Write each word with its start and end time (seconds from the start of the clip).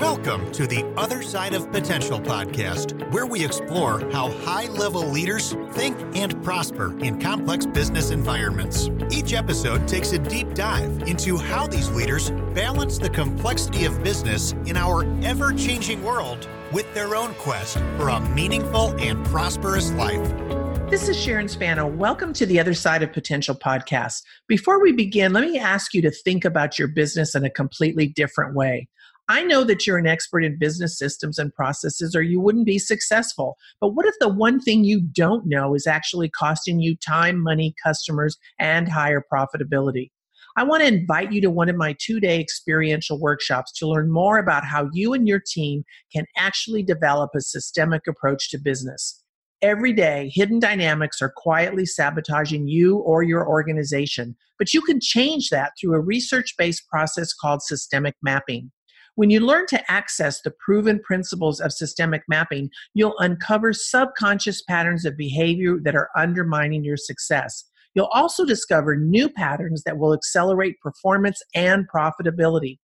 Welcome 0.00 0.50
to 0.52 0.66
the 0.66 0.82
Other 0.96 1.20
Side 1.20 1.52
of 1.52 1.70
Potential 1.70 2.18
podcast, 2.18 3.12
where 3.12 3.26
we 3.26 3.44
explore 3.44 4.00
how 4.10 4.30
high 4.30 4.64
level 4.68 5.06
leaders 5.06 5.54
think 5.72 5.94
and 6.16 6.42
prosper 6.42 6.98
in 7.00 7.20
complex 7.20 7.66
business 7.66 8.10
environments. 8.10 8.88
Each 9.10 9.34
episode 9.34 9.86
takes 9.86 10.12
a 10.12 10.18
deep 10.18 10.54
dive 10.54 11.02
into 11.02 11.36
how 11.36 11.66
these 11.66 11.90
leaders 11.90 12.30
balance 12.54 12.96
the 12.96 13.10
complexity 13.10 13.84
of 13.84 14.02
business 14.02 14.52
in 14.64 14.78
our 14.78 15.04
ever 15.22 15.52
changing 15.52 16.02
world 16.02 16.48
with 16.72 16.92
their 16.94 17.14
own 17.14 17.34
quest 17.34 17.76
for 17.98 18.08
a 18.08 18.20
meaningful 18.30 18.98
and 18.98 19.22
prosperous 19.26 19.92
life. 19.92 20.26
This 20.88 21.10
is 21.10 21.16
Sharon 21.16 21.46
Spano. 21.46 21.86
Welcome 21.86 22.32
to 22.32 22.46
the 22.46 22.58
Other 22.58 22.72
Side 22.72 23.02
of 23.02 23.12
Potential 23.12 23.54
podcast. 23.54 24.22
Before 24.48 24.80
we 24.80 24.92
begin, 24.92 25.34
let 25.34 25.44
me 25.44 25.58
ask 25.58 25.92
you 25.92 26.00
to 26.00 26.10
think 26.10 26.46
about 26.46 26.78
your 26.78 26.88
business 26.88 27.34
in 27.34 27.44
a 27.44 27.50
completely 27.50 28.08
different 28.08 28.54
way. 28.54 28.88
I 29.30 29.44
know 29.44 29.62
that 29.62 29.86
you're 29.86 29.96
an 29.96 30.08
expert 30.08 30.42
in 30.42 30.58
business 30.58 30.98
systems 30.98 31.38
and 31.38 31.54
processes, 31.54 32.16
or 32.16 32.22
you 32.22 32.40
wouldn't 32.40 32.66
be 32.66 32.80
successful. 32.80 33.56
But 33.80 33.90
what 33.90 34.04
if 34.04 34.16
the 34.18 34.28
one 34.28 34.58
thing 34.58 34.82
you 34.82 35.00
don't 35.00 35.46
know 35.46 35.76
is 35.76 35.86
actually 35.86 36.28
costing 36.30 36.80
you 36.80 36.96
time, 36.96 37.40
money, 37.40 37.72
customers, 37.80 38.36
and 38.58 38.88
higher 38.88 39.24
profitability? 39.32 40.10
I 40.56 40.64
want 40.64 40.82
to 40.82 40.88
invite 40.88 41.30
you 41.30 41.40
to 41.42 41.50
one 41.50 41.68
of 41.68 41.76
my 41.76 41.94
two 42.00 42.18
day 42.18 42.40
experiential 42.40 43.20
workshops 43.20 43.70
to 43.74 43.86
learn 43.86 44.10
more 44.10 44.38
about 44.38 44.64
how 44.64 44.88
you 44.92 45.12
and 45.12 45.28
your 45.28 45.38
team 45.38 45.84
can 46.12 46.24
actually 46.36 46.82
develop 46.82 47.30
a 47.36 47.40
systemic 47.40 48.08
approach 48.08 48.50
to 48.50 48.58
business. 48.58 49.22
Every 49.62 49.92
day, 49.92 50.32
hidden 50.34 50.58
dynamics 50.58 51.22
are 51.22 51.32
quietly 51.36 51.86
sabotaging 51.86 52.66
you 52.66 52.96
or 52.96 53.22
your 53.22 53.48
organization, 53.48 54.34
but 54.58 54.74
you 54.74 54.80
can 54.82 54.98
change 55.00 55.50
that 55.50 55.74
through 55.80 55.94
a 55.94 56.00
research 56.00 56.56
based 56.58 56.88
process 56.88 57.32
called 57.32 57.62
systemic 57.62 58.16
mapping. 58.24 58.72
When 59.20 59.28
you 59.28 59.40
learn 59.40 59.66
to 59.66 59.92
access 59.92 60.40
the 60.40 60.50
proven 60.50 60.98
principles 60.98 61.60
of 61.60 61.74
systemic 61.74 62.22
mapping, 62.26 62.70
you'll 62.94 63.18
uncover 63.18 63.74
subconscious 63.74 64.62
patterns 64.62 65.04
of 65.04 65.18
behavior 65.18 65.76
that 65.84 65.94
are 65.94 66.08
undermining 66.16 66.84
your 66.84 66.96
success. 66.96 67.64
You'll 67.94 68.06
also 68.14 68.46
discover 68.46 68.96
new 68.96 69.28
patterns 69.28 69.82
that 69.84 69.98
will 69.98 70.14
accelerate 70.14 70.80
performance 70.80 71.42
and 71.54 71.84
profitability. 71.94 72.78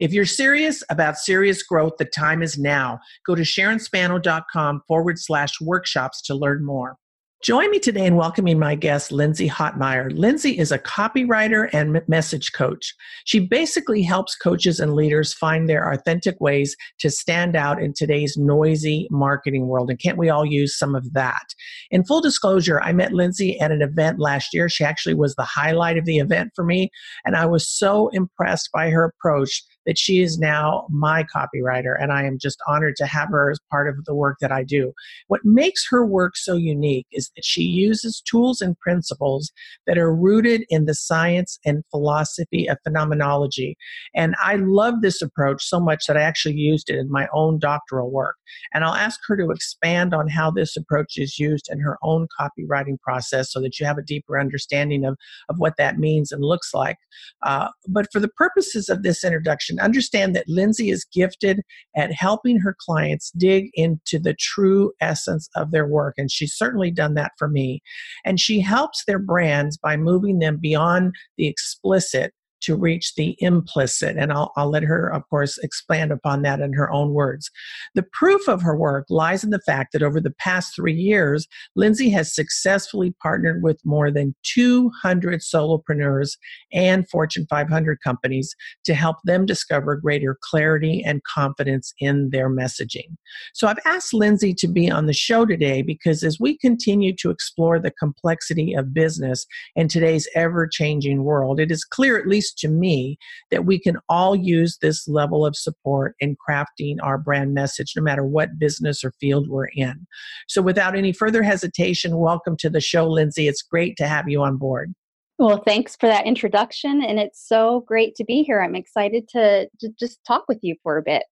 If 0.00 0.14
you're 0.14 0.24
serious 0.24 0.82
about 0.88 1.18
serious 1.18 1.62
growth, 1.62 1.98
the 1.98 2.06
time 2.06 2.42
is 2.42 2.56
now. 2.56 2.98
Go 3.26 3.34
to 3.34 3.42
SharonSpano.com 3.42 4.84
forward 4.88 5.18
slash 5.18 5.60
workshops 5.60 6.22
to 6.22 6.34
learn 6.34 6.64
more. 6.64 6.96
Join 7.42 7.72
me 7.72 7.80
today 7.80 8.06
in 8.06 8.14
welcoming 8.14 8.60
my 8.60 8.76
guest, 8.76 9.10
Lindsay 9.10 9.48
Hotmire. 9.48 10.16
Lindsay 10.16 10.56
is 10.56 10.70
a 10.70 10.78
copywriter 10.78 11.68
and 11.72 12.00
message 12.06 12.52
coach. 12.52 12.94
She 13.24 13.40
basically 13.40 14.00
helps 14.02 14.36
coaches 14.36 14.78
and 14.78 14.94
leaders 14.94 15.34
find 15.34 15.68
their 15.68 15.90
authentic 15.90 16.40
ways 16.40 16.76
to 17.00 17.10
stand 17.10 17.56
out 17.56 17.82
in 17.82 17.94
today's 17.96 18.36
noisy 18.36 19.08
marketing 19.10 19.66
world. 19.66 19.90
And 19.90 19.98
can't 19.98 20.18
we 20.18 20.30
all 20.30 20.46
use 20.46 20.78
some 20.78 20.94
of 20.94 21.14
that? 21.14 21.42
In 21.90 22.04
full 22.04 22.20
disclosure, 22.20 22.80
I 22.80 22.92
met 22.92 23.12
Lindsay 23.12 23.58
at 23.58 23.72
an 23.72 23.82
event 23.82 24.20
last 24.20 24.54
year. 24.54 24.68
She 24.68 24.84
actually 24.84 25.14
was 25.14 25.34
the 25.34 25.42
highlight 25.42 25.98
of 25.98 26.04
the 26.04 26.18
event 26.18 26.52
for 26.54 26.64
me. 26.64 26.90
And 27.24 27.34
I 27.34 27.46
was 27.46 27.68
so 27.68 28.08
impressed 28.12 28.68
by 28.72 28.90
her 28.90 29.02
approach 29.02 29.64
that 29.86 29.98
she 29.98 30.20
is 30.20 30.38
now 30.38 30.86
my 30.90 31.24
copywriter, 31.24 31.94
and 32.00 32.12
I 32.12 32.24
am 32.24 32.38
just 32.40 32.58
honored 32.66 32.96
to 32.96 33.06
have 33.06 33.28
her 33.30 33.50
as 33.50 33.58
part 33.70 33.88
of 33.88 34.04
the 34.04 34.14
work 34.14 34.38
that 34.40 34.52
I 34.52 34.64
do. 34.64 34.92
What 35.28 35.40
makes 35.44 35.86
her 35.90 36.04
work 36.04 36.36
so 36.36 36.54
unique 36.54 37.06
is 37.12 37.30
that 37.36 37.44
she 37.44 37.62
uses 37.62 38.20
tools 38.20 38.60
and 38.60 38.78
principles 38.78 39.50
that 39.86 39.98
are 39.98 40.14
rooted 40.14 40.64
in 40.68 40.86
the 40.86 40.94
science 40.94 41.58
and 41.64 41.84
philosophy 41.90 42.68
of 42.68 42.78
phenomenology. 42.84 43.76
And 44.14 44.34
I 44.42 44.56
love 44.56 45.02
this 45.02 45.22
approach 45.22 45.64
so 45.64 45.80
much 45.80 46.06
that 46.06 46.16
I 46.16 46.22
actually 46.22 46.56
used 46.56 46.90
it 46.90 46.98
in 46.98 47.10
my 47.10 47.28
own 47.34 47.58
doctoral 47.58 48.10
work. 48.10 48.36
And 48.74 48.84
I'll 48.84 48.94
ask 48.94 49.20
her 49.26 49.36
to 49.36 49.50
expand 49.50 50.14
on 50.14 50.28
how 50.28 50.50
this 50.50 50.76
approach 50.76 51.16
is 51.16 51.38
used 51.38 51.68
in 51.70 51.80
her 51.80 51.98
own 52.02 52.26
copywriting 52.38 53.00
process 53.00 53.52
so 53.52 53.60
that 53.60 53.78
you 53.78 53.86
have 53.86 53.98
a 53.98 54.02
deeper 54.02 54.38
understanding 54.38 55.04
of, 55.04 55.16
of 55.48 55.58
what 55.58 55.76
that 55.78 55.98
means 55.98 56.32
and 56.32 56.42
looks 56.42 56.74
like. 56.74 56.98
Uh, 57.42 57.68
but 57.88 58.06
for 58.12 58.20
the 58.20 58.28
purposes 58.28 58.88
of 58.88 59.02
this 59.02 59.24
introduction, 59.24 59.71
Understand 59.80 60.34
that 60.36 60.48
Lindsay 60.48 60.90
is 60.90 61.04
gifted 61.12 61.60
at 61.96 62.12
helping 62.12 62.58
her 62.58 62.76
clients 62.78 63.30
dig 63.36 63.70
into 63.74 64.18
the 64.18 64.34
true 64.34 64.92
essence 65.00 65.48
of 65.56 65.70
their 65.70 65.86
work. 65.86 66.14
And 66.18 66.30
she's 66.30 66.54
certainly 66.54 66.90
done 66.90 67.14
that 67.14 67.32
for 67.38 67.48
me. 67.48 67.82
And 68.24 68.40
she 68.40 68.60
helps 68.60 69.04
their 69.04 69.18
brands 69.18 69.76
by 69.76 69.96
moving 69.96 70.38
them 70.38 70.58
beyond 70.60 71.14
the 71.36 71.46
explicit 71.46 72.32
to 72.62 72.76
reach 72.76 73.14
the 73.14 73.36
implicit. 73.38 74.16
And 74.16 74.32
I'll, 74.32 74.52
I'll 74.56 74.70
let 74.70 74.82
her, 74.82 75.08
of 75.08 75.28
course, 75.28 75.58
expand 75.58 76.10
upon 76.10 76.42
that 76.42 76.60
in 76.60 76.72
her 76.72 76.90
own 76.90 77.12
words. 77.12 77.50
The 77.94 78.02
proof 78.02 78.48
of 78.48 78.62
her 78.62 78.76
work 78.76 79.06
lies 79.10 79.44
in 79.44 79.50
the 79.50 79.60
fact 79.60 79.92
that 79.92 80.02
over 80.02 80.20
the 80.20 80.34
past 80.38 80.74
three 80.74 80.94
years, 80.94 81.46
Lindsay 81.76 82.10
has 82.10 82.34
successfully 82.34 83.14
partnered 83.22 83.62
with 83.62 83.80
more 83.84 84.10
than 84.10 84.34
200 84.44 85.40
solopreneurs 85.40 86.36
and 86.72 87.08
Fortune 87.08 87.46
500 87.48 87.98
companies 88.02 88.54
to 88.84 88.94
help 88.94 89.16
them 89.24 89.46
discover 89.46 89.96
greater 89.96 90.38
clarity 90.40 91.02
and 91.04 91.22
confidence 91.24 91.92
in 91.98 92.30
their 92.30 92.48
messaging. 92.48 93.16
So 93.54 93.66
I've 93.66 93.78
asked 93.84 94.14
Lindsay 94.14 94.54
to 94.54 94.68
be 94.68 94.90
on 94.90 95.06
the 95.06 95.12
show 95.12 95.44
today 95.46 95.82
because 95.82 96.22
as 96.22 96.38
we 96.40 96.56
continue 96.58 97.14
to 97.16 97.30
explore 97.30 97.78
the 97.78 97.90
complexity 97.90 98.74
of 98.74 98.94
business 98.94 99.46
in 99.76 99.88
today's 99.88 100.28
ever 100.34 100.66
changing 100.66 101.24
world, 101.24 101.60
it 101.60 101.70
is 101.70 101.84
clear, 101.84 102.18
at 102.18 102.26
least 102.26 102.51
to 102.54 102.68
me 102.68 103.18
that 103.50 103.64
we 103.64 103.78
can 103.78 103.96
all 104.08 104.34
use 104.34 104.78
this 104.78 105.06
level 105.08 105.44
of 105.44 105.56
support 105.56 106.14
in 106.20 106.36
crafting 106.36 106.96
our 107.02 107.18
brand 107.18 107.54
message, 107.54 107.94
no 107.96 108.02
matter 108.02 108.24
what 108.24 108.58
business 108.58 109.04
or 109.04 109.12
field 109.20 109.48
we're 109.48 109.68
in. 109.74 110.06
So, 110.48 110.62
without 110.62 110.96
any 110.96 111.12
further 111.12 111.42
hesitation, 111.42 112.18
welcome 112.18 112.56
to 112.58 112.70
the 112.70 112.80
show, 112.80 113.08
Lindsay. 113.08 113.48
It's 113.48 113.62
great 113.62 113.96
to 113.96 114.06
have 114.06 114.28
you 114.28 114.42
on 114.42 114.56
board. 114.56 114.94
Well, 115.38 115.62
thanks 115.66 115.96
for 115.96 116.06
that 116.06 116.26
introduction. 116.26 117.02
And 117.02 117.18
it's 117.18 117.48
so 117.48 117.80
great 117.80 118.14
to 118.16 118.24
be 118.24 118.42
here. 118.42 118.62
I'm 118.62 118.76
excited 118.76 119.28
to, 119.30 119.68
to 119.80 119.88
just 119.98 120.24
talk 120.24 120.44
with 120.46 120.58
you 120.62 120.76
for 120.82 120.98
a 120.98 121.02
bit. 121.02 121.24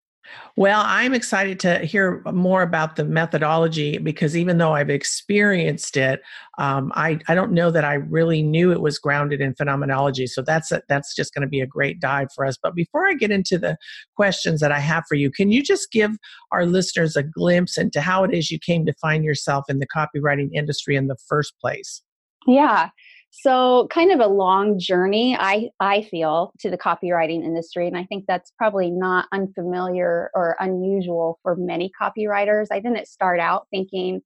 Well, 0.57 0.83
I'm 0.85 1.15
excited 1.15 1.59
to 1.61 1.79
hear 1.79 2.23
more 2.33 2.63
about 2.63 2.97
the 2.97 3.05
methodology 3.05 3.99
because 3.99 4.37
even 4.37 4.59
though 4.59 4.73
I've 4.73 4.91
experienced 4.91 5.97
it, 5.97 6.21
um, 6.59 6.93
I, 6.95 7.19
I 7.29 7.35
don't 7.35 7.53
know 7.53 7.71
that 7.71 7.85
I 7.85 7.95
really 7.95 8.43
knew 8.43 8.71
it 8.71 8.81
was 8.81 8.99
grounded 8.99 9.41
in 9.41 9.55
phenomenology. 9.55 10.27
So 10.27 10.43
that's 10.43 10.71
a, 10.71 10.83
that's 10.89 11.15
just 11.15 11.33
going 11.35 11.43
to 11.43 11.49
be 11.49 11.61
a 11.61 11.67
great 11.67 12.01
dive 12.01 12.29
for 12.35 12.45
us. 12.45 12.57
But 12.63 12.75
before 12.75 13.07
I 13.07 13.15
get 13.15 13.31
into 13.31 13.59
the 13.59 13.77
questions 14.17 14.61
that 14.61 14.73
I 14.73 14.81
have 14.81 15.05
for 15.09 15.15
you, 15.15 15.31
can 15.31 15.51
you 15.51 15.63
just 15.63 15.91
give 15.91 16.13
our 16.53 16.67
listeners 16.67 17.17
a 17.17 17.23
glimpse 17.23 17.79
into 17.79 18.01
how 18.01 18.25
it 18.25 18.35
is 18.35 18.51
you 18.51 18.59
came 18.59 18.85
to 18.87 18.95
find 19.01 19.25
yourself 19.25 19.65
in 19.69 19.79
the 19.79 19.87
copywriting 19.87 20.51
industry 20.53 20.97
in 20.97 21.07
the 21.07 21.17
first 21.29 21.55
place? 21.61 22.03
Yeah. 22.47 22.91
So, 23.33 23.87
kind 23.91 24.11
of 24.11 24.21
a 24.21 24.27
long 24.27 24.79
journey, 24.79 25.37
I, 25.39 25.71
I 25.79 26.03
feel, 26.03 26.53
to 26.61 26.71
the 26.71 26.77
copywriting 26.77 27.45
industry. 27.45 27.87
And 27.87 27.97
I 27.97 28.05
think 28.05 28.25
that's 28.27 28.53
probably 28.59 28.91
not 28.91 29.29
unfamiliar 29.33 30.31
or 30.35 30.57
unusual 30.59 31.39
for 31.43 31.55
many 31.55 31.93
copywriters. 32.01 32.67
I 32.73 32.81
didn't 32.81 33.07
start 33.07 33.39
out 33.39 33.69
thinking 33.71 34.21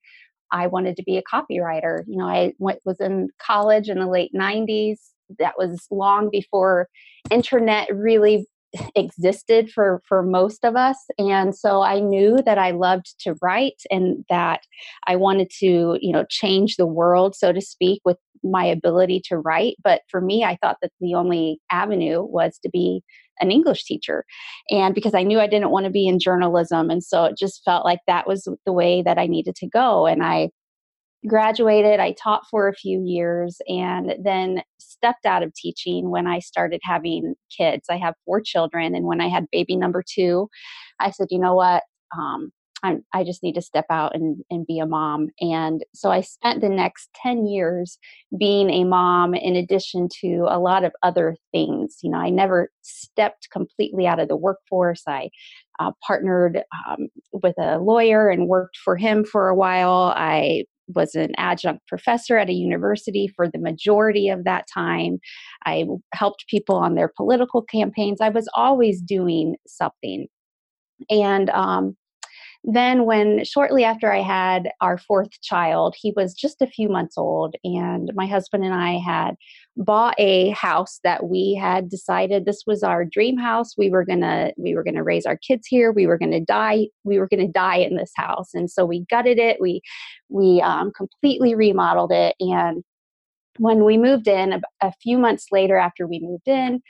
I 0.50 0.69
wanted 0.69 0.97
to 0.97 1.03
be 1.03 1.19
a 1.19 1.22
copywriter. 1.22 2.04
You 2.06 2.19
know, 2.19 2.26
I 2.26 2.54
went, 2.59 2.81
was 2.84 3.00
in 3.00 3.28
college 3.38 3.88
in 3.88 3.98
the 3.98 4.06
late 4.06 4.32
90s. 4.34 4.98
That 5.38 5.54
was 5.59 5.86
long 5.91 6.31
before 6.31 6.88
internet 7.31 7.94
really 7.94 8.47
existed 8.95 9.71
for 9.71 10.03
for 10.09 10.23
most 10.23 10.65
of 10.65 10.77
us 10.77 10.97
and 11.19 11.55
so 11.55 11.83
i 11.83 12.01
knew 12.01 12.39
that 12.45 12.59
i 12.59 12.71
loved 12.71 13.15
to 13.21 13.35
write 13.43 13.83
and 13.91 14.25
that 14.29 14.61
i 15.07 15.15
wanted 15.15 15.51
to 15.51 15.99
you 16.01 16.12
know 16.12 16.25
change 16.29 16.77
the 16.77 16.87
world 16.87 17.34
so 17.34 17.53
to 17.53 17.61
speak 17.61 18.01
with 18.05 18.17
my 18.43 18.65
ability 18.65 19.21
to 19.25 19.39
write 19.39 19.77
but 19.83 20.03
for 20.11 20.21
me 20.21 20.45
i 20.45 20.57
thought 20.63 20.77
that 20.83 20.93
the 21.01 21.15
only 21.15 21.61
avenue 21.71 22.23
was 22.23 22.59
to 22.59 22.69
be 22.71 23.03
an 23.41 23.51
english 23.51 23.84
teacher 23.84 24.25
and 24.71 24.95
because 24.95 25.15
i 25.15 25.22
knew 25.22 25.41
i 25.41 25.47
didn't 25.47 25.71
want 25.71 25.84
to 25.84 25.91
be 25.91 26.07
in 26.07 26.19
journalism 26.19 26.91
and 26.91 27.03
so 27.03 27.25
it 27.25 27.37
just 27.39 27.63
felt 27.65 27.84
like 27.84 28.01
that 28.07 28.27
was 28.27 28.48
the 28.66 28.72
way 28.72 29.03
that 29.03 29.19
i 29.19 29.27
needed 29.27 29.54
to 29.54 29.69
go 29.69 30.07
and 30.07 30.22
i 30.22 30.48
graduated, 31.26 32.00
I 32.00 32.12
taught 32.12 32.42
for 32.50 32.68
a 32.68 32.74
few 32.74 33.03
years, 33.04 33.60
and 33.68 34.15
then 34.22 34.62
stepped 34.78 35.26
out 35.26 35.42
of 35.42 35.54
teaching 35.54 36.10
when 36.10 36.26
I 36.26 36.38
started 36.38 36.80
having 36.82 37.34
kids. 37.56 37.86
I 37.91 37.97
have 37.97 38.15
four 38.24 38.41
children, 38.41 38.94
and 38.94 39.06
when 39.06 39.21
I 39.21 39.28
had 39.28 39.47
baby 39.50 39.76
number 39.76 40.03
two, 40.06 40.48
I 41.00 41.10
said, 41.10 41.28
you 41.30 41.38
know 41.38 41.54
what? 41.54 41.82
Um, 42.18 42.53
I 43.15 43.24
just 43.24 43.42
need 43.42 43.54
to 43.54 43.62
step 43.62 43.86
out 43.88 44.15
and, 44.15 44.44
and 44.50 44.66
be 44.66 44.78
a 44.78 44.86
mom. 44.86 45.28
And 45.41 45.82
so 45.94 46.10
I 46.10 46.21
spent 46.21 46.60
the 46.60 46.68
next 46.68 47.09
10 47.22 47.47
years 47.47 47.98
being 48.38 48.68
a 48.68 48.84
mom 48.84 49.34
in 49.34 49.56
addition 49.56 50.09
to 50.21 50.47
a 50.48 50.59
lot 50.59 50.84
of 50.84 50.92
other 51.03 51.36
things. 51.53 51.98
You 52.03 52.10
know, 52.10 52.18
I 52.18 52.28
never 52.28 52.71
stepped 52.82 53.48
completely 53.50 54.06
out 54.06 54.21
of 54.21 54.28
the 54.28 54.36
workforce. 54.36 55.03
I 55.09 55.30
uh, 55.80 55.92
partnered 56.06 56.62
um, 56.86 57.09
with 57.32 57.54
a 57.59 57.78
lawyer 57.78 58.28
and 58.28 58.48
worked 58.48 58.76
for 58.76 58.97
him 58.97 59.24
for 59.24 59.48
a 59.48 59.54
while. 59.54 60.12
I 60.15 60.65
was 60.89 61.15
an 61.15 61.33
adjunct 61.36 61.86
professor 61.89 62.36
at 62.36 62.48
a 62.48 62.54
university 62.54 63.28
for 63.28 63.48
the 63.48 63.59
majority 63.59 64.28
of 64.28 64.45
that 64.45 64.66
time. 64.72 65.19
I 65.66 65.84
helped 66.13 66.47
people 66.48 66.77
on 66.77 66.95
their 66.95 67.10
political 67.16 67.63
campaigns. 67.63 68.21
I 68.21 68.28
was 68.28 68.48
always 68.54 69.01
doing 69.01 69.57
something. 69.66 70.27
And 71.10 71.51
um, 71.51 71.97
then 72.65 73.05
when 73.05 73.45
shortly 73.45 73.84
after 73.84 74.11
i 74.11 74.21
had 74.21 74.71
our 74.81 74.99
fourth 74.99 75.41
child 75.43 75.95
he 75.97 76.13
was 76.16 76.34
just 76.34 76.63
a 76.63 76.66
few 76.66 76.89
months 76.89 77.19
old 77.19 77.55
and 77.65 78.11
my 78.15 78.27
husband 78.27 78.65
and 78.65 78.75
i 78.75 78.99
had 78.99 79.37
bought 79.77 80.15
a 80.19 80.51
house 80.51 81.01
that 81.03 81.27
we 81.27 81.59
had 81.61 81.89
decided 81.89 82.45
this 82.45 82.63
was 82.66 82.83
our 82.83 83.05
dream 83.05 83.37
house. 83.37 83.77
We 83.77 83.91
were 83.91 84.05
gonna 84.05 84.53
we 84.57 84.75
were 84.75 84.84
gonna 84.84 85.03
raise 85.03 85.27
our 85.27 85.37
kids 85.37 85.66
here. 85.66 85.93
We 85.93 86.07
were 86.07 86.19
gonna 86.19 86.41
die 86.41 86.87
we 87.03 87.19
were 87.19 87.28
gonna 87.28 87.49
die 87.49 87.77
in 87.77 87.97
this 87.97 88.13
house. 88.15 88.51
And 88.55 88.71
so 88.71 88.84
we 88.84 89.05
gutted 89.10 89.39
it 89.39 89.60
we 89.60 89.81
we 90.28 90.60
um, 90.60 90.93
completely 90.97 91.55
remodeled 91.55 92.13
it. 92.13 92.37
And 92.41 92.84
when 93.59 93.84
we 93.84 93.99
moved 93.99 94.28
in 94.28 94.53
a, 94.53 94.60
a 94.81 94.93
few 95.03 95.19
months 95.19 95.47
later 95.51 95.77
after 95.77 96.07
we 96.07 96.21
moved 96.21 96.49
in 96.49 96.81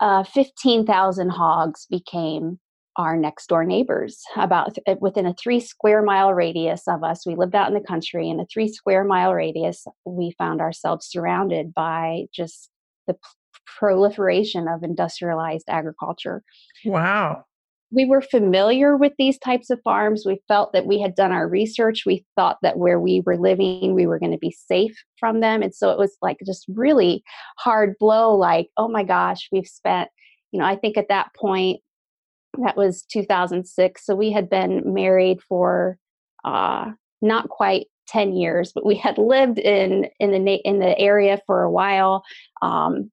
uh, 0.00 0.24
15,000 0.24 1.30
hogs 1.30 1.86
became 1.88 2.58
our 2.96 3.16
next 3.16 3.48
door 3.48 3.64
neighbors 3.64 4.22
about 4.36 4.74
th- 4.74 4.84
eh, 4.86 4.94
within 5.00 5.26
a 5.26 5.34
three 5.34 5.60
square 5.60 6.02
mile 6.02 6.32
radius 6.32 6.82
of 6.88 7.02
us. 7.02 7.26
We 7.26 7.34
lived 7.34 7.54
out 7.54 7.68
in 7.68 7.74
the 7.74 7.80
country. 7.80 8.28
In 8.28 8.40
a 8.40 8.46
three 8.52 8.68
square 8.68 9.04
mile 9.04 9.34
radius 9.34 9.86
we 10.04 10.34
found 10.38 10.60
ourselves 10.60 11.06
surrounded 11.06 11.74
by 11.74 12.26
just 12.32 12.70
the 13.06 13.14
p- 13.14 13.20
proliferation 13.78 14.68
of 14.68 14.82
industrialized 14.82 15.68
agriculture. 15.68 16.42
Wow. 16.84 17.44
We 17.90 18.04
were 18.06 18.22
familiar 18.22 18.96
with 18.96 19.12
these 19.18 19.38
types 19.38 19.70
of 19.70 19.80
farms. 19.84 20.24
We 20.26 20.40
felt 20.48 20.72
that 20.72 20.86
we 20.86 21.00
had 21.00 21.14
done 21.14 21.30
our 21.30 21.48
research. 21.48 22.02
We 22.04 22.24
thought 22.34 22.58
that 22.62 22.78
where 22.78 22.98
we 22.98 23.22
were 23.24 23.36
living 23.36 23.94
we 23.94 24.06
were 24.06 24.18
going 24.18 24.32
to 24.32 24.38
be 24.38 24.50
safe 24.50 24.96
from 25.18 25.40
them. 25.40 25.62
And 25.62 25.74
so 25.74 25.90
it 25.90 25.98
was 25.98 26.16
like 26.22 26.38
just 26.46 26.64
really 26.68 27.22
hard 27.58 27.94
blow 27.98 28.34
like 28.34 28.68
oh 28.76 28.88
my 28.88 29.04
gosh 29.04 29.48
we've 29.52 29.66
spent 29.66 30.10
you 30.52 30.60
know 30.60 30.66
i 30.66 30.76
think 30.76 30.96
at 30.96 31.08
that 31.08 31.28
point 31.36 31.80
that 32.62 32.76
was 32.76 33.02
2006 33.10 34.04
so 34.04 34.14
we 34.14 34.32
had 34.32 34.48
been 34.48 34.82
married 34.92 35.42
for 35.42 35.98
uh, 36.44 36.90
not 37.22 37.48
quite 37.48 37.86
10 38.08 38.34
years 38.34 38.72
but 38.74 38.84
we 38.84 38.94
had 38.94 39.18
lived 39.18 39.58
in 39.58 40.08
in 40.20 40.44
the 40.44 40.54
in 40.56 40.78
the 40.78 40.98
area 40.98 41.40
for 41.46 41.62
a 41.62 41.70
while 41.70 42.22
um, 42.62 43.10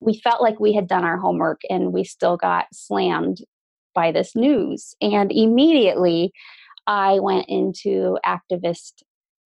we 0.00 0.18
felt 0.18 0.42
like 0.42 0.58
we 0.60 0.72
had 0.72 0.88
done 0.88 1.04
our 1.04 1.18
homework 1.18 1.60
and 1.68 1.92
we 1.92 2.04
still 2.04 2.36
got 2.36 2.66
slammed 2.72 3.38
by 3.94 4.12
this 4.12 4.36
news 4.36 4.94
and 5.00 5.32
immediately 5.32 6.32
i 6.86 7.18
went 7.18 7.46
into 7.48 8.18
activist 8.26 9.02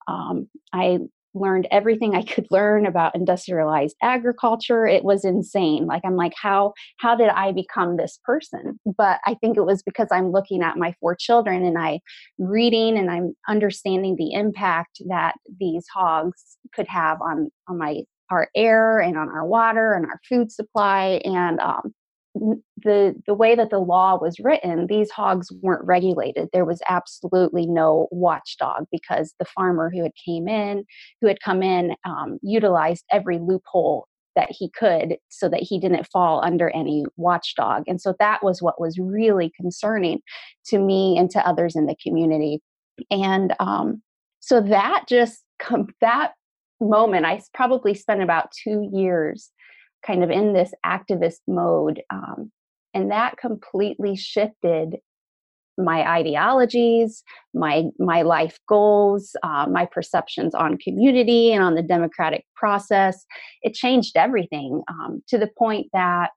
um, 0.09 0.49
i 0.73 0.99
learned 1.35 1.67
everything 1.71 2.15
I 2.15 2.23
could 2.23 2.47
learn 2.51 2.87
about 2.87 3.15
industrialized 3.15 3.97
agriculture. 4.03 4.87
It 4.87 5.05
was 5.05 5.25
insane. 5.25 5.87
Like 5.87 6.03
I'm 6.05 6.17
like, 6.17 6.35
how 6.41 6.73
how 6.99 7.15
did 7.15 7.29
I 7.29 7.53
become 7.53 7.97
this 7.97 8.19
person? 8.25 8.79
But 8.97 9.21
I 9.27 9.35
think 9.35 9.57
it 9.57 9.65
was 9.65 9.83
because 9.83 10.09
I'm 10.11 10.33
looking 10.33 10.63
at 10.63 10.79
my 10.79 10.95
four 11.01 11.15
children 11.15 11.65
and 11.65 11.79
I 11.79 12.01
reading 12.39 12.97
and 12.97 13.11
I'm 13.11 13.35
understanding 13.49 14.17
the 14.17 14.33
impact 14.33 15.03
that 15.09 15.35
these 15.61 15.87
hogs 15.93 16.57
could 16.75 16.89
have 16.89 17.21
on 17.21 17.51
on 17.69 17.79
my 17.79 18.03
our 18.31 18.49
air 18.55 19.01
and 19.01 19.19
on 19.19 19.29
our 19.29 19.47
water 19.47 19.93
and 19.93 20.07
our 20.07 20.21
food 20.29 20.51
supply 20.51 21.21
and 21.25 21.61
um, 21.61 21.95
the 22.35 23.15
the 23.27 23.35
way 23.35 23.55
that 23.55 23.71
the 23.71 23.79
law 23.79 24.19
was 24.21 24.41
written 24.41 24.87
these 24.89 25.11
hogs 25.11 25.53
weren't 25.63 25.85
regulated. 25.85 26.49
There 26.53 26.65
was 26.65 26.83
absolutely 26.89 27.67
no 27.67 28.09
watchdog 28.11 28.87
because 28.91 29.35
the 29.39 29.45
farmer 29.45 29.91
who 29.91 30.03
had 30.03 30.13
came 30.25 30.49
in 30.49 30.85
who 31.21 31.29
had 31.29 31.41
come 31.41 31.63
in 31.63 31.95
um, 32.05 32.39
utilized 32.43 33.05
every 33.13 33.39
loophole 33.39 34.09
that 34.37 34.51
he 34.51 34.69
could 34.71 35.17
so 35.29 35.49
that 35.49 35.63
he 35.63 35.79
didn't 35.79 36.09
fall 36.13 36.45
under 36.45 36.71
any 36.71 37.05
watchdog. 37.17 37.85
And 37.87 38.01
so 38.01 38.15
that 38.19 38.43
was 38.43 38.61
what 38.61 38.81
was 38.81 38.99
really 38.99 39.53
concerning 39.57 40.21
to 40.67 40.79
me 40.79 41.17
and 41.17 41.31
to 41.31 41.47
others 41.47 41.77
in 41.77 41.87
the 41.87 41.97
community. 42.03 42.61
And 43.13 43.55
um, 43.61 44.03
so 44.41 44.61
that 44.61 45.05
just 45.09 45.45
that 46.01 46.33
moment 46.81 47.25
i 47.25 47.41
probably 47.55 47.95
spent 47.95 48.23
about 48.23 48.51
two 48.51 48.89
years 48.93 49.51
kind 50.07 50.23
of 50.23 50.31
in 50.31 50.53
this 50.53 50.73
activist 50.85 51.41
mode. 51.47 52.03
Um, 52.11 52.51
and 52.93 53.11
that 53.11 53.37
completely 53.37 54.17
shifted 54.17 54.97
my 55.77 56.09
ideologies, 56.09 57.25
my 57.53 57.85
my 57.99 58.23
life 58.23 58.59
goals, 58.69 59.35
uh, 59.43 59.67
my 59.69 59.87
perceptions 59.87 60.55
on 60.55 60.79
community 60.79 61.53
and 61.53 61.65
on 61.65 61.75
the 61.75 61.83
democratic 61.83 62.45
process. 62.55 63.25
It 63.63 63.75
changed 63.75 64.17
everything 64.17 64.83
um, 64.89 65.23
to 65.29 65.39
the 65.39 65.51
point 65.59 65.89
that 65.93 66.31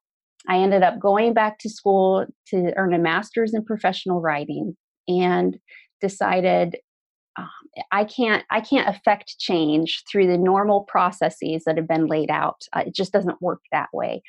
I 0.47 0.57
ended 0.57 0.81
up 0.81 0.99
going 0.99 1.33
back 1.33 1.59
to 1.59 1.69
school 1.69 2.25
to 2.47 2.73
earn 2.77 2.93
a 2.93 2.99
master's 2.99 3.53
in 3.53 3.63
professional 3.63 4.21
writing 4.21 4.75
and 5.07 5.57
decided 6.01 6.77
I 7.91 8.03
can't 8.03 8.43
I 8.49 8.61
can't 8.61 8.89
affect 8.89 9.37
change 9.39 10.03
through 10.09 10.27
the 10.27 10.37
normal 10.37 10.81
processes 10.81 11.63
that 11.65 11.77
have 11.77 11.87
been 11.87 12.07
laid 12.07 12.29
out. 12.29 12.63
Uh, 12.73 12.83
it 12.87 12.95
just 12.95 13.13
doesn't 13.13 13.41
work 13.41 13.61
that 13.71 13.89
way. 13.93 14.21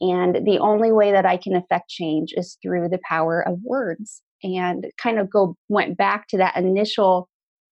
And 0.00 0.46
the 0.46 0.58
only 0.58 0.92
way 0.92 1.12
that 1.12 1.26
I 1.26 1.36
can 1.36 1.54
affect 1.54 1.88
change 1.88 2.32
is 2.36 2.58
through 2.62 2.88
the 2.88 3.00
power 3.08 3.40
of 3.46 3.58
words. 3.64 4.22
And 4.42 4.86
kind 4.98 5.18
of 5.18 5.30
go 5.30 5.56
went 5.68 5.96
back 5.96 6.26
to 6.28 6.36
that 6.38 6.56
initial 6.56 7.28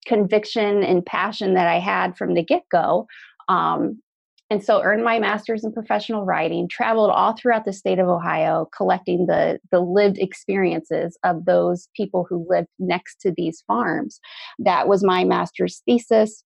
conviction 0.06 0.82
and 0.82 1.04
passion 1.04 1.54
that 1.54 1.66
I 1.66 1.78
had 1.78 2.16
from 2.16 2.34
the 2.34 2.44
get 2.44 2.62
go. 2.70 3.06
Um, 3.48 4.02
and 4.50 4.64
so 4.64 4.82
earned 4.82 5.04
my 5.04 5.18
master's 5.18 5.64
in 5.64 5.72
professional 5.72 6.24
writing 6.24 6.68
traveled 6.68 7.10
all 7.10 7.34
throughout 7.34 7.64
the 7.64 7.72
state 7.72 7.98
of 7.98 8.08
ohio 8.08 8.68
collecting 8.76 9.26
the 9.26 9.58
the 9.70 9.80
lived 9.80 10.18
experiences 10.18 11.18
of 11.24 11.44
those 11.44 11.88
people 11.94 12.26
who 12.28 12.46
lived 12.48 12.68
next 12.78 13.20
to 13.20 13.32
these 13.36 13.62
farms. 13.66 14.20
That 14.58 14.88
was 14.88 15.04
my 15.04 15.24
master's 15.24 15.82
thesis. 15.86 16.42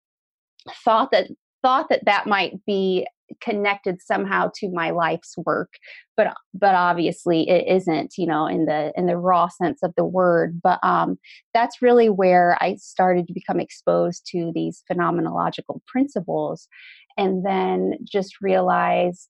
Thought 0.85 1.11
that 1.13 1.29
thought 1.63 1.89
that 1.91 2.05
that 2.07 2.27
might 2.27 2.65
be 2.67 3.07
connected 3.41 4.03
somehow 4.03 4.51
to 4.55 4.71
my 4.71 4.91
life's 4.91 5.35
work 5.47 5.71
but 6.17 6.35
but 6.53 6.75
obviously 6.75 7.49
it 7.49 7.67
isn't 7.67 8.15
you 8.19 8.27
know 8.27 8.47
in 8.47 8.67
the 8.67 8.93
in 8.97 9.07
the 9.07 9.17
raw 9.17 9.49
sense 9.49 9.83
of 9.83 9.93
the 9.97 10.05
word. 10.05 10.61
But 10.63 10.79
um 10.83 11.19
that's 11.55 11.83
really 11.83 12.09
where 12.09 12.57
i 12.61 12.77
started 12.77 13.27
to 13.27 13.33
become 13.33 13.61
exposed 13.61 14.27
to 14.33 14.53
these 14.55 14.83
phenomenological 14.91 15.81
principles 15.87 16.69
and 17.17 17.45
then 17.45 17.99
just 18.05 18.41
realize 18.41 19.29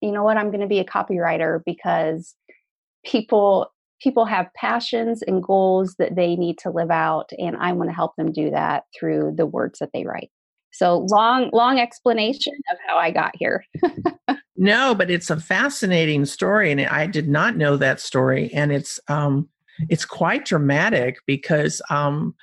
you 0.00 0.12
know 0.12 0.24
what? 0.24 0.38
I'm 0.38 0.48
going 0.50 0.62
to 0.62 0.66
be 0.66 0.78
a 0.78 0.84
copywriter 0.84 1.60
because 1.64 2.34
people 3.04 3.70
people 4.02 4.24
have 4.24 4.48
passions 4.56 5.22
and 5.22 5.42
goals 5.42 5.94
that 5.98 6.16
they 6.16 6.36
need 6.36 6.58
to 6.58 6.70
live 6.70 6.90
out 6.90 7.30
and 7.38 7.56
i 7.58 7.72
want 7.72 7.88
to 7.88 7.94
help 7.94 8.16
them 8.16 8.32
do 8.32 8.50
that 8.50 8.84
through 8.98 9.32
the 9.36 9.46
words 9.46 9.78
that 9.78 9.90
they 9.92 10.04
write. 10.04 10.30
So 10.72 11.06
long 11.10 11.50
long 11.52 11.78
explanation 11.78 12.52
of 12.70 12.78
how 12.86 12.96
i 12.96 13.10
got 13.10 13.32
here. 13.34 13.64
No 14.56 14.94
but 14.94 15.10
it's 15.10 15.30
a 15.30 15.40
fascinating 15.40 16.26
story 16.26 16.70
and 16.70 16.82
i 16.82 17.06
did 17.06 17.30
not 17.30 17.56
know 17.56 17.78
that 17.78 17.98
story 17.98 18.52
and 18.52 18.70
it's 18.70 19.00
um 19.08 19.48
it's 19.88 20.04
quite 20.04 20.44
dramatic 20.44 21.16
because 21.26 21.80
um 21.88 22.34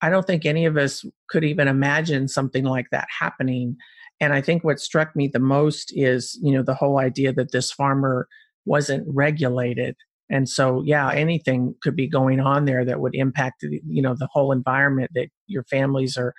i 0.00 0.08
don't 0.08 0.26
think 0.26 0.46
any 0.46 0.64
of 0.64 0.78
us 0.78 1.04
could 1.28 1.44
even 1.44 1.68
imagine 1.68 2.26
something 2.26 2.64
like 2.64 2.86
that 2.90 3.06
happening 3.10 3.76
and 4.20 4.32
I 4.32 4.40
think 4.40 4.64
what 4.64 4.80
struck 4.80 5.14
me 5.14 5.28
the 5.28 5.38
most 5.38 5.92
is, 5.94 6.38
you 6.42 6.52
know, 6.52 6.62
the 6.62 6.74
whole 6.74 6.98
idea 6.98 7.32
that 7.34 7.52
this 7.52 7.70
farmer 7.70 8.28
wasn't 8.64 9.06
regulated. 9.08 9.96
And 10.30 10.48
so, 10.48 10.82
yeah, 10.84 11.10
anything 11.12 11.74
could 11.82 11.96
be 11.96 12.06
going 12.06 12.40
on 12.40 12.64
there 12.64 12.84
that 12.84 13.00
would 13.00 13.14
impact, 13.14 13.62
you 13.62 14.02
know, 14.02 14.14
the 14.14 14.28
whole 14.30 14.52
environment 14.52 15.10
that 15.14 15.28
your 15.46 15.64
families 15.64 16.16
are 16.16 16.34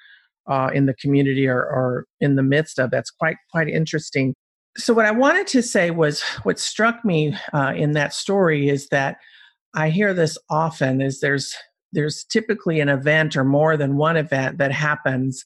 uh, 0.48 0.70
in 0.74 0.86
the 0.86 0.94
community 0.96 1.48
or, 1.48 1.60
or 1.60 2.06
in 2.20 2.36
the 2.36 2.44
midst 2.44 2.80
of. 2.80 2.92
That's 2.92 3.10
quite 3.10 3.38
quite 3.52 3.68
interesting. 3.68 4.34
So, 4.78 4.94
what 4.94 5.06
I 5.06 5.12
wanted 5.12 5.48
to 5.48 5.64
say 5.64 5.90
was, 5.90 6.22
what 6.44 6.60
struck 6.60 7.04
me 7.04 7.36
uh, 7.54 7.74
in 7.76 7.94
that 7.94 8.14
story 8.14 8.70
is 8.70 8.88
that 8.90 9.18
I 9.76 9.90
hear 9.90 10.14
this 10.14 10.38
often: 10.50 11.02
is 11.02 11.20
there's 11.20 11.56
there's 11.92 12.24
typically 12.26 12.80
an 12.80 12.90
event 12.90 13.36
or 13.36 13.44
more 13.44 13.76
than 13.76 13.98
one 13.98 14.18
event 14.18 14.60
that 14.60 14.72
happens 14.72 15.46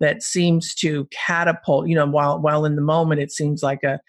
that 0.00 0.22
seems 0.22 0.74
to 0.74 1.06
catapult 1.26 1.88
you 1.88 1.94
know 1.94 2.06
while 2.06 2.40
while 2.40 2.64
in 2.64 2.76
the 2.76 2.82
moment 2.82 3.20
it 3.20 3.30
seems 3.30 3.62
like 3.62 3.82
a 3.82 4.00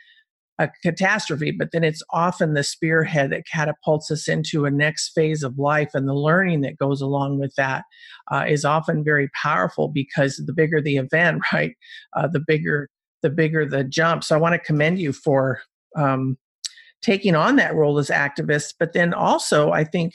a 0.62 0.70
catastrophe, 0.84 1.52
but 1.52 1.72
then 1.72 1.84
it's 1.84 2.04
often 2.12 2.54
the 2.54 2.64
spearhead 2.64 3.32
that 3.32 3.48
catapults 3.52 4.12
us 4.12 4.28
into 4.28 4.66
a 4.66 4.72
next 4.72 5.10
phase 5.10 5.44
of 5.44 5.58
life, 5.58 5.90
and 5.94 6.08
the 6.08 6.14
learning 6.14 6.62
that 6.62 6.78
goes 6.78 7.02
along 7.02 7.40
with 7.40 7.54
that 7.56 7.84
uh, 8.32 8.46
is 8.48 8.64
often 8.64 9.04
very 9.04 9.30
powerful 9.42 9.88
because 9.88 10.42
the 10.46 10.54
bigger 10.54 10.80
the 10.82 10.98
event, 10.98 11.42
right, 11.54 11.76
uh, 12.16 12.28
the 12.28 12.42
bigger 12.46 12.90
the 13.22 13.30
bigger 13.30 13.66
the 13.66 13.84
jump. 13.84 14.24
So 14.24 14.36
I 14.36 14.40
want 14.40 14.54
to 14.54 14.60
commend 14.60 15.00
you 15.00 15.14
for 15.14 15.62
um, 15.96 16.38
taking 17.02 17.36
on 17.36 17.56
that 17.56 17.76
role 17.76 17.98
as 17.98 18.10
activist, 18.10 18.76
but 18.80 18.94
then 18.94 19.14
also 19.14 19.72
I 19.72 19.84
think 19.84 20.14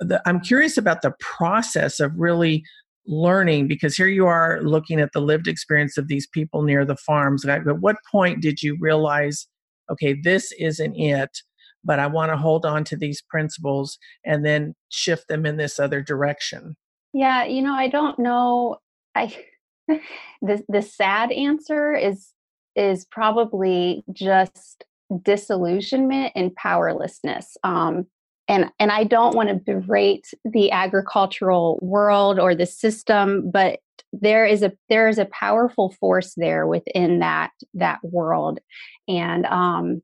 the, 0.00 0.20
I'm 0.26 0.40
curious 0.40 0.76
about 0.76 1.02
the 1.02 1.14
process 1.20 2.00
of 2.00 2.12
really 2.16 2.64
learning 3.06 3.68
because 3.68 3.94
here 3.96 4.08
you 4.08 4.26
are 4.26 4.60
looking 4.62 5.00
at 5.00 5.12
the 5.12 5.20
lived 5.20 5.46
experience 5.46 5.98
of 5.98 6.08
these 6.08 6.26
people 6.26 6.62
near 6.62 6.84
the 6.84 6.96
farms 6.96 7.44
at 7.44 7.62
what 7.80 7.96
point 8.10 8.40
did 8.40 8.62
you 8.62 8.76
realize 8.80 9.46
okay 9.90 10.14
this 10.22 10.52
isn't 10.58 10.94
it 10.96 11.42
but 11.84 11.98
I 11.98 12.06
want 12.06 12.32
to 12.32 12.36
hold 12.36 12.64
on 12.64 12.82
to 12.84 12.96
these 12.96 13.22
principles 13.22 13.98
and 14.24 14.44
then 14.44 14.74
shift 14.88 15.28
them 15.28 15.44
in 15.46 15.56
this 15.56 15.78
other 15.78 16.00
direction? 16.00 16.76
Yeah, 17.12 17.44
you 17.44 17.62
know, 17.62 17.74
I 17.74 17.88
don't 17.88 18.18
know. 18.18 18.78
I 19.14 19.36
the 19.88 20.64
the 20.68 20.82
sad 20.82 21.30
answer 21.30 21.94
is 21.94 22.30
is 22.74 23.04
probably 23.04 24.02
just 24.12 24.84
disillusionment 25.22 26.32
and 26.34 26.54
powerlessness. 26.56 27.56
Um, 27.62 28.06
and 28.48 28.70
and 28.78 28.90
I 28.90 29.04
don't 29.04 29.34
want 29.34 29.48
to 29.48 29.54
berate 29.54 30.26
the 30.44 30.70
agricultural 30.70 31.78
world 31.82 32.38
or 32.38 32.54
the 32.54 32.66
system, 32.66 33.50
but 33.50 33.80
there 34.12 34.44
is 34.46 34.62
a 34.62 34.72
there 34.88 35.08
is 35.08 35.18
a 35.18 35.26
powerful 35.26 35.94
force 36.00 36.34
there 36.36 36.66
within 36.66 37.20
that 37.20 37.50
that 37.74 38.00
world, 38.02 38.60
and 39.08 39.46
um, 39.46 40.02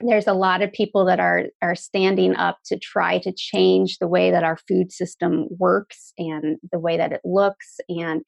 there's 0.00 0.26
a 0.26 0.34
lot 0.34 0.62
of 0.62 0.72
people 0.72 1.04
that 1.06 1.20
are 1.20 1.46
are 1.62 1.74
standing 1.74 2.36
up 2.36 2.58
to 2.66 2.78
try 2.78 3.18
to 3.20 3.32
change 3.32 3.98
the 3.98 4.08
way 4.08 4.30
that 4.30 4.44
our 4.44 4.58
food 4.68 4.92
system 4.92 5.46
works 5.58 6.12
and 6.18 6.58
the 6.70 6.78
way 6.78 6.96
that 6.96 7.12
it 7.12 7.22
looks. 7.24 7.80
And 7.88 8.22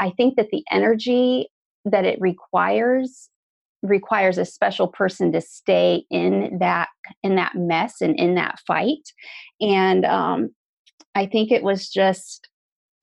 i 0.00 0.10
think 0.10 0.36
that 0.36 0.50
the 0.50 0.64
energy 0.70 1.48
that 1.84 2.04
it 2.04 2.20
requires 2.20 3.30
requires 3.82 4.38
a 4.38 4.44
special 4.44 4.88
person 4.88 5.32
to 5.32 5.40
stay 5.40 6.04
in 6.10 6.58
that 6.60 6.88
in 7.22 7.36
that 7.36 7.54
mess 7.54 8.00
and 8.00 8.18
in 8.18 8.34
that 8.34 8.58
fight. 8.66 9.12
And 9.60 10.04
um, 10.04 10.50
i 11.14 11.26
think 11.26 11.50
it 11.50 11.62
was 11.62 11.88
just 11.88 12.48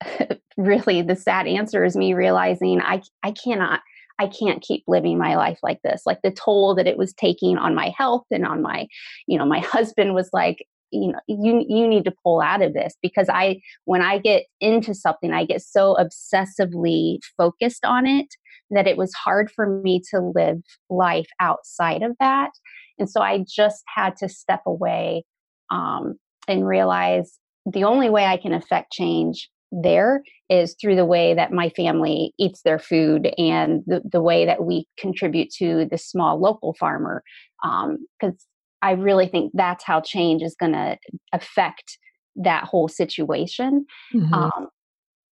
really 0.56 1.02
the 1.02 1.16
sad 1.16 1.46
answer 1.46 1.84
is 1.84 1.96
me 1.96 2.14
realizing 2.14 2.80
i 2.80 3.02
i 3.22 3.32
cannot 3.32 3.80
i 4.18 4.26
can't 4.26 4.62
keep 4.62 4.82
living 4.86 5.18
my 5.18 5.36
life 5.36 5.58
like 5.62 5.80
this. 5.82 6.02
Like 6.06 6.22
the 6.22 6.30
toll 6.30 6.74
that 6.76 6.86
it 6.86 6.96
was 6.96 7.12
taking 7.12 7.58
on 7.58 7.74
my 7.74 7.92
health 7.96 8.24
and 8.30 8.46
on 8.46 8.62
my 8.62 8.86
you 9.26 9.38
know 9.38 9.46
my 9.46 9.60
husband 9.60 10.14
was 10.14 10.30
like 10.32 10.66
you 10.90 11.12
know 11.12 11.20
you 11.26 11.64
you 11.68 11.86
need 11.88 12.04
to 12.04 12.14
pull 12.22 12.40
out 12.40 12.62
of 12.62 12.72
this 12.72 12.94
because 13.02 13.28
i 13.28 13.60
when 13.86 14.02
i 14.02 14.18
get 14.18 14.44
into 14.60 14.94
something 14.94 15.32
i 15.32 15.44
get 15.44 15.60
so 15.60 15.96
obsessively 15.98 17.18
focused 17.36 17.84
on 17.84 18.06
it 18.06 18.28
that 18.70 18.86
it 18.86 18.96
was 18.96 19.12
hard 19.14 19.50
for 19.50 19.80
me 19.82 20.02
to 20.10 20.32
live 20.34 20.58
life 20.90 21.28
outside 21.40 22.02
of 22.02 22.16
that. 22.20 22.50
And 22.98 23.08
so 23.08 23.20
I 23.20 23.44
just 23.48 23.82
had 23.94 24.16
to 24.16 24.28
step 24.28 24.62
away 24.66 25.24
um, 25.70 26.14
and 26.48 26.66
realize 26.66 27.38
the 27.70 27.84
only 27.84 28.10
way 28.10 28.24
I 28.24 28.36
can 28.36 28.52
affect 28.52 28.92
change 28.92 29.48
there 29.72 30.22
is 30.48 30.76
through 30.80 30.96
the 30.96 31.04
way 31.04 31.34
that 31.34 31.52
my 31.52 31.68
family 31.70 32.32
eats 32.38 32.62
their 32.62 32.78
food 32.78 33.32
and 33.36 33.82
the, 33.86 34.00
the 34.10 34.22
way 34.22 34.46
that 34.46 34.64
we 34.64 34.86
contribute 34.98 35.50
to 35.58 35.86
the 35.90 35.98
small 35.98 36.40
local 36.40 36.74
farmer. 36.78 37.22
Because 37.62 37.98
um, 38.22 38.36
I 38.82 38.92
really 38.92 39.26
think 39.26 39.52
that's 39.54 39.84
how 39.84 40.00
change 40.00 40.42
is 40.42 40.56
going 40.58 40.72
to 40.72 40.96
affect 41.32 41.98
that 42.36 42.64
whole 42.64 42.88
situation. 42.88 43.86
Mm-hmm. 44.14 44.32
Um, 44.32 44.68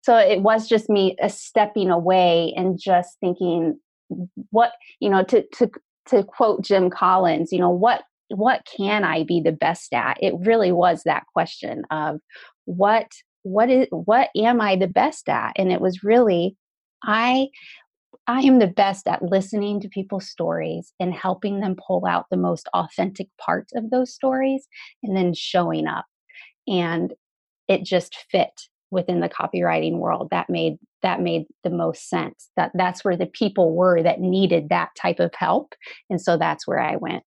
so 0.04 0.16
it 0.16 0.42
was 0.42 0.68
just 0.68 0.88
me 0.90 1.16
uh, 1.22 1.28
stepping 1.28 1.90
away 1.90 2.52
and 2.56 2.78
just 2.78 3.16
thinking 3.20 3.78
what 4.50 4.72
you 5.00 5.08
know 5.10 5.24
to 5.24 5.44
to 5.54 5.70
to 6.06 6.22
quote 6.22 6.62
jim 6.62 6.90
collins 6.90 7.50
you 7.50 7.58
know 7.58 7.70
what 7.70 8.02
what 8.28 8.66
can 8.76 9.04
i 9.04 9.24
be 9.24 9.40
the 9.40 9.52
best 9.52 9.92
at? 9.92 10.16
It 10.20 10.34
really 10.40 10.72
was 10.72 11.02
that 11.04 11.24
question 11.32 11.82
of 11.90 12.20
what 12.64 13.06
what 13.42 13.70
is 13.70 13.86
what 13.90 14.30
am 14.36 14.60
i 14.60 14.76
the 14.76 14.86
best 14.86 15.28
at? 15.28 15.52
And 15.56 15.70
it 15.72 15.80
was 15.80 16.04
really 16.04 16.56
i 17.02 17.48
i 18.26 18.40
am 18.40 18.58
the 18.58 18.66
best 18.66 19.06
at 19.06 19.22
listening 19.22 19.80
to 19.80 19.88
people's 19.88 20.28
stories 20.28 20.92
and 20.98 21.12
helping 21.12 21.60
them 21.60 21.76
pull 21.86 22.06
out 22.06 22.26
the 22.30 22.36
most 22.36 22.68
authentic 22.72 23.28
parts 23.38 23.72
of 23.74 23.90
those 23.90 24.14
stories 24.14 24.66
and 25.02 25.16
then 25.16 25.34
showing 25.34 25.86
up. 25.86 26.06
And 26.66 27.12
it 27.68 27.84
just 27.84 28.16
fit 28.30 28.68
within 28.94 29.20
the 29.20 29.28
copywriting 29.28 29.98
world 29.98 30.28
that 30.30 30.48
made 30.48 30.78
that 31.02 31.20
made 31.20 31.44
the 31.64 31.70
most 31.70 32.08
sense 32.08 32.48
that 32.56 32.70
that's 32.74 33.04
where 33.04 33.16
the 33.16 33.26
people 33.26 33.74
were 33.74 34.02
that 34.02 34.20
needed 34.20 34.68
that 34.70 34.88
type 34.96 35.20
of 35.20 35.34
help 35.34 35.74
and 36.08 36.20
so 36.20 36.36
that's 36.36 36.66
where 36.66 36.80
i 36.80 36.96
went. 36.96 37.24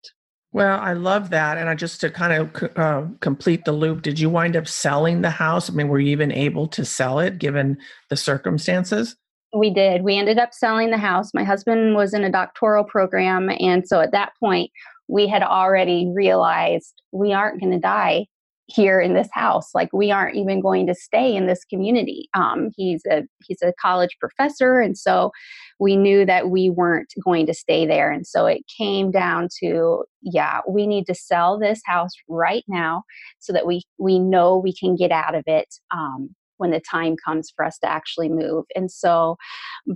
Well 0.52 0.80
i 0.80 0.94
love 0.94 1.30
that 1.30 1.58
and 1.58 1.70
i 1.70 1.76
just 1.76 2.02
to 2.02 2.10
kind 2.10 2.34
of 2.34 2.78
uh, 2.78 3.06
complete 3.20 3.66
the 3.66 3.74
loop 3.74 4.02
did 4.02 4.20
you 4.20 4.30
wind 4.30 4.56
up 4.56 4.68
selling 4.68 5.22
the 5.22 5.30
house? 5.30 5.70
I 5.70 5.74
mean 5.74 5.90
were 5.90 6.00
you 6.00 6.12
even 6.12 6.32
able 6.32 6.68
to 6.70 6.86
sell 6.86 7.20
it 7.20 7.38
given 7.38 7.78
the 8.10 8.18
circumstances? 8.18 9.16
We 9.56 9.74
did. 9.74 10.04
We 10.04 10.18
ended 10.18 10.40
up 10.40 10.54
selling 10.54 10.92
the 10.92 10.98
house. 10.98 11.34
My 11.34 11.46
husband 11.46 11.96
was 11.96 12.14
in 12.14 12.24
a 12.24 12.32
doctoral 12.32 12.84
program 12.84 13.50
and 13.60 13.88
so 13.88 14.00
at 14.00 14.14
that 14.14 14.32
point 14.40 14.72
we 15.08 15.28
had 15.28 15.44
already 15.44 16.12
realized 16.14 17.02
we 17.12 17.34
aren't 17.34 17.60
going 17.60 17.72
to 17.72 17.80
die 17.80 18.28
here 18.68 19.00
in 19.00 19.14
this 19.14 19.30
house 19.32 19.70
like 19.74 19.90
we 19.94 20.12
aren't 20.12 20.36
even 20.36 20.62
going 20.62 20.86
to 20.86 20.94
stay 20.94 21.36
in 21.36 21.48
this 21.48 21.64
community 21.66 22.30
um, 22.34 22.70
he's 22.76 23.02
a 23.10 23.24
he's 23.46 23.62
a 23.62 23.74
college 23.82 24.18
professor 24.20 24.80
and 24.80 24.98
so 24.98 25.32
we 25.80 25.96
knew 25.96 26.26
that 26.26 26.50
we 26.50 26.70
weren't 26.70 27.14
going 27.24 27.46
to 27.46 27.54
stay 27.54 27.86
there 27.86 28.12
and 28.12 28.28
so 28.28 28.46
it 28.46 28.62
came 28.78 29.10
down 29.10 29.48
to 29.60 30.04
yeah 30.22 30.60
we 30.70 30.86
need 30.86 31.06
to 31.06 31.16
sell 31.16 31.58
this 31.58 31.82
house 31.86 32.12
right 32.28 32.64
now 32.68 33.04
so 33.40 33.54
that 33.54 33.66
we 33.66 33.82
we 33.98 34.20
know 34.20 34.58
we 34.58 34.76
can 34.76 34.96
get 34.96 35.12
out 35.12 35.34
of 35.34 35.44
it 35.48 35.74
um, 35.92 36.36
when 36.58 36.72
the 36.72 36.82
time 36.82 37.16
comes 37.24 37.52
for 37.56 37.64
us 37.64 37.78
to 37.80 37.90
actually 37.90 38.30
move. 38.30 38.66
And 38.76 38.92
so, 38.92 39.38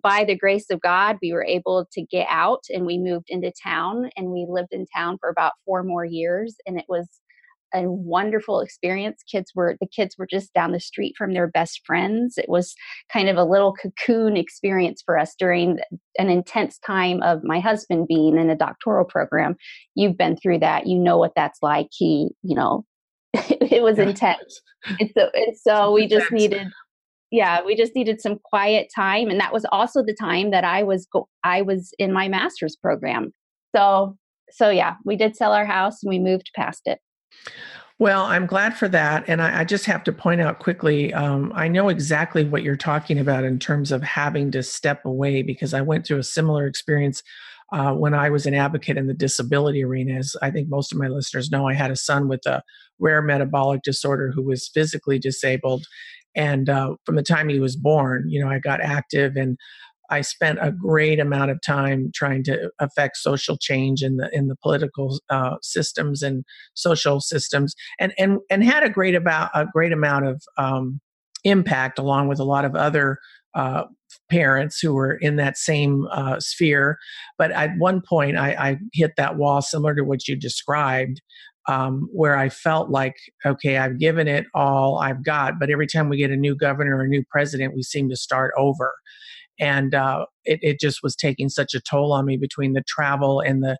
by 0.01 0.23
the 0.23 0.37
grace 0.37 0.69
of 0.69 0.81
God, 0.81 1.17
we 1.21 1.33
were 1.33 1.45
able 1.45 1.85
to 1.91 2.01
get 2.03 2.27
out 2.29 2.63
and 2.69 2.85
we 2.85 2.97
moved 2.97 3.25
into 3.29 3.51
town 3.63 4.09
and 4.15 4.31
we 4.31 4.45
lived 4.47 4.71
in 4.71 4.85
town 4.95 5.17
for 5.19 5.29
about 5.29 5.53
four 5.65 5.83
more 5.83 6.05
years. 6.05 6.55
And 6.65 6.77
it 6.77 6.85
was 6.87 7.07
a 7.73 7.83
wonderful 7.89 8.59
experience. 8.59 9.23
Kids 9.29 9.51
were 9.55 9.77
the 9.79 9.87
kids 9.87 10.15
were 10.17 10.27
just 10.29 10.53
down 10.53 10.71
the 10.71 10.79
street 10.79 11.15
from 11.17 11.33
their 11.33 11.47
best 11.47 11.81
friends. 11.85 12.37
It 12.37 12.47
was 12.47 12.75
kind 13.11 13.29
of 13.29 13.37
a 13.37 13.43
little 13.43 13.73
cocoon 13.73 14.37
experience 14.37 15.01
for 15.05 15.17
us 15.17 15.35
during 15.37 15.79
an 16.17 16.29
intense 16.29 16.79
time 16.79 17.21
of 17.23 17.43
my 17.43 17.59
husband 17.59 18.07
being 18.07 18.37
in 18.37 18.49
a 18.49 18.55
doctoral 18.55 19.05
program. 19.05 19.55
You've 19.95 20.17
been 20.17 20.37
through 20.37 20.59
that. 20.59 20.87
You 20.87 20.99
know 20.99 21.17
what 21.17 21.33
that's 21.35 21.59
like. 21.61 21.87
He, 21.91 22.29
you 22.43 22.55
know, 22.55 22.85
it 23.33 23.83
was 23.83 23.99
intense. 23.99 24.61
And 24.99 25.11
so, 25.15 25.29
and 25.35 25.55
so 25.55 25.91
we 25.91 26.07
just 26.07 26.31
needed 26.31 26.65
yeah 27.31 27.63
we 27.63 27.75
just 27.75 27.95
needed 27.95 28.21
some 28.21 28.37
quiet 28.43 28.87
time 28.93 29.29
and 29.29 29.39
that 29.39 29.53
was 29.53 29.65
also 29.71 30.03
the 30.03 30.15
time 30.19 30.51
that 30.51 30.63
i 30.63 30.83
was 30.83 31.07
go- 31.11 31.27
i 31.43 31.61
was 31.61 31.93
in 31.97 32.11
my 32.11 32.27
master's 32.27 32.75
program 32.75 33.31
so 33.75 34.17
so 34.51 34.69
yeah 34.69 34.95
we 35.05 35.15
did 35.15 35.35
sell 35.35 35.53
our 35.53 35.65
house 35.65 36.03
and 36.03 36.09
we 36.09 36.19
moved 36.19 36.51
past 36.55 36.81
it 36.85 36.99
well, 38.01 38.23
I'm 38.23 38.47
glad 38.47 38.75
for 38.75 38.87
that. 38.87 39.25
And 39.27 39.43
I, 39.43 39.59
I 39.59 39.63
just 39.63 39.85
have 39.85 40.03
to 40.05 40.11
point 40.11 40.41
out 40.41 40.57
quickly 40.57 41.13
um, 41.13 41.53
I 41.55 41.67
know 41.67 41.89
exactly 41.89 42.43
what 42.43 42.63
you're 42.63 42.75
talking 42.75 43.19
about 43.19 43.43
in 43.43 43.59
terms 43.59 43.91
of 43.91 44.01
having 44.01 44.49
to 44.51 44.63
step 44.63 45.05
away 45.05 45.43
because 45.43 45.73
I 45.73 45.81
went 45.81 46.07
through 46.07 46.17
a 46.17 46.23
similar 46.23 46.65
experience 46.65 47.21
uh, 47.71 47.93
when 47.93 48.13
I 48.13 48.31
was 48.31 48.47
an 48.47 48.55
advocate 48.55 48.97
in 48.97 49.05
the 49.05 49.13
disability 49.13 49.83
arena. 49.83 50.15
As 50.15 50.35
I 50.41 50.49
think 50.49 50.67
most 50.67 50.91
of 50.91 50.97
my 50.97 51.09
listeners 51.09 51.51
know, 51.51 51.67
I 51.67 51.75
had 51.75 51.91
a 51.91 51.95
son 51.95 52.27
with 52.27 52.45
a 52.47 52.63
rare 52.99 53.21
metabolic 53.21 53.83
disorder 53.83 54.31
who 54.33 54.41
was 54.41 54.69
physically 54.73 55.19
disabled. 55.19 55.85
And 56.35 56.69
uh, 56.69 56.95
from 57.05 57.17
the 57.17 57.23
time 57.23 57.49
he 57.49 57.59
was 57.59 57.75
born, 57.75 58.25
you 58.29 58.43
know, 58.43 58.49
I 58.49 58.57
got 58.59 58.81
active 58.81 59.35
and 59.35 59.57
I 60.11 60.21
spent 60.21 60.59
a 60.61 60.71
great 60.71 61.19
amount 61.19 61.51
of 61.51 61.61
time 61.61 62.11
trying 62.13 62.43
to 62.43 62.69
affect 62.79 63.17
social 63.17 63.57
change 63.57 64.03
in 64.03 64.17
the 64.17 64.29
in 64.33 64.47
the 64.47 64.57
political 64.57 65.19
uh, 65.29 65.55
systems 65.61 66.21
and 66.21 66.43
social 66.73 67.21
systems, 67.21 67.73
and 67.99 68.13
and 68.19 68.39
and 68.49 68.63
had 68.63 68.83
a 68.83 68.89
great 68.89 69.15
about 69.15 69.49
a 69.55 69.65
great 69.65 69.93
amount 69.93 70.27
of 70.27 70.43
um, 70.57 70.99
impact 71.43 71.97
along 71.97 72.27
with 72.27 72.39
a 72.39 72.43
lot 72.43 72.65
of 72.65 72.75
other 72.75 73.17
uh, 73.53 73.83
parents 74.29 74.79
who 74.79 74.93
were 74.93 75.13
in 75.13 75.37
that 75.37 75.57
same 75.57 76.07
uh, 76.11 76.39
sphere. 76.39 76.97
But 77.37 77.51
at 77.51 77.71
one 77.77 78.01
point, 78.01 78.37
I, 78.37 78.51
I, 78.51 78.77
hit 78.93 79.11
that 79.17 79.35
wall 79.35 79.61
similar 79.61 79.93
to 79.95 80.03
what 80.03 80.25
you 80.27 80.37
described, 80.37 81.21
um, 81.67 82.07
where 82.13 82.37
I 82.37 82.47
felt 82.47 82.89
like, 82.89 83.15
okay, 83.45 83.77
I've 83.77 83.99
given 83.99 84.27
it 84.29 84.45
all 84.53 84.99
I've 84.99 85.23
got, 85.25 85.59
but 85.59 85.69
every 85.69 85.87
time 85.87 86.07
we 86.07 86.17
get 86.17 86.31
a 86.31 86.37
new 86.37 86.55
governor 86.55 86.97
or 86.97 87.01
a 87.01 87.07
new 87.07 87.23
president, 87.29 87.75
we 87.75 87.83
seem 87.83 88.09
to 88.09 88.15
start 88.15 88.53
over 88.57 88.93
and 89.59 89.93
uh, 89.93 90.25
it, 90.45 90.59
it, 90.61 90.79
just 90.79 91.03
was 91.03 91.15
taking 91.15 91.49
such 91.49 91.73
a 91.73 91.81
toll 91.81 92.13
on 92.13 92.25
me 92.25 92.37
between 92.37 92.73
the 92.73 92.83
travel 92.87 93.39
and 93.39 93.63
the 93.63 93.77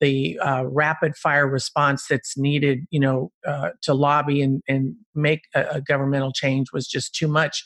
the 0.00 0.38
uh, 0.40 0.64
rapid 0.66 1.16
fire 1.16 1.48
response 1.48 2.06
that's 2.08 2.36
needed, 2.36 2.80
you 2.90 3.00
know, 3.00 3.30
uh, 3.46 3.70
to 3.82 3.94
lobby 3.94 4.42
and, 4.42 4.62
and 4.68 4.94
make 5.14 5.42
a, 5.54 5.64
a, 5.76 5.80
governmental 5.80 6.32
change 6.32 6.66
was 6.72 6.86
just 6.86 7.14
too 7.14 7.28
much. 7.28 7.64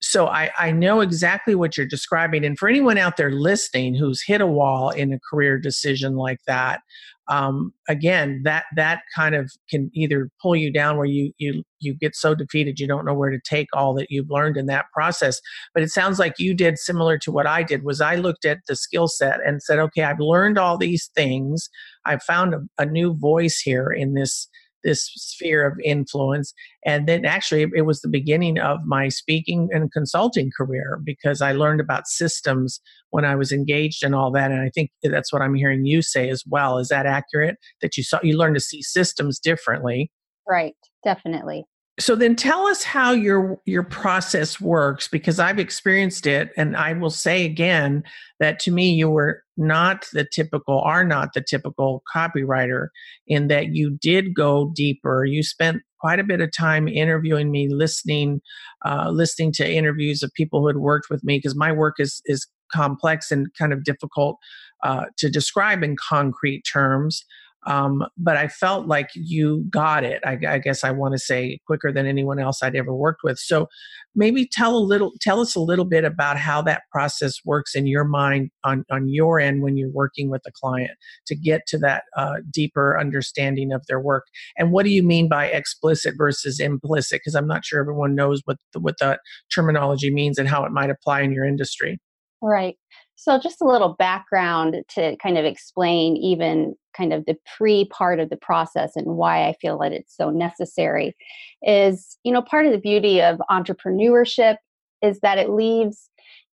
So 0.00 0.26
I, 0.26 0.50
I 0.58 0.70
know 0.70 1.00
exactly 1.00 1.54
what 1.54 1.76
you're 1.76 1.86
describing. 1.86 2.44
And 2.44 2.58
for 2.58 2.68
anyone 2.68 2.98
out 2.98 3.16
there 3.16 3.30
listening 3.30 3.94
who's 3.94 4.22
hit 4.22 4.40
a 4.40 4.46
wall 4.46 4.90
in 4.90 5.12
a 5.12 5.18
career 5.30 5.58
decision 5.58 6.16
like 6.16 6.40
that, 6.46 6.80
um, 7.28 7.72
again 7.88 8.40
that 8.44 8.64
that 8.76 9.02
kind 9.14 9.34
of 9.34 9.50
can 9.68 9.90
either 9.94 10.30
pull 10.40 10.56
you 10.56 10.72
down 10.72 10.96
where 10.96 11.06
you 11.06 11.32
you 11.38 11.62
you 11.80 11.94
get 11.94 12.16
so 12.16 12.34
defeated 12.34 12.80
you 12.80 12.86
don't 12.86 13.04
know 13.04 13.14
where 13.14 13.30
to 13.30 13.40
take 13.44 13.68
all 13.72 13.94
that 13.94 14.06
you've 14.10 14.30
learned 14.30 14.56
in 14.56 14.66
that 14.66 14.86
process. 14.92 15.40
But 15.74 15.82
it 15.82 15.90
sounds 15.90 16.18
like 16.18 16.34
you 16.38 16.54
did 16.54 16.78
similar 16.78 17.18
to 17.18 17.32
what 17.32 17.46
i 17.46 17.62
did 17.62 17.84
was 17.84 18.00
i 18.00 18.16
looked 18.16 18.44
at 18.44 18.58
the 18.66 18.76
skill 18.76 19.08
set 19.08 19.40
and 19.46 19.62
said 19.62 19.78
okay 19.78 20.02
i've 20.02 20.20
learned 20.20 20.58
all 20.58 20.78
these 20.78 21.10
things. 21.14 21.68
I've 22.04 22.22
found 22.22 22.54
a, 22.54 22.60
a 22.78 22.86
new 22.86 23.14
voice 23.14 23.58
here 23.58 23.90
in 23.90 24.14
this 24.14 24.48
this 24.84 25.10
sphere 25.14 25.66
of 25.66 25.78
influence. 25.84 26.54
And 26.84 27.08
then 27.08 27.24
actually, 27.24 27.66
it 27.74 27.82
was 27.82 28.00
the 28.00 28.08
beginning 28.08 28.58
of 28.58 28.78
my 28.84 29.08
speaking 29.08 29.68
and 29.72 29.92
consulting 29.92 30.50
career 30.56 31.00
because 31.02 31.42
I 31.42 31.52
learned 31.52 31.80
about 31.80 32.06
systems 32.06 32.80
when 33.10 33.24
I 33.24 33.34
was 33.34 33.52
engaged 33.52 34.04
in 34.04 34.14
all 34.14 34.30
that. 34.32 34.50
And 34.50 34.60
I 34.60 34.70
think 34.74 34.90
that's 35.02 35.32
what 35.32 35.42
I'm 35.42 35.54
hearing 35.54 35.84
you 35.84 36.02
say 36.02 36.28
as 36.28 36.44
well. 36.46 36.78
Is 36.78 36.88
that 36.88 37.06
accurate? 37.06 37.56
That 37.82 37.96
you 37.96 38.02
saw 38.02 38.18
you 38.22 38.36
learned 38.36 38.56
to 38.56 38.60
see 38.60 38.82
systems 38.82 39.38
differently. 39.38 40.10
Right, 40.46 40.76
definitely 41.04 41.64
so 41.98 42.14
then 42.14 42.36
tell 42.36 42.66
us 42.66 42.82
how 42.82 43.12
your 43.12 43.60
your 43.64 43.82
process 43.82 44.60
works 44.60 45.08
because 45.08 45.38
i've 45.38 45.58
experienced 45.58 46.26
it 46.26 46.50
and 46.56 46.76
i 46.76 46.92
will 46.92 47.10
say 47.10 47.44
again 47.44 48.02
that 48.40 48.58
to 48.60 48.70
me 48.70 48.90
you 48.90 49.10
were 49.10 49.42
not 49.58 50.06
the 50.12 50.24
typical 50.24 50.80
are 50.80 51.04
not 51.04 51.34
the 51.34 51.42
typical 51.42 52.02
copywriter 52.14 52.88
in 53.26 53.48
that 53.48 53.74
you 53.74 53.98
did 54.00 54.34
go 54.34 54.72
deeper. 54.74 55.24
You 55.24 55.42
spent 55.42 55.82
quite 56.00 56.20
a 56.20 56.24
bit 56.24 56.40
of 56.40 56.50
time 56.56 56.88
interviewing 56.88 57.50
me 57.50 57.68
listening 57.68 58.40
uh, 58.84 59.10
listening 59.10 59.52
to 59.52 59.70
interviews 59.70 60.22
of 60.22 60.32
people 60.34 60.60
who 60.60 60.68
had 60.68 60.76
worked 60.76 61.08
with 61.10 61.24
me 61.24 61.38
because 61.38 61.56
my 61.56 61.72
work 61.72 61.96
is 61.98 62.22
is 62.26 62.46
complex 62.72 63.30
and 63.30 63.48
kind 63.58 63.72
of 63.72 63.84
difficult 63.84 64.36
uh, 64.84 65.06
to 65.16 65.28
describe 65.28 65.82
in 65.82 65.96
concrete 65.96 66.62
terms 66.62 67.24
um, 67.66 68.04
but 68.16 68.36
I 68.36 68.48
felt 68.48 68.86
like 68.86 69.10
you 69.14 69.64
got 69.70 70.04
it. 70.04 70.22
I, 70.24 70.38
I 70.48 70.58
guess 70.58 70.84
I 70.84 70.90
want 70.90 71.12
to 71.12 71.18
say 71.18 71.58
quicker 71.66 71.92
than 71.92 72.06
anyone 72.06 72.38
else 72.38 72.62
I'd 72.62 72.76
ever 72.76 72.94
worked 72.94 73.20
with. 73.24 73.38
So 73.38 73.68
maybe 74.14 74.46
tell 74.46 74.76
a 74.76 74.78
little, 74.78 75.12
tell 75.20 75.40
us 75.40 75.54
a 75.54 75.60
little 75.60 75.84
bit 75.84 76.04
about 76.04 76.38
how 76.38 76.62
that 76.62 76.82
process 76.92 77.34
works 77.44 77.74
in 77.74 77.86
your 77.86 78.04
mind 78.04 78.50
on 78.64 78.84
on 78.90 79.08
your 79.08 79.40
end 79.40 79.62
when 79.62 79.76
you're 79.76 79.90
working 79.90 80.30
with 80.30 80.42
a 80.46 80.52
client 80.52 80.92
to 81.26 81.34
get 81.34 81.62
to 81.68 81.78
that 81.78 82.04
uh, 82.16 82.36
deeper 82.50 82.98
understanding 82.98 83.72
of 83.72 83.84
their 83.86 84.00
work. 84.00 84.24
And 84.56 84.70
what 84.70 84.84
do 84.84 84.90
you 84.90 85.02
mean 85.02 85.28
by 85.28 85.46
explicit 85.46 86.14
versus 86.16 86.60
implicit? 86.60 87.20
Because 87.20 87.34
I'm 87.34 87.48
not 87.48 87.64
sure 87.64 87.80
everyone 87.80 88.14
knows 88.14 88.40
what 88.44 88.58
the, 88.72 88.80
what 88.80 88.98
that 89.00 89.20
terminology 89.52 90.12
means 90.12 90.38
and 90.38 90.48
how 90.48 90.64
it 90.64 90.72
might 90.72 90.90
apply 90.90 91.22
in 91.22 91.32
your 91.32 91.44
industry. 91.44 91.98
Right. 92.40 92.76
So, 93.20 93.36
just 93.36 93.60
a 93.60 93.66
little 93.66 93.96
background 93.98 94.76
to 94.90 95.16
kind 95.16 95.36
of 95.36 95.44
explain 95.44 96.16
even 96.16 96.76
kind 96.96 97.12
of 97.12 97.26
the 97.26 97.36
pre 97.56 97.86
part 97.86 98.20
of 98.20 98.30
the 98.30 98.36
process 98.36 98.94
and 98.94 99.16
why 99.16 99.48
I 99.48 99.54
feel 99.60 99.76
that 99.80 99.90
it's 99.92 100.16
so 100.16 100.30
necessary 100.30 101.16
is, 101.60 102.16
you 102.22 102.30
know, 102.30 102.42
part 102.42 102.64
of 102.64 102.70
the 102.70 102.78
beauty 102.78 103.20
of 103.20 103.42
entrepreneurship 103.50 104.58
is 105.02 105.18
that 105.20 105.36
it 105.36 105.50
leaves 105.50 106.08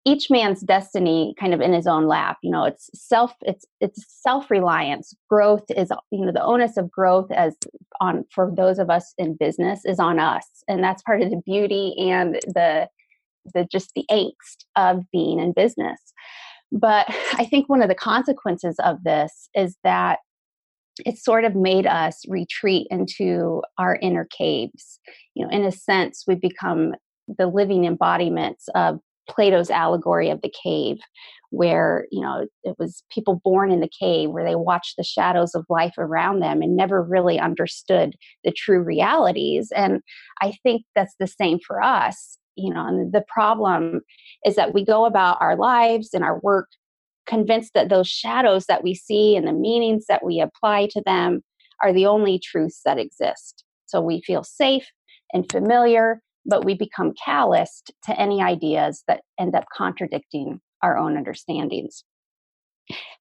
each 0.05 0.31
man's 0.31 0.61
destiny 0.61 1.35
kind 1.39 1.53
of 1.53 1.61
in 1.61 1.73
his 1.73 1.87
own 1.87 2.07
lap 2.07 2.37
you 2.43 2.51
know 2.51 2.63
it's 2.63 2.91
self 2.93 3.33
it's 3.41 3.65
it's 3.79 4.03
self-reliance. 4.21 5.13
Growth 5.29 5.65
is 5.69 5.91
you 6.11 6.25
know 6.25 6.31
the 6.31 6.43
onus 6.43 6.77
of 6.77 6.89
growth 6.89 7.31
as 7.31 7.55
on 8.01 8.23
for 8.31 8.51
those 8.55 8.79
of 8.79 8.89
us 8.89 9.13
in 9.19 9.35
business 9.35 9.81
is 9.85 9.99
on 9.99 10.19
us 10.19 10.47
and 10.67 10.83
that's 10.83 11.03
part 11.03 11.21
of 11.21 11.29
the 11.29 11.41
beauty 11.45 11.93
and 11.97 12.35
the 12.47 12.87
the 13.53 13.67
just 13.71 13.91
the 13.95 14.05
angst 14.11 14.65
of 14.75 15.03
being 15.11 15.39
in 15.39 15.53
business 15.53 15.99
but 16.71 17.05
I 17.33 17.45
think 17.45 17.69
one 17.69 17.81
of 17.81 17.89
the 17.89 17.95
consequences 17.95 18.75
of 18.83 19.03
this 19.03 19.49
is 19.53 19.77
that 19.83 20.19
it 21.05 21.17
sort 21.17 21.43
of 21.43 21.55
made 21.55 21.85
us 21.85 22.23
retreat 22.29 22.87
into 22.89 23.61
our 23.77 23.97
inner 24.01 24.27
caves. 24.37 24.99
You 25.33 25.45
know, 25.45 25.51
in 25.51 25.65
a 25.65 25.71
sense, 25.71 26.23
we 26.25 26.35
become 26.35 26.93
the 27.27 27.47
living 27.47 27.83
embodiments 27.83 28.67
of 28.75 28.99
Plato's 29.27 29.69
allegory 29.69 30.29
of 30.29 30.41
the 30.41 30.53
cave, 30.63 30.97
where, 31.49 32.05
you 32.11 32.21
know, 32.21 32.45
it 32.63 32.75
was 32.77 33.03
people 33.11 33.41
born 33.43 33.71
in 33.71 33.79
the 33.79 33.89
cave 33.99 34.29
where 34.29 34.45
they 34.45 34.55
watched 34.55 34.95
the 34.97 35.03
shadows 35.03 35.55
of 35.55 35.65
life 35.67 35.95
around 35.97 36.39
them 36.39 36.61
and 36.61 36.75
never 36.75 37.03
really 37.03 37.39
understood 37.39 38.13
the 38.43 38.51
true 38.51 38.81
realities. 38.81 39.71
And 39.75 40.01
I 40.41 40.53
think 40.63 40.83
that's 40.95 41.15
the 41.19 41.27
same 41.27 41.59
for 41.65 41.81
us 41.81 42.37
you 42.55 42.73
know 42.73 42.85
and 42.85 43.11
the 43.13 43.23
problem 43.27 44.01
is 44.45 44.55
that 44.55 44.73
we 44.73 44.83
go 44.83 45.05
about 45.05 45.37
our 45.41 45.55
lives 45.55 46.09
and 46.13 46.23
our 46.23 46.39
work 46.39 46.67
convinced 47.25 47.73
that 47.73 47.89
those 47.89 48.07
shadows 48.07 48.65
that 48.67 48.83
we 48.83 48.93
see 48.93 49.35
and 49.35 49.47
the 49.47 49.53
meanings 49.53 50.05
that 50.07 50.23
we 50.23 50.39
apply 50.39 50.87
to 50.91 51.01
them 51.05 51.41
are 51.81 51.91
the 51.91 52.05
only 52.05 52.39
truths 52.39 52.81
that 52.85 52.99
exist. 52.99 53.63
So 53.87 53.99
we 53.99 54.21
feel 54.21 54.43
safe 54.43 54.87
and 55.33 55.49
familiar 55.51 56.21
but 56.45 56.63
we 56.63 56.75
become 56.75 57.13
calloused 57.23 57.91
to 58.03 58.19
any 58.19 58.41
ideas 58.41 59.03
that 59.07 59.21
end 59.39 59.55
up 59.55 59.65
contradicting 59.75 60.61
our 60.83 60.97
own 60.97 61.17
understandings 61.17 62.03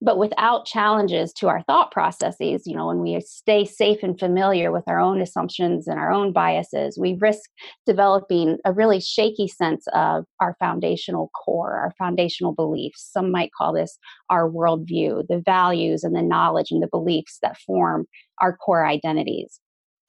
but 0.00 0.18
without 0.18 0.66
challenges 0.66 1.33
to 1.33 1.48
our 1.48 1.62
thought 1.62 1.90
processes 1.90 2.62
you 2.66 2.74
know 2.74 2.87
when 2.87 3.00
we 3.00 3.20
stay 3.20 3.64
safe 3.64 4.03
and 4.03 4.18
familiar 4.18 4.72
with 4.72 4.85
our 4.87 5.00
own 5.00 5.20
assumptions 5.20 5.87
and 5.87 5.98
our 5.98 6.12
own 6.12 6.33
biases 6.33 6.98
we 6.98 7.16
risk 7.20 7.50
developing 7.87 8.59
a 8.64 8.72
really 8.72 9.00
shaky 9.00 9.48
sense 9.48 9.87
of 9.92 10.24
our 10.40 10.57
foundational 10.59 11.31
core 11.35 11.74
our 11.85 11.92
foundational 11.98 12.53
beliefs. 12.53 13.09
Some 13.12 13.31
might 13.31 13.50
call 13.57 13.72
this 13.72 13.98
our 14.31 14.50
worldview 14.50 15.27
the 15.29 15.42
values 15.44 16.05
and 16.05 16.14
the 16.14 16.22
knowledge 16.22 16.70
and 16.70 16.83
the 16.83 16.88
beliefs 16.88 17.38
that 17.42 17.59
form 17.59 18.07
our 18.40 18.57
core 18.57 18.87
identities 18.87 19.61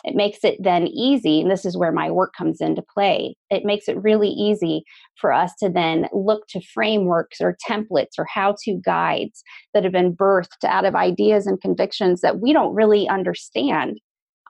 it 0.06 0.16
makes 0.16 0.44
it 0.44 0.62
then 0.62 0.86
easy, 0.88 1.42
and 1.42 1.50
this 1.50 1.66
is 1.66 1.76
where 1.76 1.92
my 1.92 2.12
work 2.12 2.34
comes 2.38 2.62
into 2.62 2.84
play. 2.94 3.36
It 3.50 3.66
makes 3.66 3.88
it 3.88 4.02
really 4.04 4.30
easy 4.30 4.84
for 5.20 5.34
us 5.34 5.52
to 5.62 5.70
then 5.70 6.08
look 6.14 6.46
to 6.50 6.62
frameworks 6.62 7.42
or 7.42 7.58
templates 7.68 8.20
or 8.20 8.28
how 8.32 8.56
to 8.64 8.80
guides 8.86 9.44
that 9.74 9.84
have 9.84 9.92
been 9.92 10.16
birthed 10.16 10.64
out 10.64 10.86
of 10.86 10.96
ideas 10.96 11.48
and 11.48 11.60
convictions 11.60 12.22
that 12.22 12.40
we 12.40 12.54
don't 12.54 12.76
really 12.76 13.10
understand. 13.10 14.00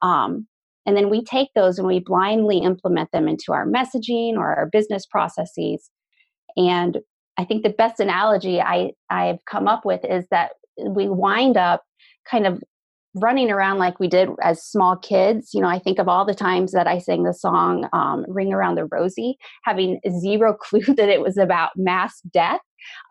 Um, 0.02 0.46
and 0.86 0.98
then 0.98 1.10
we 1.10 1.24
take 1.24 1.50
those 1.56 1.80
and 1.80 1.88
we 1.88 2.00
blindly 2.00 2.58
implement 2.58 3.12
them 3.14 3.30
into 3.30 3.54
our 3.54 3.66
messaging 3.66 4.34
or 4.34 4.54
our 4.54 4.70
business 4.70 5.06
processes. 5.06 5.90
And 6.58 7.00
I 7.38 7.46
think 7.46 7.64
the 7.64 7.70
best 7.70 8.02
analogy 8.02 8.60
I, 8.60 8.92
I've 9.10 9.44
come 9.50 9.70
up 9.70 9.86
with 9.86 10.04
is 10.04 10.26
that 10.32 10.52
we 10.86 11.08
wind 11.08 11.56
up 11.56 11.84
kind 12.30 12.46
of 12.46 12.62
running 13.16 13.50
around 13.50 13.78
like 13.78 14.00
we 14.00 14.08
did 14.08 14.30
as 14.42 14.64
small 14.64 14.98
kids, 14.98 15.54
you 15.54 15.62
know, 15.62 15.70
I 15.70 15.80
think 15.80 16.00
of 16.00 16.08
all 16.08 16.26
the 16.26 16.36
times 16.36 16.74
that 16.74 16.88
I 16.88 17.00
sang 17.00 17.24
the 17.24 17.34
song 17.34 17.88
um, 17.94 18.26
Ring 18.28 18.54
Around 18.54 18.76
the 18.76 18.86
Rosie, 18.86 19.38
having 19.64 20.00
zero 20.20 20.54
clue 20.60 20.82
that 20.96 21.10
it 21.10 21.22
was 21.22 21.38
about 21.38 21.72
mass 21.76 22.22
death. 22.34 22.62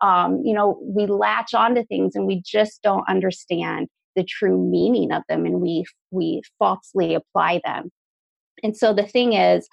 Um, 0.01 0.41
you 0.43 0.53
know, 0.53 0.79
we 0.81 1.05
latch 1.07 1.53
onto 1.53 1.83
things 1.85 2.15
and 2.15 2.25
we 2.27 2.41
just 2.45 2.81
don't 2.81 3.03
understand 3.09 3.87
the 4.15 4.23
true 4.23 4.57
meaning 4.57 5.11
of 5.11 5.23
them 5.27 5.45
and 5.45 5.59
we 5.59 5.83
we 6.11 6.41
falsely 6.57 7.15
apply 7.15 7.61
them. 7.65 7.91
And 8.63 8.77
so 8.77 8.93
the 8.93 9.05
thing 9.05 9.33
is, 9.33 9.67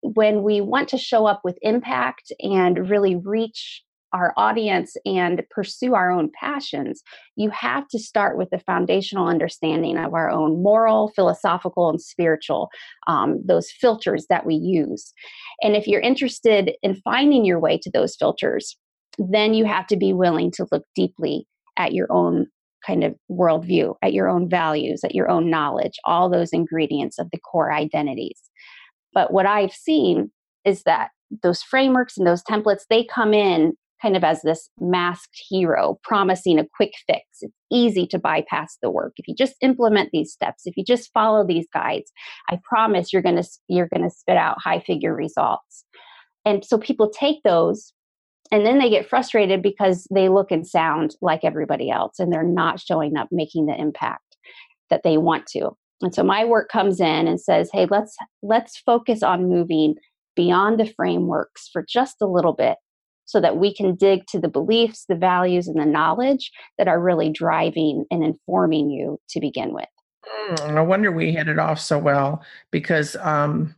when 0.00 0.42
we 0.42 0.60
want 0.60 0.88
to 0.90 0.98
show 0.98 1.26
up 1.26 1.40
with 1.44 1.58
impact 1.62 2.32
and 2.40 2.88
really 2.88 3.16
reach 3.16 3.82
our 4.12 4.32
audience 4.36 4.96
and 5.04 5.42
pursue 5.50 5.94
our 5.94 6.10
own 6.10 6.30
passions, 6.38 7.02
you 7.36 7.50
have 7.50 7.86
to 7.88 7.98
start 7.98 8.38
with 8.38 8.48
the 8.50 8.58
foundational 8.60 9.26
understanding 9.26 9.98
of 9.98 10.14
our 10.14 10.30
own 10.30 10.62
moral, 10.62 11.12
philosophical, 11.14 11.90
and 11.90 12.00
spiritual, 12.00 12.68
um, 13.06 13.40
those 13.44 13.70
filters 13.70 14.26
that 14.30 14.46
we 14.46 14.54
use. 14.54 15.12
And 15.62 15.76
if 15.76 15.86
you're 15.86 16.00
interested 16.00 16.72
in 16.82 16.94
finding 16.96 17.44
your 17.44 17.60
way 17.60 17.78
to 17.82 17.90
those 17.90 18.16
filters, 18.16 18.76
then 19.18 19.54
you 19.54 19.64
have 19.64 19.86
to 19.88 19.96
be 19.96 20.12
willing 20.12 20.50
to 20.52 20.66
look 20.70 20.84
deeply 20.94 21.46
at 21.76 21.92
your 21.92 22.10
own 22.10 22.46
kind 22.86 23.04
of 23.04 23.14
worldview, 23.30 23.94
at 24.02 24.12
your 24.12 24.28
own 24.28 24.48
values, 24.48 25.02
at 25.04 25.14
your 25.14 25.28
own 25.28 25.50
knowledge, 25.50 25.94
all 26.04 26.30
those 26.30 26.52
ingredients 26.52 27.18
of 27.18 27.28
the 27.32 27.38
core 27.38 27.72
identities. 27.72 28.40
But 29.12 29.32
what 29.32 29.46
I've 29.46 29.72
seen 29.72 30.30
is 30.64 30.84
that 30.84 31.10
those 31.42 31.62
frameworks 31.62 32.16
and 32.16 32.26
those 32.26 32.42
templates, 32.44 32.82
they 32.88 33.04
come 33.04 33.34
in 33.34 33.74
kind 34.00 34.16
of 34.16 34.24
as 34.24 34.42
this 34.42 34.70
masked 34.80 35.40
hero 35.48 35.98
promising 36.02 36.58
a 36.58 36.66
quick 36.76 36.92
fix. 37.06 37.22
It's 37.40 37.54
easy 37.70 38.06
to 38.08 38.18
bypass 38.18 38.76
the 38.82 38.90
work. 38.90 39.14
If 39.16 39.28
you 39.28 39.34
just 39.34 39.54
implement 39.60 40.10
these 40.12 40.32
steps, 40.32 40.62
if 40.64 40.76
you 40.76 40.84
just 40.84 41.12
follow 41.12 41.46
these 41.46 41.66
guides, 41.72 42.10
I 42.50 42.58
promise 42.68 43.12
you're 43.12 43.22
going 43.22 43.42
to 43.42 43.48
you're 43.68 43.88
going 43.88 44.08
to 44.08 44.14
spit 44.14 44.36
out 44.36 44.60
high 44.62 44.80
figure 44.80 45.14
results. 45.14 45.84
And 46.44 46.64
so 46.64 46.78
people 46.78 47.10
take 47.10 47.42
those 47.44 47.92
and 48.50 48.64
then 48.64 48.78
they 48.78 48.88
get 48.88 49.08
frustrated 49.08 49.62
because 49.62 50.06
they 50.12 50.28
look 50.28 50.50
and 50.50 50.66
sound 50.66 51.16
like 51.20 51.40
everybody 51.44 51.90
else 51.90 52.18
and 52.18 52.32
they're 52.32 52.42
not 52.42 52.80
showing 52.80 53.16
up 53.16 53.28
making 53.30 53.66
the 53.66 53.78
impact 53.78 54.36
that 54.88 55.02
they 55.04 55.18
want 55.18 55.46
to. 55.48 55.70
And 56.00 56.14
so 56.14 56.22
my 56.22 56.44
work 56.44 56.70
comes 56.70 57.00
in 57.00 57.26
and 57.26 57.40
says, 57.40 57.70
"Hey, 57.72 57.86
let's 57.90 58.16
let's 58.42 58.78
focus 58.78 59.22
on 59.22 59.48
moving 59.48 59.96
beyond 60.36 60.78
the 60.78 60.86
frameworks 60.86 61.68
for 61.72 61.84
just 61.86 62.16
a 62.22 62.26
little 62.26 62.52
bit 62.52 62.76
so 63.28 63.42
that 63.42 63.58
we 63.58 63.74
can 63.74 63.94
dig 63.94 64.26
to 64.26 64.40
the 64.40 64.48
beliefs, 64.48 65.04
the 65.06 65.14
values, 65.14 65.68
and 65.68 65.78
the 65.78 65.84
knowledge 65.84 66.50
that 66.78 66.88
are 66.88 66.98
really 66.98 67.28
driving 67.28 68.06
and 68.10 68.24
informing 68.24 68.88
you 68.88 69.20
to 69.28 69.38
begin 69.38 69.74
with. 69.74 69.84
Mm, 70.50 70.74
no 70.74 70.82
wonder 70.82 71.12
we 71.12 71.32
hit 71.32 71.46
it 71.46 71.58
off 71.58 71.78
so 71.78 71.98
well 71.98 72.42
because 72.70 73.16
um, 73.16 73.74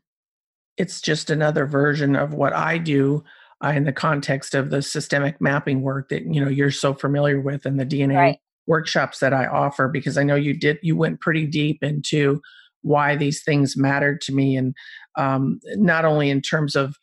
it's 0.77 1.01
just 1.01 1.31
another 1.31 1.67
version 1.67 2.15
of 2.15 2.33
what 2.33 2.53
I 2.53 2.79
do 2.79 3.25
uh, 3.63 3.73
in 3.75 3.85
the 3.85 3.93
context 3.93 4.55
of 4.55 4.71
the 4.71 4.83
systemic 4.83 5.41
mapping 5.41 5.83
work 5.83 6.11
that 6.11 6.33
you 6.33 6.43
know 6.43 6.49
you're 6.49 6.71
so 6.71 6.95
familiar 6.95 7.41
with 7.41 7.67
and 7.67 7.79
the 7.79 7.85
DNA 7.85 8.17
right. 8.17 8.39
workshops 8.69 9.19
that 9.19 9.35
I 9.35 9.47
offer 9.47 9.89
because 9.89 10.17
I 10.17 10.23
know 10.23 10.37
you 10.37 10.55
did 10.55 10.79
you 10.81 10.97
went 10.97 11.21
pretty 11.21 11.45
deep 11.45 11.83
into 11.83 12.41
why 12.83 13.17
these 13.17 13.43
things 13.43 13.77
mattered 13.77 14.21
to 14.23 14.33
me 14.33 14.57
and 14.57 14.77
um, 15.19 15.59
not 15.75 16.05
only 16.05 16.31
in 16.31 16.41
terms 16.41 16.77
of 16.77 16.95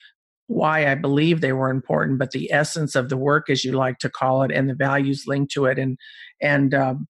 why 0.47 0.89
I 0.89 0.95
believe 0.95 1.41
they 1.41 1.53
were 1.53 1.69
important, 1.69 2.19
but 2.19 2.31
the 2.31 2.51
essence 2.51 2.95
of 2.95 3.09
the 3.09 3.17
work, 3.17 3.49
as 3.49 3.63
you 3.63 3.73
like 3.73 3.99
to 3.99 4.09
call 4.09 4.43
it, 4.43 4.51
and 4.51 4.69
the 4.69 4.75
values 4.75 5.25
linked 5.27 5.51
to 5.53 5.65
it, 5.65 5.77
and 5.77 5.97
and 6.41 6.73
um, 6.73 7.07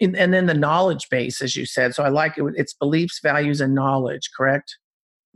and, 0.00 0.16
and 0.16 0.34
then 0.34 0.46
the 0.46 0.54
knowledge 0.54 1.08
base, 1.10 1.40
as 1.40 1.56
you 1.56 1.66
said. 1.66 1.94
So 1.94 2.02
I 2.02 2.08
like 2.08 2.36
it. 2.36 2.44
It's 2.56 2.74
beliefs, 2.74 3.20
values, 3.22 3.60
and 3.60 3.74
knowledge. 3.74 4.30
Correct. 4.36 4.76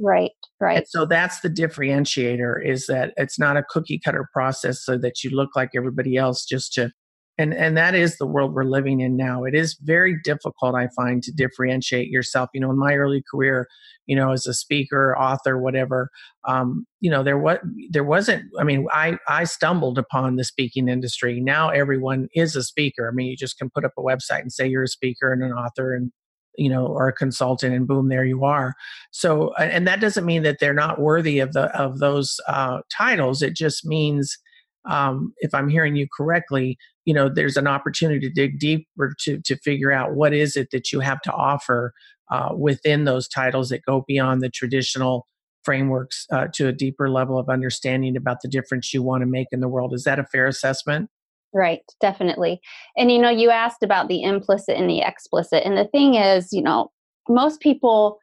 Right. 0.00 0.30
Right. 0.60 0.78
And 0.78 0.88
so 0.88 1.06
that's 1.06 1.40
the 1.40 1.50
differentiator 1.50 2.64
is 2.64 2.86
that 2.86 3.12
it's 3.16 3.38
not 3.38 3.56
a 3.56 3.64
cookie 3.68 4.00
cutter 4.04 4.28
process 4.32 4.84
so 4.84 4.96
that 4.98 5.24
you 5.24 5.30
look 5.30 5.50
like 5.56 5.70
everybody 5.76 6.16
else 6.16 6.44
just 6.44 6.72
to 6.74 6.92
and 7.38 7.54
and 7.54 7.76
that 7.76 7.94
is 7.94 8.18
the 8.18 8.26
world 8.26 8.52
we're 8.52 8.64
living 8.64 9.00
in 9.00 9.16
now. 9.16 9.44
It 9.44 9.54
is 9.54 9.78
very 9.80 10.18
difficult 10.22 10.74
i 10.74 10.88
find 10.96 11.22
to 11.22 11.32
differentiate 11.32 12.08
yourself. 12.08 12.50
You 12.52 12.60
know 12.60 12.70
in 12.70 12.78
my 12.78 12.94
early 12.94 13.22
career 13.30 13.68
you 14.06 14.16
know 14.16 14.32
as 14.32 14.46
a 14.46 14.54
speaker 14.54 15.16
author 15.16 15.58
whatever 15.58 16.10
um, 16.46 16.86
you 17.00 17.10
know 17.10 17.22
there 17.22 17.38
was 17.38 17.58
there 17.90 18.04
wasn't 18.04 18.44
i 18.58 18.64
mean 18.64 18.86
i 18.92 19.16
i 19.28 19.44
stumbled 19.44 19.98
upon 19.98 20.36
the 20.36 20.44
speaking 20.44 20.88
industry. 20.88 21.40
Now 21.40 21.70
everyone 21.70 22.28
is 22.34 22.56
a 22.56 22.62
speaker. 22.62 23.08
I 23.08 23.14
mean 23.14 23.28
you 23.28 23.36
just 23.36 23.58
can 23.58 23.70
put 23.70 23.84
up 23.84 23.92
a 23.96 24.02
website 24.02 24.40
and 24.40 24.52
say 24.52 24.66
you're 24.66 24.82
a 24.82 24.88
speaker 24.88 25.32
and 25.32 25.42
an 25.42 25.52
author 25.52 25.94
and 25.94 26.10
you 26.56 26.68
know 26.68 26.86
or 26.86 27.06
a 27.06 27.12
consultant 27.12 27.74
and 27.74 27.86
boom 27.86 28.08
there 28.08 28.24
you 28.24 28.44
are. 28.44 28.74
So 29.12 29.54
and 29.54 29.86
that 29.86 30.00
doesn't 30.00 30.26
mean 30.26 30.42
that 30.42 30.56
they're 30.60 30.74
not 30.74 31.00
worthy 31.00 31.38
of 31.38 31.52
the 31.52 31.66
of 31.78 32.00
those 32.00 32.40
uh, 32.48 32.80
titles. 32.90 33.42
It 33.42 33.54
just 33.54 33.86
means 33.86 34.36
um, 34.88 35.32
if 35.38 35.54
i'm 35.54 35.68
hearing 35.68 35.96
you 35.96 36.06
correctly 36.16 36.78
you 37.08 37.14
know 37.14 37.30
there's 37.30 37.56
an 37.56 37.66
opportunity 37.66 38.20
to 38.20 38.28
dig 38.28 38.58
deeper 38.58 39.14
to 39.18 39.40
to 39.40 39.56
figure 39.56 39.90
out 39.90 40.14
what 40.14 40.34
is 40.34 40.58
it 40.58 40.68
that 40.72 40.92
you 40.92 41.00
have 41.00 41.22
to 41.22 41.32
offer 41.32 41.94
uh, 42.30 42.50
within 42.54 43.04
those 43.04 43.26
titles 43.26 43.70
that 43.70 43.80
go 43.86 44.04
beyond 44.06 44.42
the 44.42 44.50
traditional 44.50 45.26
frameworks 45.64 46.26
uh, 46.30 46.48
to 46.52 46.68
a 46.68 46.72
deeper 46.72 47.08
level 47.08 47.38
of 47.38 47.48
understanding 47.48 48.14
about 48.14 48.42
the 48.42 48.48
difference 48.48 48.92
you 48.92 49.02
want 49.02 49.22
to 49.22 49.26
make 49.26 49.48
in 49.52 49.60
the 49.60 49.68
world. 49.68 49.94
Is 49.94 50.04
that 50.04 50.18
a 50.18 50.24
fair 50.24 50.46
assessment? 50.46 51.08
Right 51.54 51.80
definitely. 51.98 52.60
And 52.94 53.10
you 53.10 53.18
know 53.18 53.30
you 53.30 53.48
asked 53.48 53.82
about 53.82 54.08
the 54.08 54.22
implicit 54.22 54.76
and 54.76 54.90
the 54.90 55.00
explicit 55.00 55.62
and 55.64 55.78
the 55.78 55.86
thing 55.86 56.14
is 56.14 56.52
you 56.52 56.60
know 56.60 56.90
most 57.26 57.60
people 57.60 58.18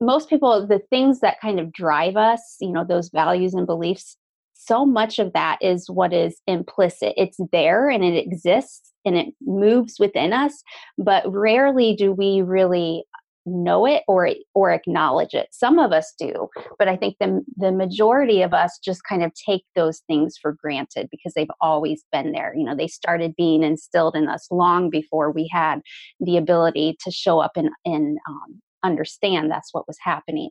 most 0.00 0.30
people 0.30 0.64
the 0.64 0.82
things 0.90 1.18
that 1.20 1.40
kind 1.40 1.58
of 1.58 1.72
drive 1.72 2.16
us 2.16 2.54
you 2.60 2.70
know 2.70 2.84
those 2.88 3.10
values 3.12 3.52
and 3.52 3.66
beliefs 3.66 4.16
so 4.58 4.84
much 4.84 5.18
of 5.18 5.32
that 5.34 5.58
is 5.62 5.88
what 5.88 6.12
is 6.12 6.40
implicit. 6.46 7.14
It's 7.16 7.38
there 7.52 7.88
and 7.88 8.04
it 8.04 8.18
exists 8.18 8.92
and 9.04 9.16
it 9.16 9.28
moves 9.40 9.94
within 9.98 10.32
us, 10.32 10.62
but 10.98 11.22
rarely 11.32 11.94
do 11.94 12.12
we 12.12 12.42
really 12.42 13.04
know 13.46 13.86
it 13.86 14.02
or 14.06 14.28
or 14.54 14.72
acknowledge 14.72 15.32
it. 15.32 15.48
Some 15.52 15.78
of 15.78 15.92
us 15.92 16.12
do, 16.18 16.48
but 16.78 16.88
I 16.88 16.96
think 16.96 17.16
the 17.18 17.42
the 17.56 17.72
majority 17.72 18.42
of 18.42 18.52
us 18.52 18.78
just 18.84 19.04
kind 19.08 19.22
of 19.22 19.32
take 19.48 19.62
those 19.74 20.02
things 20.06 20.36
for 20.36 20.52
granted 20.52 21.08
because 21.10 21.32
they've 21.34 21.48
always 21.60 22.04
been 22.12 22.32
there. 22.32 22.52
You 22.54 22.64
know, 22.64 22.76
they 22.76 22.88
started 22.88 23.36
being 23.36 23.62
instilled 23.62 24.16
in 24.16 24.28
us 24.28 24.48
long 24.50 24.90
before 24.90 25.30
we 25.30 25.48
had 25.50 25.80
the 26.20 26.36
ability 26.36 26.98
to 27.04 27.10
show 27.10 27.38
up 27.38 27.52
and 27.56 27.70
and 27.84 28.18
um, 28.28 28.60
understand 28.82 29.50
that's 29.50 29.72
what 29.72 29.86
was 29.86 29.98
happening. 30.02 30.50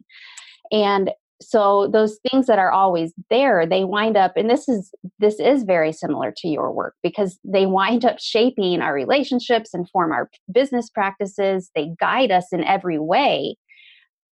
And 0.71 1.11
so 1.39 1.87
those 1.87 2.17
things 2.29 2.47
that 2.47 2.57
are 2.59 2.71
always 2.71 3.13
there 3.29 3.65
they 3.65 3.83
wind 3.83 4.17
up 4.17 4.33
and 4.35 4.49
this 4.49 4.67
is 4.67 4.91
this 5.19 5.39
is 5.39 5.63
very 5.63 5.91
similar 5.91 6.33
to 6.35 6.47
your 6.47 6.71
work 6.71 6.95
because 7.03 7.39
they 7.43 7.65
wind 7.65 8.03
up 8.05 8.17
shaping 8.19 8.81
our 8.81 8.93
relationships 8.93 9.73
and 9.73 9.89
form 9.89 10.11
our 10.11 10.29
business 10.51 10.89
practices. 10.89 11.69
They 11.75 11.91
guide 11.99 12.31
us 12.31 12.47
in 12.51 12.63
every 12.63 12.97
way 12.97 13.55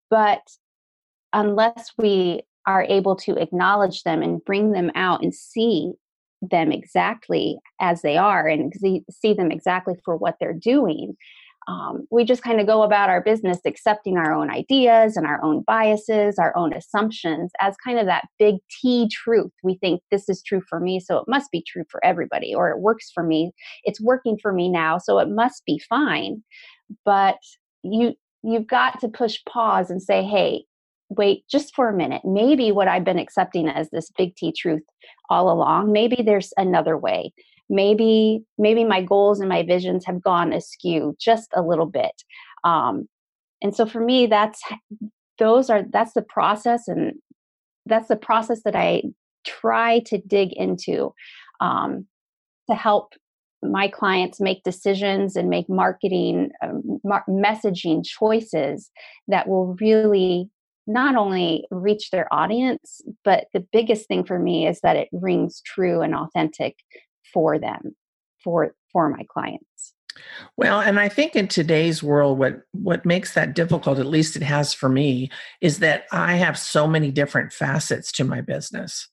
but 0.09 0.41
unless 1.33 1.91
we 1.97 2.43
are 2.67 2.85
able 2.87 3.15
to 3.15 3.35
acknowledge 3.35 4.03
them 4.03 4.21
and 4.21 4.45
bring 4.45 4.71
them 4.71 4.91
out 4.95 5.23
and 5.23 5.33
see 5.33 5.91
them 6.41 6.71
exactly 6.71 7.57
as 7.79 8.01
they 8.01 8.17
are 8.17 8.47
and 8.47 8.73
see, 8.75 9.33
them 9.33 9.51
exactly 9.51 9.95
for 10.05 10.15
what 10.15 10.35
they're 10.39 10.53
doing 10.53 11.15
um, 11.67 12.05
we 12.11 12.25
just 12.25 12.43
kind 12.43 12.59
of 12.59 12.67
go 12.67 12.83
about 12.83 13.09
our 13.09 13.21
business 13.21 13.59
accepting 13.65 14.17
our 14.17 14.33
own 14.33 14.49
ideas 14.49 15.15
and 15.15 15.25
our 15.25 15.43
own 15.43 15.63
biases, 15.65 16.37
our 16.37 16.55
own 16.57 16.73
assumptions 16.73 17.51
as 17.61 17.75
kind 17.77 17.99
of 17.99 18.05
that 18.05 18.25
big 18.37 18.55
T 18.81 19.07
truth. 19.09 19.51
We 19.63 19.75
think 19.75 20.01
this 20.11 20.27
is 20.29 20.43
true 20.43 20.61
for 20.67 20.79
me, 20.79 20.99
so 20.99 21.17
it 21.17 21.25
must 21.27 21.51
be 21.51 21.63
true 21.65 21.83
for 21.89 22.03
everybody, 22.05 22.53
or 22.53 22.69
it 22.69 22.79
works 22.79 23.11
for 23.13 23.23
me. 23.23 23.51
It's 23.83 24.01
working 24.01 24.37
for 24.41 24.51
me 24.51 24.69
now, 24.69 24.97
so 24.97 25.19
it 25.19 25.29
must 25.29 25.65
be 25.65 25.81
fine. 25.89 26.43
But 27.05 27.37
you 27.83 28.15
you've 28.43 28.67
got 28.67 28.99
to 28.99 29.07
push 29.07 29.39
pause 29.47 29.89
and 29.89 30.01
say, 30.01 30.23
hey, 30.23 30.65
wait 31.09 31.45
just 31.49 31.73
for 31.75 31.87
a 31.87 31.95
minute. 31.95 32.23
Maybe 32.25 32.71
what 32.71 32.87
I've 32.87 33.05
been 33.05 33.19
accepting 33.19 33.69
as 33.69 33.89
this 33.91 34.11
big 34.17 34.35
T 34.35 34.51
truth 34.51 34.83
all 35.29 35.49
along, 35.49 35.91
maybe 35.91 36.21
there's 36.23 36.51
another 36.57 36.97
way 36.97 37.33
maybe 37.73 38.43
maybe 38.57 38.83
my 38.83 39.01
goals 39.01 39.39
and 39.39 39.49
my 39.49 39.63
visions 39.63 40.05
have 40.05 40.21
gone 40.21 40.53
askew 40.53 41.15
just 41.19 41.49
a 41.55 41.61
little 41.61 41.87
bit 41.87 42.23
um, 42.63 43.07
and 43.61 43.75
so 43.75 43.85
for 43.85 43.99
me 43.99 44.27
that's 44.27 44.61
those 45.39 45.69
are 45.69 45.83
that's 45.91 46.13
the 46.13 46.21
process 46.21 46.87
and 46.87 47.13
that's 47.87 48.07
the 48.07 48.15
process 48.15 48.61
that 48.63 48.75
i 48.75 49.01
try 49.45 49.99
to 50.05 50.19
dig 50.19 50.53
into 50.53 51.13
um, 51.59 52.05
to 52.69 52.75
help 52.75 53.13
my 53.63 53.87
clients 53.87 54.39
make 54.39 54.63
decisions 54.63 55.35
and 55.35 55.49
make 55.49 55.67
marketing 55.67 56.51
um, 56.61 56.99
mar- 57.03 57.25
messaging 57.27 58.05
choices 58.05 58.91
that 59.27 59.47
will 59.47 59.75
really 59.81 60.49
not 60.85 61.15
only 61.15 61.65
reach 61.71 62.11
their 62.11 62.31
audience 62.31 63.01
but 63.23 63.45
the 63.53 63.65
biggest 63.71 64.07
thing 64.07 64.23
for 64.23 64.37
me 64.37 64.67
is 64.67 64.79
that 64.81 64.95
it 64.95 65.07
rings 65.11 65.61
true 65.65 66.01
and 66.01 66.13
authentic 66.13 66.75
for 67.33 67.59
them 67.59 67.95
for 68.43 68.75
for 68.91 69.09
my 69.09 69.23
clients. 69.29 69.93
Well 70.57 70.79
and 70.79 70.99
i 70.99 71.09
think 71.09 71.35
in 71.35 71.47
today's 71.47 72.03
world 72.03 72.37
what 72.37 72.61
what 72.71 73.05
makes 73.05 73.33
that 73.33 73.55
difficult 73.55 73.97
at 73.97 74.05
least 74.05 74.35
it 74.35 74.43
has 74.43 74.71
for 74.73 74.87
me 74.87 75.31
is 75.59 75.79
that 75.79 76.03
i 76.11 76.35
have 76.35 76.57
so 76.57 76.87
many 76.87 77.09
different 77.09 77.51
facets 77.51 78.11
to 78.13 78.23
my 78.23 78.41
business. 78.41 79.09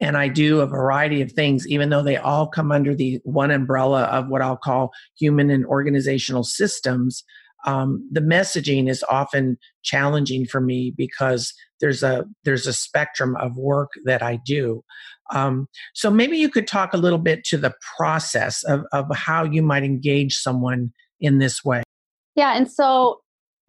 And 0.00 0.16
i 0.16 0.26
do 0.26 0.60
a 0.60 0.66
variety 0.66 1.22
of 1.22 1.30
things 1.30 1.68
even 1.68 1.90
though 1.90 2.02
they 2.02 2.16
all 2.16 2.48
come 2.48 2.72
under 2.72 2.96
the 2.96 3.20
one 3.22 3.52
umbrella 3.52 4.04
of 4.04 4.28
what 4.28 4.42
i'll 4.42 4.56
call 4.56 4.90
human 5.16 5.50
and 5.50 5.64
organizational 5.66 6.42
systems 6.42 7.22
um, 7.66 8.08
the 8.10 8.20
messaging 8.20 8.88
is 8.88 9.04
often 9.08 9.58
challenging 9.82 10.46
for 10.46 10.60
me 10.60 10.92
because 10.96 11.52
there's 11.80 12.02
a 12.02 12.24
there's 12.44 12.66
a 12.66 12.72
spectrum 12.72 13.36
of 13.36 13.56
work 13.56 13.90
that 14.04 14.22
I 14.22 14.38
do. 14.44 14.82
Um, 15.32 15.68
so 15.94 16.10
maybe 16.10 16.36
you 16.36 16.48
could 16.48 16.66
talk 16.66 16.92
a 16.92 16.98
little 16.98 17.18
bit 17.18 17.44
to 17.44 17.56
the 17.56 17.74
process 17.96 18.62
of, 18.64 18.84
of 18.92 19.06
how 19.14 19.44
you 19.44 19.62
might 19.62 19.84
engage 19.84 20.36
someone 20.36 20.92
in 21.20 21.38
this 21.38 21.64
way. 21.64 21.82
Yeah, 22.34 22.56
and 22.56 22.70
so 22.70 23.20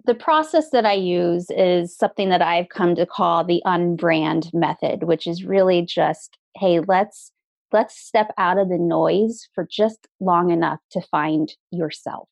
the 0.05 0.15
process 0.15 0.71
that 0.71 0.85
I 0.85 0.93
use 0.93 1.47
is 1.49 1.95
something 1.95 2.29
that 2.29 2.41
I've 2.41 2.69
come 2.69 2.95
to 2.95 3.05
call 3.05 3.43
the 3.43 3.61
unbrand 3.65 4.53
method, 4.53 5.03
which 5.03 5.27
is 5.27 5.43
really 5.43 5.83
just, 5.83 6.37
hey, 6.55 6.79
let's 6.79 7.31
let's 7.71 7.97
step 7.97 8.33
out 8.37 8.57
of 8.57 8.69
the 8.69 8.77
noise 8.77 9.47
for 9.53 9.67
just 9.69 10.07
long 10.19 10.51
enough 10.51 10.79
to 10.91 11.01
find 11.09 11.53
yourself. 11.71 12.27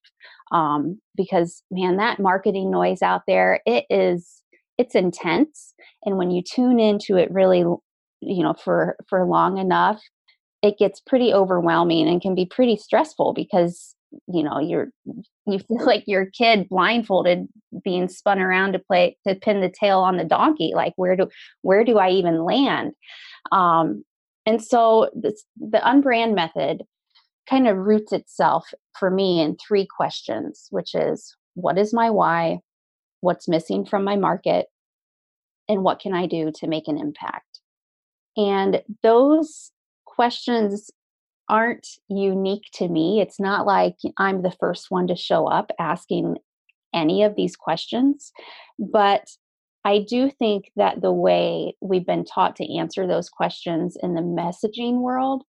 Um, 0.51 0.99
because 1.15 1.63
man, 1.71 1.97
that 1.97 2.19
marketing 2.19 2.71
noise 2.71 3.01
out 3.01 3.21
there, 3.27 3.61
it 3.65 3.85
is 3.89 4.43
it's 4.77 4.95
intense. 4.95 5.73
And 6.05 6.17
when 6.17 6.31
you 6.31 6.41
tune 6.41 6.79
into 6.79 7.17
it 7.17 7.31
really 7.31 7.63
you 8.21 8.43
know 8.43 8.53
for 8.53 8.95
for 9.07 9.25
long 9.25 9.57
enough 9.57 10.01
it 10.61 10.77
gets 10.77 10.99
pretty 10.99 11.33
overwhelming 11.33 12.07
and 12.07 12.21
can 12.21 12.35
be 12.35 12.45
pretty 12.45 12.75
stressful 12.75 13.33
because 13.33 13.95
you 14.27 14.43
know 14.43 14.59
you're 14.59 14.87
you 15.45 15.59
feel 15.59 15.77
like 15.85 16.03
your 16.07 16.25
kid 16.25 16.67
blindfolded 16.69 17.47
being 17.83 18.09
spun 18.09 18.39
around 18.39 18.73
to 18.73 18.79
play 18.79 19.17
to 19.27 19.35
pin 19.35 19.61
the 19.61 19.69
tail 19.69 19.99
on 19.99 20.17
the 20.17 20.23
donkey 20.23 20.71
like 20.75 20.93
where 20.95 21.15
do 21.15 21.27
where 21.61 21.83
do 21.83 21.97
i 21.97 22.09
even 22.09 22.43
land 22.43 22.93
um 23.51 24.03
and 24.49 24.63
so 24.63 25.09
this, 25.13 25.45
the 25.57 25.79
unbrand 25.79 26.33
method 26.33 26.83
kind 27.49 27.67
of 27.67 27.77
roots 27.77 28.11
itself 28.11 28.71
for 28.97 29.09
me 29.09 29.41
in 29.41 29.55
three 29.55 29.85
questions 29.85 30.67
which 30.71 30.95
is 30.95 31.35
what 31.53 31.77
is 31.77 31.93
my 31.93 32.09
why 32.09 32.59
what's 33.21 33.47
missing 33.47 33.85
from 33.85 34.03
my 34.03 34.15
market 34.15 34.67
and 35.67 35.83
what 35.83 35.99
can 35.99 36.13
i 36.13 36.25
do 36.25 36.51
to 36.51 36.67
make 36.67 36.87
an 36.87 36.97
impact 36.97 37.59
and 38.37 38.81
those 39.03 39.71
questions 40.05 40.91
aren't 41.49 41.87
unique 42.07 42.69
to 42.73 42.87
me. 42.87 43.19
It's 43.19 43.39
not 43.39 43.65
like 43.65 43.97
I'm 44.17 44.43
the 44.43 44.55
first 44.59 44.85
one 44.89 45.07
to 45.07 45.15
show 45.15 45.47
up 45.47 45.71
asking 45.79 46.37
any 46.93 47.23
of 47.23 47.35
these 47.35 47.55
questions. 47.55 48.31
But 48.77 49.27
I 49.85 50.05
do 50.07 50.29
think 50.29 50.65
that 50.75 51.01
the 51.01 51.13
way 51.13 51.75
we've 51.81 52.05
been 52.05 52.25
taught 52.25 52.55
to 52.57 52.77
answer 52.77 53.07
those 53.07 53.29
questions 53.29 53.97
in 54.01 54.13
the 54.13 54.21
messaging 54.21 54.99
world 54.99 55.43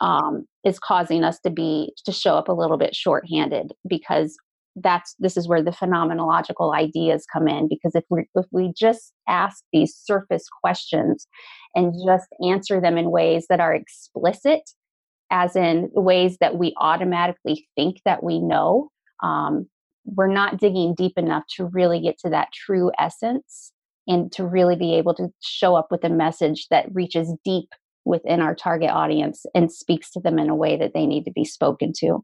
um, 0.00 0.46
is 0.64 0.78
causing 0.78 1.22
us 1.22 1.38
to 1.40 1.50
be 1.50 1.92
to 2.04 2.12
show 2.12 2.34
up 2.34 2.48
a 2.48 2.52
little 2.52 2.76
bit 2.76 2.94
shorthanded 2.94 3.72
because 3.88 4.36
that's 4.76 5.14
this 5.20 5.36
is 5.36 5.46
where 5.46 5.62
the 5.62 5.70
phenomenological 5.70 6.74
ideas 6.74 7.26
come 7.32 7.46
in 7.46 7.68
because 7.68 7.94
if 7.94 8.02
we 8.10 8.26
if 8.34 8.46
we 8.50 8.72
just 8.76 9.12
ask 9.28 9.62
these 9.72 9.94
surface 9.94 10.46
questions 10.62 11.28
and 11.76 11.94
just 12.04 12.26
answer 12.44 12.80
them 12.80 12.98
in 12.98 13.12
ways 13.12 13.46
that 13.48 13.60
are 13.60 13.74
explicit 13.74 14.62
as 15.30 15.54
in 15.54 15.90
ways 15.94 16.38
that 16.40 16.58
we 16.58 16.74
automatically 16.78 17.68
think 17.76 17.98
that 18.04 18.24
we 18.24 18.40
know 18.40 18.88
um, 19.22 19.68
we're 20.04 20.32
not 20.32 20.58
digging 20.58 20.94
deep 20.94 21.14
enough 21.16 21.44
to 21.56 21.66
really 21.66 22.00
get 22.00 22.18
to 22.18 22.30
that 22.30 22.48
true 22.52 22.90
essence 22.98 23.72
and 24.06 24.30
to 24.32 24.44
really 24.44 24.76
be 24.76 24.94
able 24.94 25.14
to 25.14 25.28
show 25.42 25.74
up 25.74 25.88
with 25.90 26.04
a 26.04 26.10
message 26.10 26.66
that 26.70 26.94
reaches 26.94 27.32
deep 27.44 27.68
within 28.04 28.40
our 28.40 28.54
target 28.54 28.90
audience 28.90 29.46
and 29.54 29.72
speaks 29.72 30.10
to 30.10 30.20
them 30.20 30.38
in 30.38 30.50
a 30.50 30.54
way 30.54 30.76
that 30.76 30.92
they 30.92 31.06
need 31.06 31.24
to 31.24 31.32
be 31.32 31.44
spoken 31.44 31.92
to. 31.98 32.22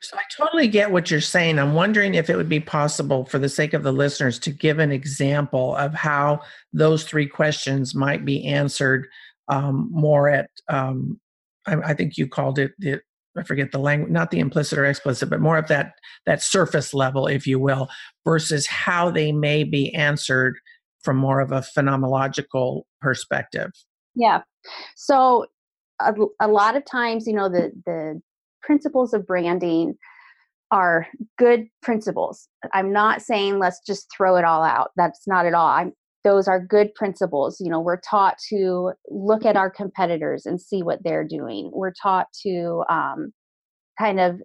So 0.00 0.16
I 0.16 0.22
totally 0.34 0.68
get 0.68 0.92
what 0.92 1.10
you're 1.10 1.20
saying. 1.20 1.58
I'm 1.58 1.74
wondering 1.74 2.14
if 2.14 2.30
it 2.30 2.36
would 2.36 2.48
be 2.48 2.60
possible, 2.60 3.24
for 3.24 3.38
the 3.38 3.48
sake 3.48 3.74
of 3.74 3.82
the 3.82 3.92
listeners, 3.92 4.38
to 4.40 4.50
give 4.50 4.78
an 4.78 4.92
example 4.92 5.76
of 5.76 5.92
how 5.94 6.40
those 6.72 7.04
three 7.04 7.26
questions 7.26 7.94
might 7.94 8.24
be 8.24 8.44
answered 8.46 9.08
um, 9.48 9.88
more 9.90 10.28
at, 10.28 10.50
um, 10.68 11.20
I, 11.66 11.74
I, 11.76 11.94
think 11.94 12.16
you 12.16 12.28
called 12.28 12.58
it 12.58 12.72
the 12.78 13.00
I 13.36 13.42
forget 13.44 13.72
the 13.72 13.78
language, 13.78 14.10
not 14.10 14.30
the 14.30 14.40
implicit 14.40 14.78
or 14.78 14.84
explicit, 14.84 15.30
but 15.30 15.40
more 15.40 15.56
of 15.56 15.68
that 15.68 15.92
that 16.26 16.42
surface 16.42 16.92
level, 16.92 17.26
if 17.26 17.46
you 17.46 17.58
will, 17.58 17.88
versus 18.24 18.66
how 18.66 19.10
they 19.10 19.32
may 19.32 19.64
be 19.64 19.94
answered 19.94 20.58
from 21.02 21.16
more 21.16 21.40
of 21.40 21.52
a 21.52 21.64
phenomenological 21.76 22.82
perspective. 23.00 23.70
Yeah. 24.14 24.42
So 24.96 25.46
a, 26.00 26.12
a 26.40 26.48
lot 26.48 26.76
of 26.76 26.84
times, 26.84 27.26
you 27.26 27.34
know, 27.34 27.48
the 27.48 27.72
the 27.86 28.20
principles 28.62 29.14
of 29.14 29.26
branding 29.26 29.96
are 30.70 31.06
good 31.38 31.66
principles. 31.82 32.48
I'm 32.72 32.92
not 32.92 33.22
saying 33.22 33.58
let's 33.58 33.80
just 33.86 34.06
throw 34.16 34.36
it 34.36 34.44
all 34.44 34.62
out. 34.62 34.90
That's 34.96 35.26
not 35.26 35.46
at 35.46 35.54
all. 35.54 35.66
I'm 35.66 35.92
those 36.24 36.48
are 36.48 36.64
good 36.64 36.94
principles. 36.94 37.58
You 37.60 37.70
know, 37.70 37.80
we're 37.80 38.00
taught 38.00 38.36
to 38.50 38.92
look 39.08 39.44
at 39.44 39.56
our 39.56 39.70
competitors 39.70 40.46
and 40.46 40.60
see 40.60 40.82
what 40.82 41.02
they're 41.02 41.26
doing. 41.26 41.70
We're 41.72 41.92
taught 41.92 42.26
to 42.42 42.84
um, 42.88 43.32
kind 43.98 44.20
of 44.20 44.40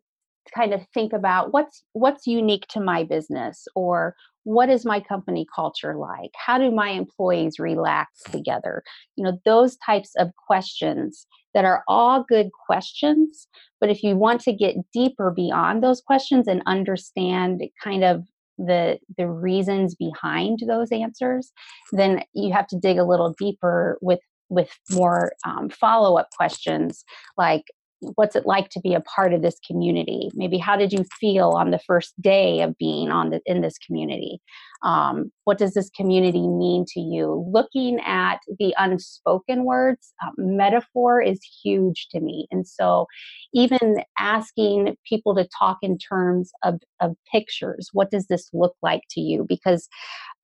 kind 0.54 0.74
of 0.74 0.82
think 0.94 1.14
about 1.14 1.54
what's 1.54 1.84
what's 1.94 2.28
unique 2.28 2.68
to 2.70 2.80
my 2.80 3.04
business 3.04 3.68
or 3.76 4.16
what 4.44 4.70
is 4.70 4.86
my 4.86 5.00
company 5.00 5.46
culture 5.56 5.96
like 5.96 6.30
how 6.36 6.58
do 6.58 6.70
my 6.70 6.90
employees 6.90 7.58
relax 7.58 8.22
together 8.32 8.84
you 9.16 9.24
know 9.24 9.40
those 9.44 9.76
types 9.78 10.12
of 10.20 10.30
questions 10.48 11.26
that 11.56 11.66
are 11.66 11.84
all 11.88 12.24
good 12.28 12.50
questions 12.68 13.48
but 13.82 13.90
if 13.90 14.04
you 14.04 14.16
want 14.16 14.40
to 14.40 14.54
get 14.54 14.76
deeper 14.94 15.32
beyond 15.32 15.84
those 15.84 16.02
questions 16.02 16.48
and 16.48 16.62
understand 16.68 17.64
kind 17.84 18.04
of 18.04 18.24
the 18.58 18.98
the 19.18 19.28
reasons 19.28 19.96
behind 19.96 20.60
those 20.68 20.92
answers 20.92 21.52
then 21.92 22.24
you 22.34 22.54
have 22.54 22.68
to 22.68 22.78
dig 22.78 22.98
a 22.98 23.04
little 23.04 23.34
deeper 23.38 23.98
with 24.02 24.20
with 24.50 24.72
more 24.92 25.32
um, 25.46 25.70
follow-up 25.70 26.30
questions 26.38 27.04
like 27.38 27.64
what's 28.00 28.36
it 28.36 28.46
like 28.46 28.70
to 28.70 28.80
be 28.80 28.94
a 28.94 29.02
part 29.02 29.34
of 29.34 29.42
this 29.42 29.58
community? 29.66 30.30
Maybe 30.34 30.58
how 30.58 30.76
did 30.76 30.92
you 30.92 31.06
feel 31.20 31.52
on 31.52 31.72
the 31.72 31.80
first 31.80 32.20
day 32.22 32.62
of 32.62 32.78
being 32.78 33.10
on 33.10 33.30
the, 33.30 33.42
in 33.46 33.62
this 33.62 33.78
community? 33.78 34.40
Um, 34.84 35.32
what 35.46 35.58
does 35.58 35.74
this 35.74 35.90
community 35.90 36.48
mean 36.48 36.86
to 36.90 37.00
you? 37.00 37.46
Looking 37.52 38.00
at 38.06 38.40
the 38.60 38.76
unspoken 38.78 39.64
words 39.66 40.14
uh, 40.24 40.32
metaphor 40.38 41.22
is 41.22 41.40
huge 41.64 42.08
to 42.12 42.20
me. 42.20 42.48
And 42.52 42.68
so 42.68 43.08
even 43.54 44.04
asking 44.20 44.96
people 45.08 45.36
to 45.36 45.48
talk 45.58 45.78
in 45.82 45.98
terms 45.98 46.52
of, 46.64 46.82
of 47.02 47.16
pictures 47.32 47.90
what 47.94 48.12
does 48.12 48.28
this 48.28 48.50
look 48.54 48.76
like 48.82 49.02
to 49.12 49.22
you? 49.22 49.46
Because 49.48 49.88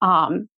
um, 0.00 0.48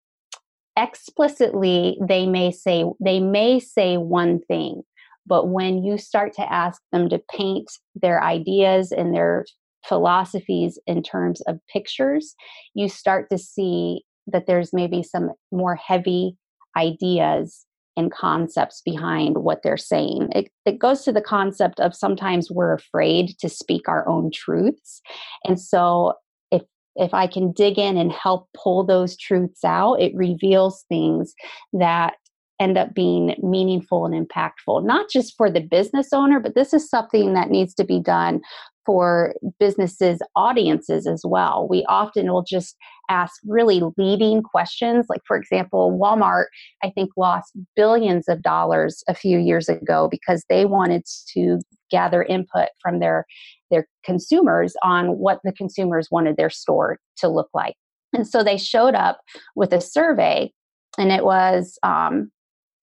explicitly 0.76 1.98
they 2.00 2.26
may 2.26 2.50
say 2.50 2.84
they 3.00 3.20
may 3.20 3.60
say 3.60 3.96
one 3.96 4.40
thing 4.40 4.82
but 5.26 5.48
when 5.48 5.82
you 5.82 5.98
start 5.98 6.32
to 6.34 6.52
ask 6.52 6.80
them 6.92 7.08
to 7.08 7.22
paint 7.30 7.70
their 7.94 8.22
ideas 8.22 8.92
and 8.92 9.14
their 9.14 9.44
philosophies 9.86 10.78
in 10.86 11.02
terms 11.02 11.40
of 11.42 11.60
pictures, 11.72 12.34
you 12.74 12.88
start 12.88 13.28
to 13.30 13.38
see 13.38 14.02
that 14.26 14.46
there's 14.46 14.72
maybe 14.72 15.02
some 15.02 15.30
more 15.52 15.76
heavy 15.76 16.36
ideas 16.76 17.66
and 17.96 18.10
concepts 18.12 18.82
behind 18.84 19.38
what 19.38 19.62
they're 19.62 19.76
saying. 19.76 20.28
It, 20.34 20.50
it 20.64 20.78
goes 20.78 21.02
to 21.02 21.12
the 21.12 21.20
concept 21.20 21.78
of 21.78 21.94
sometimes 21.94 22.50
we're 22.50 22.74
afraid 22.74 23.38
to 23.38 23.48
speak 23.48 23.88
our 23.88 24.08
own 24.08 24.30
truths. 24.32 25.00
And 25.44 25.60
so 25.60 26.14
if 26.50 26.62
if 26.96 27.14
I 27.14 27.26
can 27.26 27.52
dig 27.52 27.78
in 27.78 27.96
and 27.96 28.10
help 28.10 28.48
pull 28.56 28.84
those 28.84 29.16
truths 29.16 29.64
out, 29.64 29.94
it 30.00 30.12
reveals 30.14 30.84
things 30.88 31.34
that 31.72 32.14
end 32.64 32.78
up 32.78 32.94
being 32.94 33.36
meaningful 33.42 34.06
and 34.06 34.14
impactful, 34.14 34.84
not 34.84 35.10
just 35.10 35.34
for 35.36 35.50
the 35.50 35.60
business 35.60 36.08
owner, 36.12 36.40
but 36.40 36.54
this 36.54 36.72
is 36.72 36.88
something 36.88 37.34
that 37.34 37.50
needs 37.50 37.74
to 37.74 37.84
be 37.84 38.00
done 38.00 38.40
for 38.86 39.34
businesses' 39.58 40.20
audiences 40.36 41.06
as 41.06 41.22
well. 41.24 41.66
We 41.68 41.84
often 41.88 42.30
will 42.30 42.44
just 42.44 42.76
ask 43.08 43.34
really 43.46 43.82
leading 43.96 44.42
questions. 44.42 45.06
Like, 45.08 45.22
for 45.26 45.36
example, 45.36 45.98
Walmart, 46.00 46.46
I 46.82 46.90
think, 46.90 47.10
lost 47.16 47.52
billions 47.76 48.28
of 48.28 48.42
dollars 48.42 49.02
a 49.08 49.14
few 49.14 49.38
years 49.38 49.68
ago 49.68 50.08
because 50.10 50.44
they 50.48 50.64
wanted 50.64 51.04
to 51.34 51.60
gather 51.90 52.22
input 52.24 52.68
from 52.82 53.00
their, 53.00 53.24
their 53.70 53.86
consumers 54.04 54.74
on 54.82 55.18
what 55.18 55.40
the 55.44 55.52
consumers 55.52 56.08
wanted 56.10 56.36
their 56.36 56.50
store 56.50 56.98
to 57.18 57.28
look 57.28 57.48
like. 57.54 57.76
And 58.12 58.26
so 58.28 58.42
they 58.44 58.58
showed 58.58 58.94
up 58.94 59.18
with 59.56 59.72
a 59.72 59.80
survey, 59.80 60.52
and 60.98 61.10
it 61.10 61.24
was 61.24 61.78
um, 61.82 62.30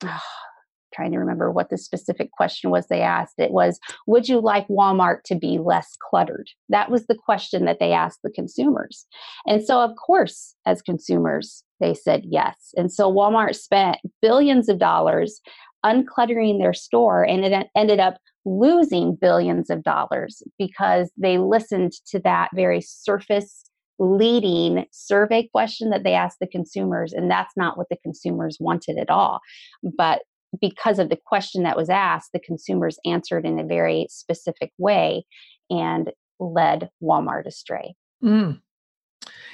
trying 0.94 1.12
to 1.12 1.20
remember 1.20 1.52
what 1.52 1.70
the 1.70 1.78
specific 1.78 2.32
question 2.32 2.70
was 2.70 2.88
they 2.88 3.02
asked. 3.02 3.36
It 3.38 3.52
was, 3.52 3.80
Would 4.08 4.28
you 4.28 4.42
like 4.42 4.68
Walmart 4.68 5.24
to 5.26 5.36
be 5.36 5.58
less 5.58 5.96
cluttered? 6.10 6.50
That 6.70 6.92
was 6.92 7.08
the 7.08 7.16
question 7.16 7.66
that 7.66 7.80
they 7.80 7.94
asked 7.94 8.20
the 8.24 8.30
consumers. 8.30 9.06
And 9.46 9.64
so, 9.64 9.80
of 9.80 9.92
course, 9.96 10.54
as 10.66 10.82
consumers, 10.82 11.64
they 11.80 11.94
said 11.94 12.24
yes. 12.26 12.74
And 12.76 12.92
so 12.92 13.12
Walmart 13.12 13.56
spent 13.56 13.98
billions 14.22 14.70
of 14.70 14.80
dollars 14.80 15.42
uncluttering 15.86 16.60
their 16.60 16.74
store 16.74 17.26
and 17.26 17.44
it 17.44 17.68
ended 17.76 18.00
up 18.00 18.18
losing 18.46 19.16
billions 19.16 19.70
of 19.70 19.84
dollars 19.84 20.44
because 20.58 21.12
they 21.18 21.38
listened 21.38 21.94
to 22.08 22.20
that 22.20 22.50
very 22.56 22.82
surface 22.82 23.64
leading 24.02 24.86
survey 24.92 25.48
question 25.54 25.92
that 25.92 26.04
they 26.04 26.16
asked 26.16 26.40
the 26.40 26.48
consumers, 26.48 27.14
and 27.14 27.30
that's 27.30 27.56
not 27.56 27.78
what 27.78 27.88
the 27.90 27.98
consumers 27.98 28.58
wanted 28.60 28.98
at 28.98 29.12
all. 29.12 29.40
But 29.84 30.24
because 30.60 31.00
of 31.00 31.10
the 31.10 31.20
question 31.24 31.64
that 31.64 31.78
was 31.78 31.90
asked, 31.90 32.32
the 32.34 32.40
consumers 32.40 32.98
answered 33.06 33.46
in 33.46 33.60
a 33.60 33.64
very 33.64 34.08
specific 34.10 34.72
way 34.78 35.24
and 35.70 36.12
led 36.40 36.90
Walmart 37.02 37.46
astray. 37.46 37.96
Mm. 38.24 38.60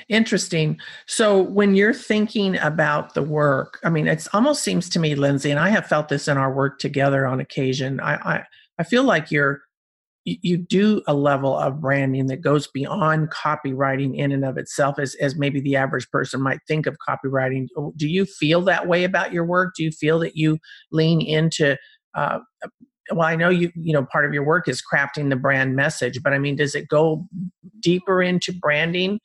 Interesting. 0.08 0.80
So 1.06 1.42
when 1.42 1.76
you're 1.76 1.94
thinking 1.94 2.58
about 2.58 3.14
the 3.14 3.22
work, 3.22 3.80
I 3.84 3.90
mean, 3.90 4.08
it 4.08 4.26
almost 4.34 4.64
seems 4.64 4.88
to 4.90 5.00
me, 5.00 5.14
Lindsay, 5.14 5.52
and 5.52 5.60
I 5.60 5.70
have 5.70 5.86
felt 5.86 6.08
this 6.08 6.30
in 6.30 6.38
our 6.38 6.54
work 6.54 6.80
together 6.80 7.28
on 7.28 7.42
occasion. 7.42 8.00
I 8.00 8.16
I, 8.16 8.44
I 8.80 8.84
feel 8.84 9.04
like 9.04 9.30
you're 9.30 9.62
you 10.42 10.58
do 10.58 11.02
a 11.08 11.14
level 11.14 11.58
of 11.58 11.80
branding 11.80 12.28
that 12.28 12.42
goes 12.42 12.68
beyond 12.68 13.32
copywriting 13.32 14.18
in 14.18 14.32
and 14.32 14.44
of 14.44 14.58
itself 14.58 15.00
as, 15.00 15.16
as 15.16 15.38
maybe 15.38 15.62
the 15.62 15.76
average 15.76 16.10
person 16.12 16.42
might 16.42 16.60
think 16.68 16.86
of 16.86 16.98
copywriting. 17.08 17.68
Oh, 17.78 17.94
do 17.96 18.08
you 18.08 18.26
feel 18.26 18.62
that 18.64 18.88
way 18.88 19.04
about 19.04 19.32
your 19.32 19.46
work? 19.46 19.74
Do 19.76 19.84
you 19.84 19.92
feel 19.92 20.20
that 20.20 20.36
you 20.36 20.60
lean 20.92 21.22
into 21.22 21.78
uh, 22.16 22.40
well 23.12 23.28
i 23.28 23.38
know 23.38 23.48
you 23.48 23.72
you 23.76 23.94
know 23.94 24.06
part 24.12 24.26
of 24.26 24.34
your 24.34 24.44
work 24.44 24.68
is 24.68 24.82
crafting 24.82 25.30
the 25.30 25.36
brand 25.38 25.78
message 25.78 26.22
but 26.22 26.34
i 26.34 26.38
mean 26.38 26.58
does 26.58 26.76
it 26.76 26.90
go 26.90 27.26
deeper 27.80 28.22
into 28.22 28.52
branding 28.52 29.18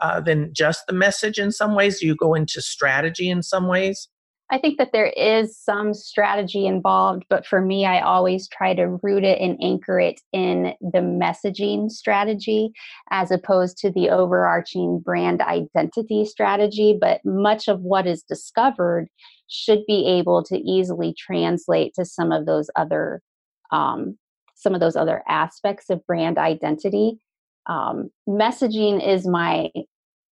uh, 0.00 0.20
than 0.20 0.52
just 0.54 0.86
the 0.86 0.94
message 0.94 1.38
in 1.38 1.52
some 1.52 1.74
ways? 1.74 2.00
Do 2.00 2.06
you 2.06 2.16
go 2.16 2.34
into 2.34 2.60
strategy 2.60 3.28
in 3.28 3.42
some 3.42 3.68
ways 3.68 4.08
I 4.52 4.58
think 4.58 4.78
that 4.78 4.90
there 4.92 5.12
is 5.16 5.56
some 5.56 5.94
strategy 5.94 6.66
involved, 6.66 7.24
but 7.30 7.46
for 7.46 7.60
me, 7.60 7.86
I 7.86 8.00
always 8.00 8.48
try 8.48 8.74
to 8.74 8.98
root 9.00 9.22
it 9.22 9.40
and 9.40 9.56
anchor 9.62 10.00
it 10.00 10.20
in 10.32 10.74
the 10.80 10.98
messaging 10.98 11.88
strategy 11.88 12.72
as 13.10 13.30
opposed 13.30 13.78
to 13.78 13.92
the 13.92 14.10
overarching 14.10 14.98
brand 14.98 15.40
identity 15.40 16.24
strategy. 16.24 16.98
But 17.00 17.20
much 17.24 17.68
of 17.68 17.80
what 17.82 18.08
is 18.08 18.24
discovered 18.24 19.08
should 19.46 19.86
be 19.86 20.04
able 20.06 20.42
to 20.44 20.58
easily 20.58 21.14
translate 21.16 21.94
to 21.94 22.04
some 22.04 22.32
of 22.32 22.46
those 22.46 22.68
other 22.74 23.22
um, 23.70 24.18
some 24.56 24.74
of 24.74 24.80
those 24.80 24.96
other 24.96 25.22
aspects 25.28 25.90
of 25.90 26.04
brand 26.06 26.38
identity. 26.38 27.18
Um, 27.66 28.10
messaging 28.28 29.06
is 29.06 29.26
my 29.26 29.70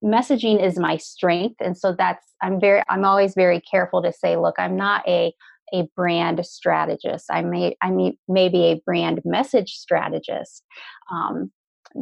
messaging 0.03 0.63
is 0.63 0.77
my 0.77 0.97
strength 0.97 1.55
and 1.59 1.77
so 1.77 1.95
that's 1.97 2.25
i'm 2.41 2.59
very 2.59 2.83
i'm 2.89 3.03
always 3.03 3.33
very 3.33 3.61
careful 3.61 4.01
to 4.01 4.13
say 4.13 4.37
look 4.37 4.55
i'm 4.59 4.75
not 4.75 5.07
a 5.07 5.33
a 5.73 5.87
brand 5.95 6.45
strategist 6.45 7.25
i 7.31 7.41
may 7.41 7.75
i 7.81 7.89
may 7.89 8.15
maybe 8.27 8.65
a 8.65 8.81
brand 8.85 9.21
message 9.25 9.71
strategist 9.71 10.63
um, 11.11 11.51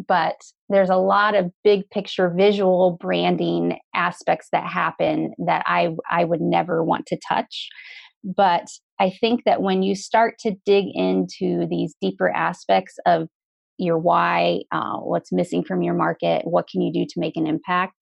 but 0.08 0.36
there's 0.70 0.90
a 0.90 0.98
lot 0.98 1.36
of 1.36 1.52
big 1.64 1.90
picture 1.90 2.30
visual 2.30 2.98
branding 3.00 3.80
aspects 3.94 4.48
that 4.52 4.66
happen 4.66 5.34
that 5.46 5.64
I 5.66 5.96
I 6.10 6.26
would 6.26 6.42
never 6.42 6.84
want 6.84 7.06
to 7.08 7.20
touch. 7.28 7.70
But 8.24 8.68
I 9.00 9.12
think 9.22 9.44
that 9.46 9.62
when 9.62 9.84
you 9.84 9.96
start 9.96 10.36
to 10.40 10.56
dig 10.66 10.86
into 10.94 11.68
these 11.70 11.96
deeper 12.02 12.30
aspects 12.30 12.98
of 13.06 13.28
your 13.78 13.98
why, 13.98 14.62
uh, 14.72 14.98
what's 14.98 15.32
missing 15.32 15.64
from 15.64 15.82
your 15.82 15.94
market, 15.94 16.46
what 16.46 16.68
can 16.68 16.82
you 16.82 16.94
do 16.94 17.06
to 17.06 17.20
make 17.20 17.36
an 17.36 17.48
impact, 17.48 17.94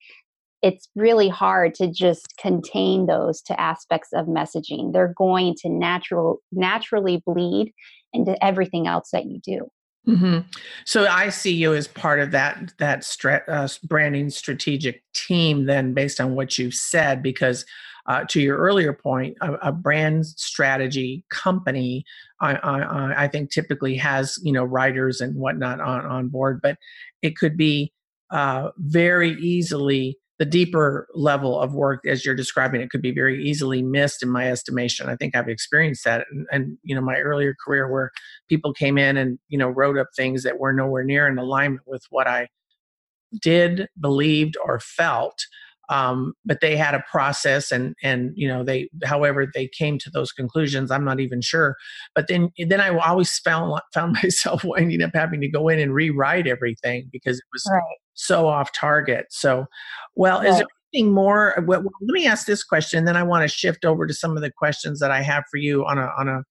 it's 0.64 0.88
really 0.96 1.28
hard 1.28 1.76
to 1.76 1.88
just 1.88 2.38
contain 2.38 3.06
those 3.06 3.42
to 3.42 3.60
aspects 3.60 4.10
of 4.14 4.28
messaging. 4.28 4.94
They're 4.94 5.14
going 5.18 5.56
to 5.60 5.70
natural 5.70 6.38
naturally 6.52 7.22
bleed 7.26 7.74
into 8.14 8.42
everything 8.44 8.88
else 8.88 9.10
that 9.12 9.26
you 9.26 9.40
do. 9.44 9.68
Mm-hmm. 10.08 10.40
So 10.86 11.06
I 11.06 11.30
see 11.30 11.54
you 11.54 11.74
as 11.74 11.88
part 11.88 12.20
of 12.20 12.32
that 12.32 12.74
that 12.80 13.04
stra- 13.04 13.44
uh, 13.48 13.68
branding 13.84 14.30
strategic 14.30 15.04
team. 15.14 15.66
Then, 15.66 15.94
based 15.94 16.20
on 16.20 16.36
what 16.36 16.58
you've 16.58 16.74
said, 16.74 17.22
because 17.22 17.66
uh, 18.06 18.26
to 18.30 18.42
your 18.42 18.58
earlier 18.58 18.94
point, 18.94 19.38
a, 19.42 19.54
a 19.56 19.72
brand 19.72 20.26
strategy 20.26 21.24
company, 21.30 22.06
I, 22.44 22.56
I, 22.56 23.24
I, 23.24 23.28
think 23.28 23.52
typically 23.52 23.96
has 23.98 24.38
you 24.44 24.52
know 24.52 24.64
writers 24.64 25.22
and 25.22 25.36
whatnot 25.36 25.80
on 25.80 26.06
on 26.06 26.28
board, 26.30 26.60
but 26.62 26.78
it 27.22 27.38
could 27.38 27.58
be 27.58 27.94
uh, 28.32 28.70
very 28.78 29.32
easily 29.40 30.18
the 30.40 30.46
deeper 30.46 31.08
level 31.14 31.60
of 31.60 31.74
work 31.74 32.02
as 32.06 32.26
you're 32.26 32.36
describing 32.36 32.82
it 32.82 32.90
could 32.90 33.02
be 33.02 33.14
very 33.14 33.44
easily 33.44 33.82
missed 33.82 34.24
in 34.24 34.30
my 34.30 34.50
estimation. 34.50 35.08
I 35.08 35.16
think 35.16 35.36
i've 35.36 35.48
experienced 35.48 36.04
that 36.04 36.26
and, 36.32 36.48
and, 36.52 36.78
you 36.84 36.96
know 36.96 37.02
my 37.02 37.18
earlier 37.18 37.56
career 37.64 37.90
where 37.90 38.12
people 38.50 38.74
came 38.74 38.98
in 38.98 39.16
and 39.16 39.40
you 39.48 39.58
know 39.58 39.70
wrote 39.70 39.98
up 39.98 40.08
things 40.16 40.44
that 40.44 40.60
were 40.60 40.74
nowhere 40.74 41.04
near 41.04 41.28
in 41.28 41.38
alignment 41.38 41.84
with 41.86 42.04
what 42.10 42.28
i 42.28 42.48
did 43.42 43.88
believed 44.00 44.56
or 44.64 44.80
felt 44.80 45.46
um, 45.94 46.34
but 46.44 46.60
they 46.60 46.76
had 46.76 46.96
a 46.96 47.04
process 47.10 47.72
and 47.72 47.96
and 48.02 48.32
you 48.36 48.48
know 48.48 48.64
they 48.64 48.90
however 49.04 49.46
they 49.54 49.68
came 49.68 50.00
to 50.00 50.10
those 50.10 50.32
conclusions 50.32 50.90
i'm 50.90 51.06
not 51.06 51.20
even 51.20 51.40
sure 51.40 51.76
but 52.16 52.28
then 52.28 52.50
then 52.68 52.82
i 52.82 52.90
always 52.98 53.38
found 53.40 53.80
found 53.94 54.14
myself 54.24 54.64
winding 54.64 55.04
up 55.04 55.12
having 55.14 55.40
to 55.40 55.48
go 55.48 55.70
in 55.70 55.80
and 55.80 55.94
rewrite 55.94 56.48
everything 56.48 57.08
because 57.12 57.38
it 57.38 57.46
was 57.54 57.64
right. 57.72 57.82
so 58.16 58.48
off 58.48 58.72
target 58.74 59.28
so 59.30 59.66
well 60.16 60.40
right. 60.40 60.50
is 60.50 60.56
there 60.58 60.68
anything 60.94 61.14
more 61.14 61.64
well, 61.68 61.84
let 61.84 62.14
me 62.14 62.26
ask 62.26 62.48
this 62.48 62.64
question 62.64 63.06
then 63.06 63.16
i 63.16 63.24
want 63.24 63.44
to 63.44 63.48
shift 63.48 63.86
over 63.86 64.08
to 64.08 64.14
some 64.16 64.36
of 64.36 64.42
the 64.42 64.52
questions 64.52 65.00
that 65.00 65.12
i 65.12 65.22
have 65.22 65.44
for 65.52 65.58
you 65.58 65.86
on 65.86 66.00
a 66.00 66.10
on 66.18 66.28
a 66.28 66.42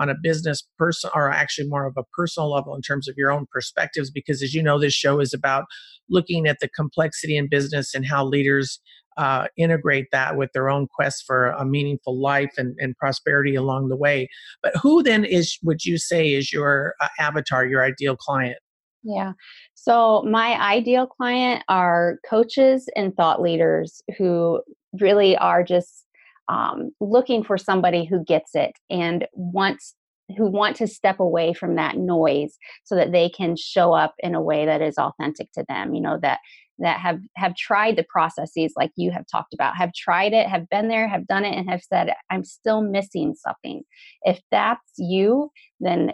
on 0.00 0.08
a 0.08 0.14
business 0.14 0.62
person 0.78 1.10
or 1.14 1.30
actually 1.30 1.68
more 1.68 1.86
of 1.86 1.94
a 1.96 2.04
personal 2.16 2.50
level 2.50 2.74
in 2.74 2.82
terms 2.82 3.08
of 3.08 3.16
your 3.16 3.30
own 3.30 3.46
perspectives 3.52 4.10
because 4.10 4.42
as 4.42 4.54
you 4.54 4.62
know 4.62 4.78
this 4.78 4.94
show 4.94 5.20
is 5.20 5.34
about 5.34 5.64
looking 6.10 6.46
at 6.46 6.58
the 6.60 6.68
complexity 6.68 7.36
in 7.36 7.48
business 7.48 7.94
and 7.94 8.06
how 8.06 8.24
leaders 8.24 8.80
uh, 9.18 9.48
integrate 9.56 10.06
that 10.12 10.36
with 10.36 10.50
their 10.52 10.70
own 10.70 10.86
quest 10.86 11.24
for 11.26 11.48
a 11.50 11.64
meaningful 11.64 12.16
life 12.16 12.52
and, 12.56 12.76
and, 12.78 12.96
prosperity 12.96 13.56
along 13.56 13.88
the 13.88 13.96
way. 13.96 14.28
But 14.62 14.76
who 14.76 15.02
then 15.02 15.24
is, 15.24 15.58
would 15.64 15.84
you 15.84 15.98
say, 15.98 16.34
is 16.34 16.52
your 16.52 16.94
uh, 17.00 17.08
avatar, 17.18 17.66
your 17.66 17.84
ideal 17.84 18.14
client? 18.14 18.58
Yeah. 19.02 19.32
So, 19.74 20.22
my 20.22 20.60
ideal 20.60 21.06
client 21.06 21.64
are 21.68 22.18
coaches 22.28 22.88
and 22.94 23.14
thought 23.16 23.42
leaders 23.42 24.02
who 24.16 24.62
really 25.00 25.36
are 25.36 25.64
just 25.64 26.04
um, 26.48 26.90
looking 27.00 27.42
for 27.42 27.58
somebody 27.58 28.04
who 28.04 28.24
gets 28.24 28.54
it 28.54 28.72
and 28.90 29.26
wants 29.32 29.94
who 30.36 30.46
want 30.46 30.76
to 30.76 30.86
step 30.86 31.20
away 31.20 31.52
from 31.52 31.76
that 31.76 31.96
noise 31.96 32.58
so 32.84 32.94
that 32.94 33.12
they 33.12 33.28
can 33.28 33.56
show 33.56 33.92
up 33.92 34.14
in 34.18 34.34
a 34.34 34.42
way 34.42 34.66
that 34.66 34.82
is 34.82 34.98
authentic 34.98 35.50
to 35.52 35.64
them 35.68 35.94
you 35.94 36.00
know 36.00 36.18
that 36.20 36.40
that 36.78 37.00
have 37.00 37.20
have 37.36 37.56
tried 37.56 37.96
the 37.96 38.04
processes 38.04 38.72
like 38.76 38.90
you 38.96 39.10
have 39.10 39.24
talked 39.30 39.52
about 39.52 39.76
have 39.76 39.92
tried 39.94 40.32
it 40.32 40.46
have 40.46 40.68
been 40.68 40.88
there 40.88 41.08
have 41.08 41.26
done 41.26 41.44
it 41.44 41.56
and 41.56 41.68
have 41.68 41.82
said 41.82 42.12
i'm 42.30 42.44
still 42.44 42.80
missing 42.82 43.34
something. 43.34 43.82
If 44.22 44.40
that's 44.50 44.92
you 44.96 45.50
then 45.80 46.12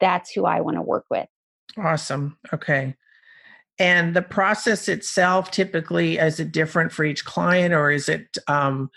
that's 0.00 0.32
who 0.32 0.46
i 0.46 0.60
want 0.60 0.76
to 0.76 0.82
work 0.82 1.04
with. 1.10 1.28
Awesome 1.76 2.38
okay. 2.52 2.96
And 3.78 4.14
the 4.14 4.22
process 4.22 4.88
itself 4.88 5.50
typically 5.50 6.18
is 6.18 6.38
it 6.38 6.52
different 6.52 6.92
for 6.92 7.04
each 7.04 7.24
client 7.24 7.74
or 7.74 7.90
is 7.90 8.08
it 8.08 8.36
um, 8.46 8.90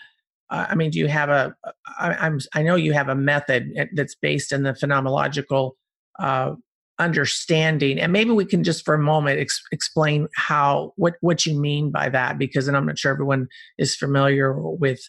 I 0.50 0.74
mean, 0.74 0.90
do 0.90 0.98
you 0.98 1.08
have 1.08 1.28
a? 1.28 1.54
I, 1.98 2.14
I'm 2.14 2.38
I 2.54 2.62
know 2.62 2.76
you 2.76 2.92
have 2.92 3.08
a 3.08 3.14
method 3.14 3.70
eh, 3.76 3.86
that's 3.94 4.14
based 4.14 4.52
in 4.52 4.62
the 4.62 4.72
phenomenological 4.72 5.72
uh, 6.20 6.52
understanding, 6.98 7.98
and 7.98 8.12
maybe 8.12 8.30
we 8.30 8.44
can 8.44 8.62
just 8.62 8.84
for 8.84 8.94
a 8.94 8.98
moment 8.98 9.40
ex- 9.40 9.62
explain 9.72 10.28
how 10.36 10.92
what 10.96 11.14
what 11.20 11.46
you 11.46 11.58
mean 11.58 11.90
by 11.90 12.08
that, 12.10 12.38
because 12.38 12.68
and 12.68 12.76
I'm 12.76 12.86
not 12.86 12.98
sure 12.98 13.12
everyone 13.12 13.48
is 13.78 13.96
familiar 13.96 14.54
with 14.56 15.00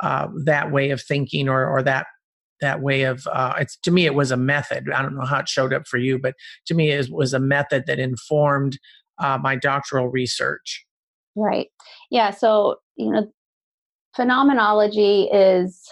uh, 0.00 0.28
that 0.44 0.72
way 0.72 0.90
of 0.90 1.00
thinking 1.00 1.48
or 1.48 1.66
or 1.66 1.82
that 1.82 2.06
that 2.60 2.80
way 2.82 3.02
of 3.02 3.26
uh, 3.32 3.54
it's 3.58 3.76
to 3.78 3.90
me 3.90 4.04
it 4.04 4.14
was 4.14 4.30
a 4.30 4.36
method. 4.36 4.90
I 4.90 5.00
don't 5.00 5.16
know 5.16 5.24
how 5.24 5.40
it 5.40 5.48
showed 5.48 5.72
up 5.72 5.86
for 5.86 5.98
you, 5.98 6.18
but 6.18 6.34
to 6.66 6.74
me 6.74 6.90
it 6.90 7.10
was 7.10 7.32
a 7.32 7.40
method 7.40 7.84
that 7.86 7.98
informed 7.98 8.78
uh, 9.18 9.38
my 9.40 9.56
doctoral 9.56 10.08
research. 10.08 10.84
Right. 11.34 11.68
Yeah. 12.10 12.30
So 12.30 12.76
you 12.96 13.10
know 13.10 13.32
phenomenology 14.14 15.24
is 15.32 15.82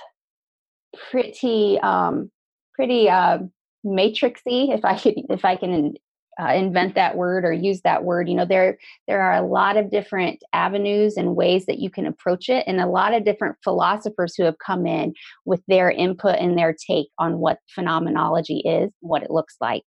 pretty 1.11 1.79
um, 1.81 2.31
pretty 2.75 3.09
uh, 3.09 3.39
matrixy 3.85 4.75
if 4.75 4.85
i 4.85 4.99
could 4.99 5.15
if 5.31 5.45
i 5.45 5.57
can 5.57 5.95
uh, 6.41 6.53
invent 6.53 6.95
that 6.95 7.17
word 7.17 7.45
or 7.45 7.53
use 7.53 7.81
that 7.83 8.05
word. 8.05 8.29
You 8.29 8.35
know 8.35 8.45
there 8.45 8.79
there 9.07 9.21
are 9.21 9.35
a 9.35 9.47
lot 9.47 9.77
of 9.77 9.91
different 9.91 10.43
avenues 10.53 11.17
and 11.17 11.37
ways 11.37 11.67
that 11.67 11.79
you 11.79 11.91
can 11.91 12.07
approach 12.07 12.49
it 12.49 12.65
and 12.67 12.81
a 12.81 12.87
lot 12.87 13.15
of 13.15 13.25
different 13.25 13.57
philosophers 13.63 14.35
who 14.37 14.45
have 14.45 14.57
come 14.65 14.87
in 14.87 15.13
with 15.45 15.61
their 15.69 15.91
input 15.91 16.37
and 16.37 16.57
their 16.57 16.75
take 16.75 17.09
on 17.19 17.39
what 17.39 17.59
phenomenology 17.75 18.59
is 18.65 18.91
what 19.01 19.23
it 19.23 19.31
looks 19.31 19.57
like. 19.61 19.83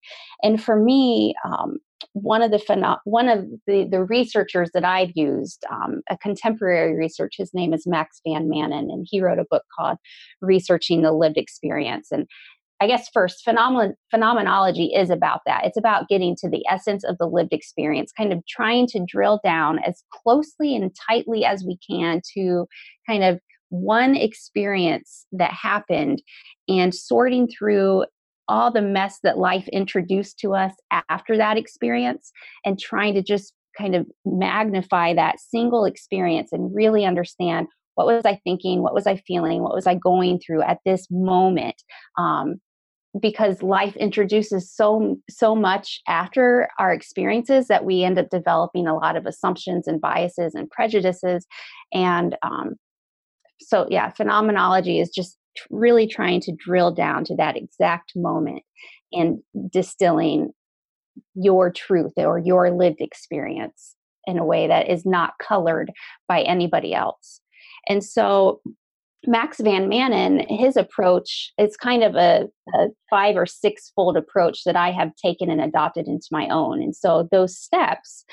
And 0.42 0.62
for 0.62 0.80
me 0.80 1.36
um, 1.46 1.78
one 2.14 2.42
of 2.42 2.52
the 2.52 2.58
pheno- 2.58 3.00
one 3.04 3.28
of 3.28 3.46
the, 3.68 3.88
the 3.90 4.04
researchers 4.04 4.70
that 4.74 4.86
I've 4.86 5.12
used, 5.16 5.64
um, 5.72 6.02
a 6.10 6.18
contemporary 6.18 6.96
research, 6.96 7.36
his 7.38 7.54
name 7.54 7.74
is 7.74 7.86
Max 7.86 8.22
Van 8.26 8.50
Manen, 8.50 8.92
and 8.92 9.06
he 9.10 9.22
wrote 9.22 9.40
a 9.40 9.46
book 9.50 9.64
called 9.78 9.98
Researching 10.42 11.02
the 11.02 11.12
Lived 11.12 11.38
Experience. 11.38 12.08
And 12.12 12.28
I 12.82 12.88
guess 12.88 13.10
first, 13.10 13.46
phenomen- 13.46 13.96
phenomenology 14.10 14.94
is 14.96 15.10
about 15.10 15.42
that. 15.46 15.66
It's 15.66 15.78
about 15.78 16.08
getting 16.08 16.36
to 16.38 16.50
the 16.50 16.66
essence 16.70 17.04
of 17.04 17.18
the 17.18 17.28
lived 17.28 17.52
experience, 17.52 18.12
kind 18.12 18.32
of 18.32 18.46
trying 18.48 18.88
to 18.88 19.06
drill 19.06 19.42
down 19.44 19.80
as 19.80 20.02
closely 20.12 20.76
and 20.76 20.96
tightly 21.10 21.44
as 21.44 21.66
we 21.66 21.78
can 21.90 22.22
to 22.36 22.68
kind 23.08 23.24
of 23.24 23.40
one 23.70 24.16
experience 24.16 25.28
that 25.32 25.52
happened 25.52 26.24
and 26.68 26.96
sorting 26.96 27.48
through 27.48 28.06
all 28.50 28.72
the 28.72 28.82
mess 28.82 29.20
that 29.24 29.38
life 29.38 29.68
introduced 29.70 30.40
to 30.40 30.54
us 30.54 30.74
after 31.10 31.38
that 31.38 31.58
experience 31.58 32.32
and 32.66 32.80
trying 32.80 33.14
to 33.14 33.22
just 33.22 33.54
kind 33.78 33.96
of 33.96 34.06
magnify 34.26 35.14
that 35.14 35.40
single 35.40 35.86
experience 35.86 36.52
and 36.52 36.76
really 36.76 37.06
understand 37.06 37.68
what 37.96 38.08
was 38.08 38.26
I 38.26 38.40
thinking, 38.44 38.82
what 38.82 38.94
was 38.94 39.08
I 39.08 39.18
feeling, 39.28 39.62
what 39.62 39.76
was 39.76 39.88
I 39.88 39.96
going 39.96 40.40
through 40.40 40.64
at 40.64 40.80
this 40.86 41.08
moment. 41.10 41.76
Um, 42.18 42.56
because 43.20 43.64
life 43.64 43.96
introduces 43.96 44.72
so 44.72 45.18
so 45.30 45.56
much 45.56 46.00
after 46.08 46.70
our 46.78 46.94
experiences 46.94 47.68
that 47.68 47.84
we 47.84 48.04
end 48.04 48.20
up 48.20 48.30
developing 48.30 48.88
a 48.88 48.96
lot 48.96 49.16
of 49.16 49.26
assumptions 49.26 49.88
and 49.88 50.00
biases 50.00 50.54
and 50.54 50.70
prejudices 50.70 51.48
and 51.92 52.38
um, 52.44 52.76
so 53.60 53.88
yeah 53.90 54.12
phenomenology 54.12 55.00
is 55.00 55.10
just 55.10 55.38
really 55.69 56.08
trying 56.08 56.41
to 56.41 56.56
drill 56.56 56.91
down 56.91 57.24
to 57.26 57.36
that 57.36 57.58
exact 57.58 58.13
moment 58.15 58.63
and 59.12 59.40
distilling 59.71 60.52
your 61.36 61.71
truth 61.71 62.13
or 62.17 62.38
your 62.38 62.71
lived 62.71 63.02
experience 63.02 63.96
in 64.25 64.38
a 64.38 64.46
way 64.46 64.67
that 64.67 64.90
is 64.90 65.06
not 65.06 65.34
colored 65.42 65.92
by 66.27 66.42
anybody 66.42 66.94
else. 66.94 67.42
And 67.88 68.04
so 68.04 68.62
Max 69.25 69.60
Van 69.60 69.90
Manen, 69.90 70.46
his 70.50 70.77
approach, 70.77 71.52
it's 71.58 71.75
kind 71.75 72.04
of 72.04 72.15
a, 72.15 72.48
a, 72.73 72.88
five 73.10 73.36
or 73.36 73.46
six 73.46 73.92
fold 73.96 74.15
approach 74.15 74.63
that 74.65 74.75
I 74.75 74.92
have 74.92 75.15
taken 75.15 75.50
and 75.50 75.60
adopted 75.60 76.08
into 76.08 76.27
my 76.31 76.48
own. 76.50 76.81
And 76.81 76.96
so 76.96 77.27
those 77.31 77.58
steps 77.58 78.23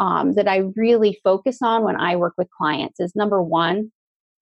um, 0.00 0.34
that 0.34 0.48
I 0.48 0.64
really 0.76 1.18
focus 1.24 1.58
on 1.62 1.82
when 1.82 1.96
I 1.96 2.16
work 2.16 2.34
with 2.36 2.48
clients 2.50 3.00
is 3.00 3.14
number 3.14 3.42
one, 3.42 3.90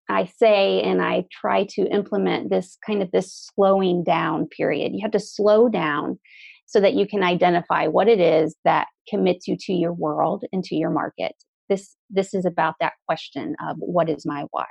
I 0.09 0.27
say 0.27 0.83
and 0.83 1.01
I 1.03 1.25
try 1.31 1.65
to 1.71 1.83
implement 1.93 2.51
this 2.51 2.77
kind 2.85 3.03
of 3.03 3.11
this 3.13 3.51
slowing 3.55 4.05
down 4.05 4.47
period. 4.49 4.93
You 4.93 5.01
have 5.03 5.13
to 5.13 5.21
slow 5.21 5.69
down 5.69 6.19
so 6.67 6.81
that 6.81 6.95
you 6.95 7.07
can 7.07 7.23
identify 7.23 7.87
what 7.87 8.09
it 8.09 8.21
is 8.21 8.57
that 8.65 8.89
commits 9.09 9.47
you 9.47 9.57
to 9.61 9.73
your 9.73 9.93
world 9.93 10.45
and 10.53 10.65
to 10.65 10.75
your 10.75 10.91
market. 10.91 11.33
This 11.69 11.97
this 12.11 12.35
is 12.35 12.45
about 12.45 12.75
that 12.81 12.95
question 13.07 13.55
of 13.67 13.77
what 13.79 14.09
is 14.09 14.27
my 14.27 14.45
why. 14.51 14.67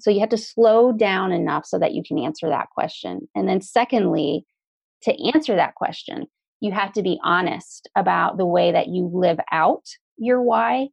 So 0.00 0.10
you 0.10 0.20
have 0.20 0.30
to 0.30 0.38
slow 0.38 0.92
down 0.92 1.32
enough 1.32 1.66
so 1.66 1.78
that 1.78 1.92
you 1.92 2.02
can 2.06 2.18
answer 2.18 2.48
that 2.48 2.68
question. 2.74 3.28
And 3.34 3.48
then 3.48 3.60
secondly, 3.60 4.46
to 5.02 5.32
answer 5.34 5.54
that 5.56 5.74
question, 5.74 6.26
you 6.60 6.72
have 6.72 6.92
to 6.94 7.02
be 7.02 7.18
honest 7.22 7.88
about 7.96 8.38
the 8.38 8.46
way 8.46 8.72
that 8.72 8.88
you 8.88 9.10
live 9.12 9.38
out 9.50 9.84
your 10.16 10.40
why 10.40 10.88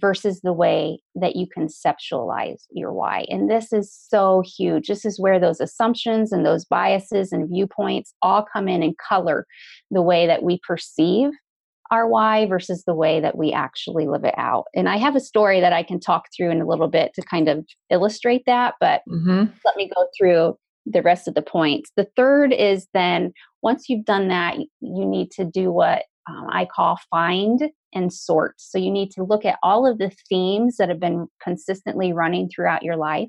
versus 0.00 0.40
the 0.40 0.52
way 0.52 1.00
that 1.14 1.36
you 1.36 1.46
conceptualize 1.56 2.62
your 2.70 2.92
why. 2.92 3.26
And 3.28 3.50
this 3.50 3.72
is 3.72 3.92
so 3.92 4.42
huge. 4.56 4.88
This 4.88 5.04
is 5.04 5.20
where 5.20 5.38
those 5.38 5.60
assumptions 5.60 6.32
and 6.32 6.46
those 6.46 6.64
biases 6.64 7.30
and 7.32 7.48
viewpoints 7.48 8.14
all 8.22 8.44
come 8.50 8.68
in 8.68 8.82
and 8.82 8.96
color 8.96 9.46
the 9.90 10.02
way 10.02 10.26
that 10.26 10.42
we 10.42 10.58
perceive 10.66 11.30
our 11.90 12.08
why 12.08 12.46
versus 12.46 12.84
the 12.84 12.94
way 12.94 13.20
that 13.20 13.36
we 13.36 13.52
actually 13.52 14.06
live 14.06 14.24
it 14.24 14.34
out. 14.38 14.64
And 14.74 14.88
I 14.88 14.96
have 14.96 15.14
a 15.14 15.20
story 15.20 15.60
that 15.60 15.74
I 15.74 15.82
can 15.82 16.00
talk 16.00 16.28
through 16.34 16.50
in 16.50 16.62
a 16.62 16.66
little 16.66 16.88
bit 16.88 17.12
to 17.14 17.22
kind 17.22 17.50
of 17.50 17.66
illustrate 17.90 18.44
that, 18.46 18.76
but 18.80 19.02
mm-hmm. 19.06 19.44
let 19.66 19.76
me 19.76 19.90
go 19.94 20.06
through 20.16 20.56
the 20.86 21.02
rest 21.02 21.28
of 21.28 21.34
the 21.34 21.42
points. 21.42 21.92
The 21.94 22.08
third 22.16 22.52
is 22.52 22.88
then 22.94 23.34
once 23.62 23.90
you've 23.90 24.06
done 24.06 24.28
that, 24.28 24.56
you 24.56 25.04
need 25.04 25.30
to 25.32 25.44
do 25.44 25.70
what 25.70 26.04
um, 26.28 26.46
I 26.50 26.64
call 26.64 26.98
find 27.10 27.60
and 27.94 28.12
sort. 28.12 28.54
So 28.58 28.78
you 28.78 28.90
need 28.90 29.10
to 29.12 29.24
look 29.24 29.44
at 29.44 29.58
all 29.62 29.86
of 29.86 29.98
the 29.98 30.10
themes 30.28 30.76
that 30.76 30.88
have 30.88 31.00
been 31.00 31.26
consistently 31.42 32.12
running 32.12 32.48
throughout 32.48 32.82
your 32.82 32.96
life 32.96 33.28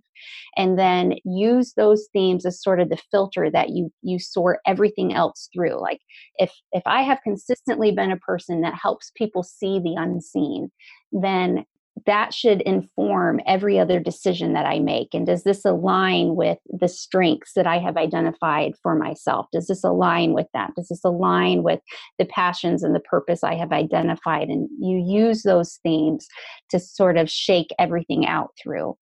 and 0.55 0.77
then 0.77 1.15
use 1.25 1.73
those 1.75 2.07
themes 2.13 2.45
as 2.45 2.61
sort 2.61 2.79
of 2.79 2.89
the 2.89 3.01
filter 3.11 3.49
that 3.51 3.69
you 3.69 3.91
you 4.01 4.19
sort 4.19 4.59
everything 4.65 5.13
else 5.13 5.49
through. 5.53 5.79
Like 5.81 5.99
if 6.37 6.51
if 6.71 6.83
I 6.85 7.01
have 7.01 7.21
consistently 7.23 7.91
been 7.91 8.11
a 8.11 8.17
person 8.17 8.61
that 8.61 8.75
helps 8.81 9.11
people 9.15 9.43
see 9.43 9.79
the 9.79 9.95
unseen, 9.97 10.71
then 11.11 11.65
that 12.05 12.33
should 12.33 12.61
inform 12.61 13.39
every 13.45 13.79
other 13.79 13.99
decision 13.99 14.53
that 14.53 14.65
I 14.65 14.79
make. 14.79 15.09
And 15.13 15.25
does 15.25 15.43
this 15.43 15.63
align 15.63 16.35
with 16.35 16.57
the 16.67 16.87
strengths 16.87 17.53
that 17.55 17.67
I 17.67 17.77
have 17.77 17.97
identified 17.97 18.73
for 18.81 18.95
myself? 18.95 19.45
Does 19.53 19.67
this 19.67 19.83
align 19.83 20.33
with 20.33 20.47
that? 20.53 20.71
Does 20.75 20.87
this 20.89 21.03
align 21.03 21.63
with 21.63 21.79
the 22.17 22.25
passions 22.25 22.83
and 22.83 22.95
the 22.95 22.99
purpose 22.99 23.43
I 23.43 23.55
have 23.55 23.71
identified? 23.71 24.49
And 24.49 24.67
you 24.79 24.97
use 24.97 25.43
those 25.43 25.79
themes 25.83 26.27
to 26.71 26.79
sort 26.79 27.17
of 27.17 27.29
shake 27.29 27.69
everything 27.77 28.25
out 28.25 28.49
through. 28.61 28.97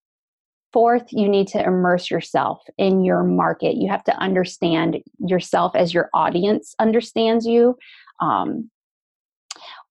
Fourth, 0.72 1.04
you 1.10 1.28
need 1.28 1.48
to 1.48 1.62
immerse 1.62 2.10
yourself 2.10 2.62
in 2.78 3.04
your 3.04 3.24
market. 3.24 3.76
You 3.76 3.90
have 3.90 4.04
to 4.04 4.16
understand 4.16 4.98
yourself 5.18 5.74
as 5.74 5.92
your 5.92 6.08
audience 6.14 6.74
understands 6.78 7.46
you. 7.46 7.76
Um, 8.20 8.70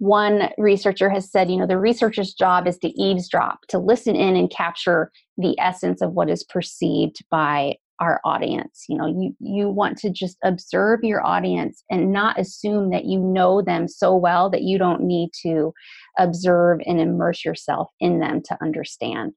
one 0.01 0.49
researcher 0.57 1.11
has 1.11 1.31
said, 1.31 1.51
you 1.51 1.57
know, 1.57 1.67
the 1.67 1.77
researcher's 1.77 2.33
job 2.33 2.65
is 2.65 2.79
to 2.79 2.89
eavesdrop, 2.99 3.59
to 3.67 3.77
listen 3.77 4.15
in 4.15 4.35
and 4.35 4.49
capture 4.49 5.11
the 5.37 5.55
essence 5.59 6.01
of 6.01 6.13
what 6.13 6.27
is 6.27 6.43
perceived 6.43 7.23
by 7.29 7.75
our 7.99 8.19
audience. 8.25 8.85
You 8.89 8.97
know, 8.97 9.05
you 9.05 9.35
you 9.39 9.69
want 9.69 9.99
to 9.99 10.09
just 10.09 10.37
observe 10.43 11.01
your 11.03 11.23
audience 11.23 11.83
and 11.91 12.11
not 12.11 12.39
assume 12.39 12.89
that 12.89 13.05
you 13.05 13.19
know 13.19 13.61
them 13.61 13.87
so 13.87 14.15
well 14.15 14.49
that 14.49 14.63
you 14.63 14.79
don't 14.79 15.03
need 15.03 15.29
to 15.43 15.71
observe 16.17 16.79
and 16.87 16.99
immerse 16.99 17.45
yourself 17.45 17.91
in 17.99 18.19
them 18.19 18.41
to 18.45 18.57
understand. 18.59 19.33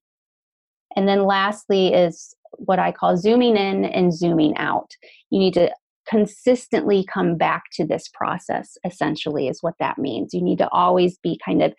And 0.96 1.06
then 1.06 1.26
lastly 1.26 1.92
is 1.92 2.34
what 2.52 2.78
I 2.78 2.90
call 2.90 3.18
zooming 3.18 3.58
in 3.58 3.84
and 3.84 4.16
zooming 4.16 4.56
out. 4.56 4.92
You 5.28 5.40
need 5.40 5.52
to 5.54 5.70
consistently 6.08 7.04
come 7.12 7.36
back 7.36 7.64
to 7.72 7.86
this 7.86 8.08
process 8.12 8.76
essentially 8.84 9.48
is 9.48 9.62
what 9.62 9.74
that 9.80 9.98
means. 9.98 10.34
You 10.34 10.42
need 10.42 10.58
to 10.58 10.68
always 10.70 11.18
be 11.18 11.38
kind 11.44 11.62
of 11.62 11.74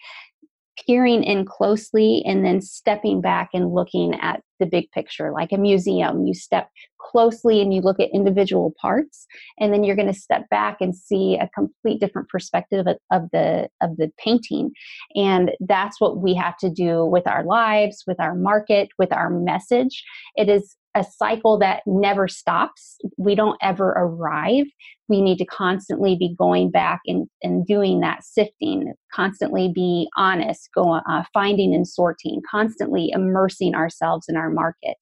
peering 0.86 1.24
in 1.24 1.46
closely 1.46 2.22
and 2.26 2.46
then 2.46 2.62
stepping 2.62 3.22
back 3.22 3.50
and 3.54 3.74
looking 3.74 4.14
at 4.20 4.42
the 4.60 4.66
big 4.66 4.90
picture 4.92 5.32
like 5.32 5.52
a 5.52 5.58
museum. 5.58 6.26
You 6.26 6.34
step 6.34 6.70
closely 7.00 7.62
and 7.62 7.74
you 7.74 7.82
look 7.82 8.00
at 8.00 8.10
individual 8.14 8.74
parts 8.82 9.26
and 9.60 9.74
then 9.74 9.84
you're 9.84 9.96
going 9.96 10.12
to 10.12 10.20
step 10.20 10.50
back 10.50 10.78
and 10.82 10.96
see 10.96 11.38
a 11.38 11.50
complete 11.54 12.00
different 12.00 12.30
perspective 12.30 12.88
of, 13.12 13.30
the 13.32 13.70
of 13.82 13.98
the 13.98 14.12
painting. 14.18 14.72
And 15.16 15.52
that's 15.62 16.02
what 16.02 16.18
we 16.18 16.34
have 16.36 16.58
to 16.58 16.70
do 16.70 17.06
with 17.06 17.28
our 17.28 17.44
lives 17.44 18.04
with 18.08 18.20
our 18.20 18.36
market 18.36 18.90
with 18.98 19.14
our 19.14 19.30
message. 19.30 20.04
It 20.36 20.50
is 20.50 20.76
a 20.96 21.04
cycle 21.04 21.60
that 21.60 21.82
never 21.86 22.28
stops. 22.28 22.98
We 23.18 23.36
don't 23.36 23.58
ever 23.62 23.90
arrive. 23.90 24.66
We 25.10 25.22
need 25.22 25.38
to 25.40 25.46
constantly 25.46 26.16
be 26.16 26.34
going 26.38 26.72
back 26.72 27.02
and, 27.06 27.28
and 27.44 27.66
doing 27.68 28.00
that 28.00 28.24
sifting, 28.24 28.94
constantly 29.14 29.72
be 29.74 30.08
honest, 30.16 30.70
go, 30.74 31.02
uh, 31.08 31.24
finding 31.34 31.76
and 31.76 31.88
sorting, 31.88 32.42
constantly 32.50 33.12
immersing 33.14 33.76
ourselves 33.76 34.28
in 34.30 34.38
our 34.38 34.50
market. 34.50 34.98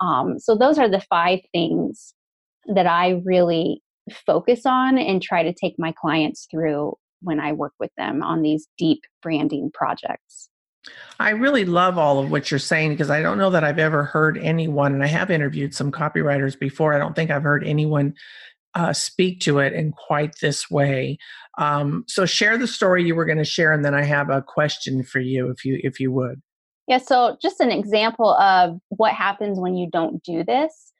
Um, 0.00 0.38
so, 0.38 0.56
those 0.56 0.78
are 0.78 0.88
the 0.88 1.04
five 1.10 1.40
things 1.52 2.14
that 2.66 2.86
I 2.86 3.20
really 3.24 3.82
focus 4.26 4.62
on 4.64 4.98
and 4.98 5.22
try 5.22 5.42
to 5.42 5.52
take 5.52 5.74
my 5.78 5.92
clients 5.92 6.46
through 6.50 6.94
when 7.20 7.40
I 7.40 7.52
work 7.52 7.72
with 7.80 7.90
them 7.96 8.22
on 8.22 8.42
these 8.42 8.68
deep 8.78 9.00
branding 9.22 9.70
projects. 9.72 10.48
I 11.18 11.30
really 11.30 11.64
love 11.64 11.96
all 11.98 12.18
of 12.18 12.30
what 12.30 12.50
you're 12.50 12.58
saying 12.60 12.90
because 12.90 13.10
I 13.10 13.22
don't 13.22 13.38
know 13.38 13.50
that 13.50 13.64
I've 13.64 13.78
ever 13.78 14.04
heard 14.04 14.38
anyone, 14.38 14.92
and 14.92 15.02
I 15.02 15.06
have 15.06 15.30
interviewed 15.30 15.74
some 15.74 15.92
copywriters 15.92 16.58
before. 16.58 16.94
I 16.94 16.98
don't 16.98 17.14
think 17.14 17.30
I've 17.30 17.42
heard 17.42 17.64
anyone 17.64 18.14
uh, 18.74 18.92
speak 18.92 19.40
to 19.40 19.60
it 19.60 19.72
in 19.72 19.92
quite 19.92 20.34
this 20.40 20.70
way. 20.70 21.18
Um, 21.58 22.04
so 22.08 22.26
share 22.26 22.58
the 22.58 22.66
story 22.66 23.04
you 23.04 23.14
were 23.14 23.24
going 23.24 23.38
to 23.38 23.44
share, 23.44 23.72
and 23.72 23.84
then 23.84 23.94
I 23.94 24.02
have 24.02 24.30
a 24.30 24.42
question 24.42 25.02
for 25.04 25.20
you, 25.20 25.50
if 25.50 25.64
you 25.64 25.80
if 25.82 26.00
you 26.00 26.12
would. 26.12 26.42
Yeah. 26.88 26.98
So 26.98 27.36
just 27.40 27.60
an 27.60 27.70
example 27.70 28.34
of 28.36 28.78
what 28.88 29.14
happens 29.14 29.58
when 29.58 29.76
you 29.76 29.88
don't 29.90 30.22
do 30.22 30.44
this. 30.44 30.92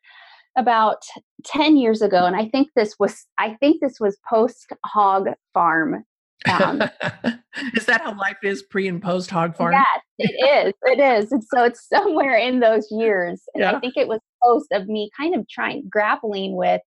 About 0.56 1.02
10 1.44 1.76
years 1.76 2.02
ago 2.02 2.24
and 2.24 2.36
i 2.36 2.48
think 2.48 2.68
this 2.74 2.94
was 2.98 3.26
i 3.38 3.54
think 3.54 3.80
this 3.80 4.00
was 4.00 4.18
post 4.28 4.72
hog 4.84 5.28
farm 5.52 6.04
um, 6.50 6.82
is 7.74 7.86
that 7.86 8.02
how 8.02 8.16
life 8.16 8.38
is 8.42 8.62
pre 8.62 8.88
and 8.88 9.02
post 9.02 9.30
hog 9.30 9.56
farm? 9.56 9.72
Yes, 9.72 10.00
it 10.18 10.66
is. 10.66 10.74
It 10.82 11.00
is. 11.00 11.32
And 11.32 11.42
so 11.44 11.64
it's 11.64 11.88
somewhere 11.92 12.36
in 12.36 12.60
those 12.60 12.88
years. 12.90 13.42
And 13.54 13.62
yeah. 13.62 13.72
I 13.76 13.80
think 13.80 13.94
it 13.96 14.08
was 14.08 14.20
post 14.42 14.68
of 14.72 14.86
me 14.86 15.10
kind 15.16 15.34
of 15.34 15.48
trying, 15.48 15.88
grappling 15.90 16.56
with 16.56 16.80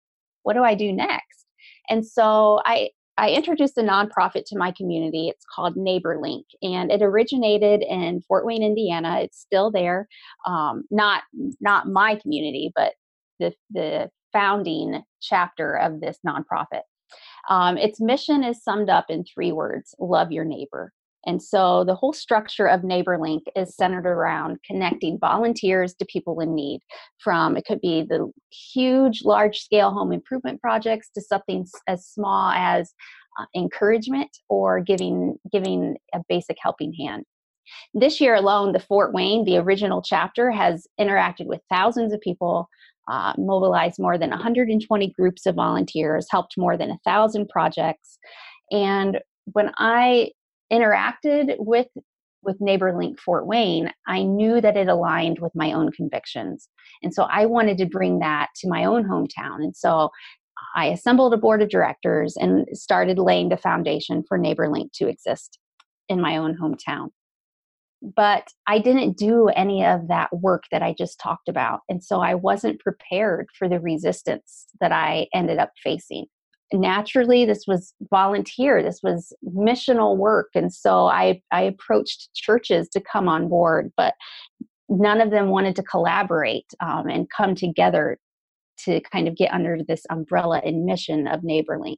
what 0.44 0.54
do 0.54 0.64
I 0.64 0.76
do 0.76 0.94
next? 0.94 1.46
And 1.90 2.06
so 2.06 2.62
I, 2.66 2.90
I 3.18 3.32
introduced 3.32 3.78
a 3.78 3.82
nonprofit 3.82 4.44
to 4.48 4.58
my 4.58 4.72
community. 4.72 5.28
It's 5.28 5.44
called 5.54 5.76
NeighborLink, 5.76 6.44
and 6.62 6.92
it 6.92 7.02
originated 7.02 7.82
in 7.82 8.22
Fort 8.28 8.46
Wayne, 8.46 8.62
Indiana. 8.62 9.22
It's 9.22 9.40
still 9.40 9.72
there. 9.72 10.08
Um, 10.46 10.84
not 10.92 11.24
not 11.60 11.88
my 11.88 12.16
community, 12.16 12.72
but 12.76 12.94
the 13.40 13.54
the 13.72 14.12
founding 14.32 15.02
chapter 15.20 15.74
of 15.74 16.00
this 16.00 16.20
nonprofit. 16.26 16.82
Um, 17.50 17.78
its 17.78 18.00
mission 18.02 18.44
is 18.44 18.64
summed 18.64 18.90
up 18.90 19.06
in 19.10 19.24
three 19.24 19.52
words 19.52 19.96
love 20.00 20.32
your 20.32 20.46
neighbor. 20.46 20.92
And 21.26 21.44
so 21.44 21.84
the 21.84 21.96
whole 21.96 22.14
structure 22.14 22.68
of 22.68 22.82
NeighborLink 22.82 23.42
is 23.56 23.76
centered 23.76 24.06
around 24.06 24.60
connecting 24.66 25.20
volunteers 25.20 25.94
to 25.96 26.06
people 26.06 26.40
in 26.40 26.56
need. 26.56 26.80
From 27.20 27.58
it 27.58 27.66
could 27.66 27.82
be 27.82 28.04
the 28.04 28.32
huge, 28.50 29.24
large 29.26 29.60
scale 29.60 29.92
home 29.92 30.14
improvement 30.14 30.62
projects 30.62 31.10
to 31.16 31.22
something 31.22 31.66
as 31.88 32.06
small 32.08 32.52
as 32.52 32.94
uh, 33.40 33.46
encouragement 33.56 34.30
or 34.48 34.80
giving 34.80 35.38
giving 35.52 35.98
a 36.14 36.22
basic 36.30 36.58
helping 36.62 36.94
hand. 36.94 37.26
This 37.94 38.22
year 38.22 38.36
alone, 38.36 38.72
the 38.72 38.80
Fort 38.80 39.14
Wayne, 39.14 39.44
the 39.44 39.58
original 39.58 40.02
chapter, 40.02 40.50
has 40.52 40.88
interacted 40.98 41.48
with 41.48 41.60
thousands 41.70 42.14
of 42.14 42.22
people 42.22 42.70
uh, 43.08 43.34
mobilized 43.38 44.00
more 44.00 44.18
than 44.18 44.30
120 44.30 45.12
groups 45.12 45.46
of 45.46 45.56
volunteers, 45.56 46.28
helped 46.30 46.56
more 46.58 46.78
than 46.78 46.92
a 46.92 47.00
thousand 47.06 47.48
projects. 47.50 48.18
And 48.72 49.20
when 49.46 49.72
I 49.78 50.32
interacted 50.72 51.56
with 51.60 51.88
with 52.44 52.60
NeighborLink 52.60 53.20
Fort 53.20 53.46
Wayne, 53.46 53.92
I 54.08 54.24
knew 54.24 54.62
that 54.62 54.78
it 54.78 54.88
aligned 54.88 55.40
with 55.40 55.52
my 55.56 55.74
own 55.74 55.92
convictions. 55.92 56.70
And 57.04 57.14
so 57.14 57.24
I 57.24 57.46
wanted 57.46 57.78
to 57.80 57.86
bring 57.86 58.20
that 58.20 58.50
to 58.58 58.70
my 58.70 58.86
own 58.86 59.04
hometown. 59.04 59.58
And 59.58 59.76
so 59.76 60.12
I 60.76 60.86
assembled 60.86 61.34
a 61.34 61.38
board 61.38 61.62
of 61.62 61.70
directors 61.70 62.38
and 62.38 62.66
started 62.74 63.20
laying 63.20 63.50
the 63.50 63.58
foundation 63.58 64.24
for 64.28 64.40
NeighborLink 64.40 64.92
to 64.94 65.08
exist 65.08 65.60
in 66.08 66.22
my 66.22 66.38
own 66.38 66.58
hometown 66.58 67.10
but 68.02 68.48
I 68.68 68.80
didn't 68.80 69.18
do 69.18 69.50
any 69.50 69.84
of 69.86 70.08
that 70.08 70.30
work 70.32 70.64
that 70.72 70.84
I 70.84 70.94
just 70.98 71.20
talked 71.20 71.50
about. 71.50 71.82
And 71.90 72.04
so 72.04 72.22
I 72.22 72.36
wasn't 72.36 72.80
prepared 72.80 73.48
for 73.58 73.68
the 73.68 73.80
resistance 73.80 74.68
that 74.80 74.92
I 74.92 75.28
ended 75.34 75.58
up 75.58 75.72
facing. 75.84 76.26
Naturally, 76.74 77.46
this 77.46 77.64
was 77.66 77.94
volunteer, 78.12 78.84
this 78.84 79.00
was 79.02 79.34
missional 79.44 80.18
work. 80.18 80.50
And 80.54 80.72
so 80.74 81.08
I, 81.08 81.42
I 81.52 81.62
approached 81.62 82.30
churches 82.36 82.90
to 82.90 83.02
come 83.02 83.30
on 83.30 83.48
board, 83.48 83.92
but 83.96 84.14
none 84.90 85.22
of 85.22 85.32
them 85.32 85.50
wanted 85.50 85.76
to 85.78 85.84
collaborate 85.84 86.68
um, 86.82 87.08
and 87.08 87.30
come 87.36 87.56
together 87.56 88.18
to 88.80 89.02
kind 89.12 89.28
of 89.28 89.36
get 89.36 89.52
under 89.52 89.80
this 89.88 90.06
umbrella 90.10 90.62
and 90.64 90.86
mission 90.86 91.28
of 91.28 91.42
NeighborLink. 91.42 91.98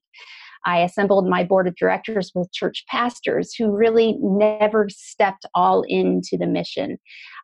I 0.65 0.81
assembled 0.81 1.27
my 1.27 1.43
board 1.43 1.67
of 1.67 1.75
directors 1.75 2.31
with 2.35 2.51
church 2.51 2.85
pastors 2.89 3.53
who 3.53 3.71
really 3.71 4.17
never 4.19 4.87
stepped 4.89 5.45
all 5.53 5.83
into 5.87 6.37
the 6.37 6.47
mission. 6.47 6.97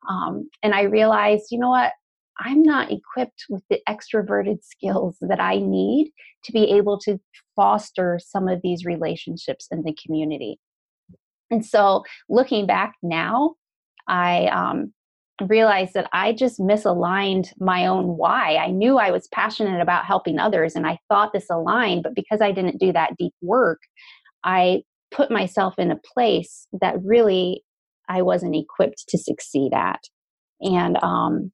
Um, 0.09 0.49
and 0.63 0.73
I 0.73 0.83
realized, 0.83 1.45
you 1.51 1.59
know 1.59 1.69
what? 1.69 1.93
I'm 2.39 2.63
not 2.63 2.91
equipped 2.91 3.45
with 3.49 3.63
the 3.69 3.79
extroverted 3.87 4.57
skills 4.63 5.17
that 5.21 5.39
I 5.39 5.59
need 5.59 6.11
to 6.43 6.51
be 6.51 6.71
able 6.71 6.99
to 6.99 7.19
foster 7.55 8.19
some 8.21 8.47
of 8.47 8.61
these 8.61 8.85
relationships 8.85 9.67
in 9.71 9.83
the 9.83 9.95
community. 10.05 10.59
And 11.51 11.65
so, 11.65 12.03
looking 12.27 12.65
back 12.65 12.95
now, 13.03 13.55
I 14.07 14.47
um, 14.47 14.93
realized 15.47 15.93
that 15.93 16.09
I 16.13 16.31
just 16.31 16.59
misaligned 16.59 17.49
my 17.59 17.85
own 17.85 18.17
why. 18.17 18.55
I 18.55 18.71
knew 18.71 18.97
I 18.97 19.11
was 19.11 19.27
passionate 19.33 19.81
about 19.81 20.05
helping 20.05 20.39
others 20.39 20.75
and 20.75 20.87
I 20.87 20.97
thought 21.09 21.33
this 21.33 21.49
aligned, 21.49 22.03
but 22.03 22.15
because 22.15 22.41
I 22.41 22.51
didn't 22.51 22.79
do 22.79 22.93
that 22.93 23.17
deep 23.17 23.33
work, 23.41 23.81
I 24.43 24.83
put 25.11 25.31
myself 25.31 25.77
in 25.77 25.91
a 25.91 25.99
place 26.13 26.67
that 26.81 26.95
really 27.03 27.63
I 28.07 28.21
wasn't 28.21 28.55
equipped 28.55 29.05
to 29.09 29.17
succeed 29.17 29.73
at. 29.73 29.99
And 30.61 30.97
um, 31.03 31.51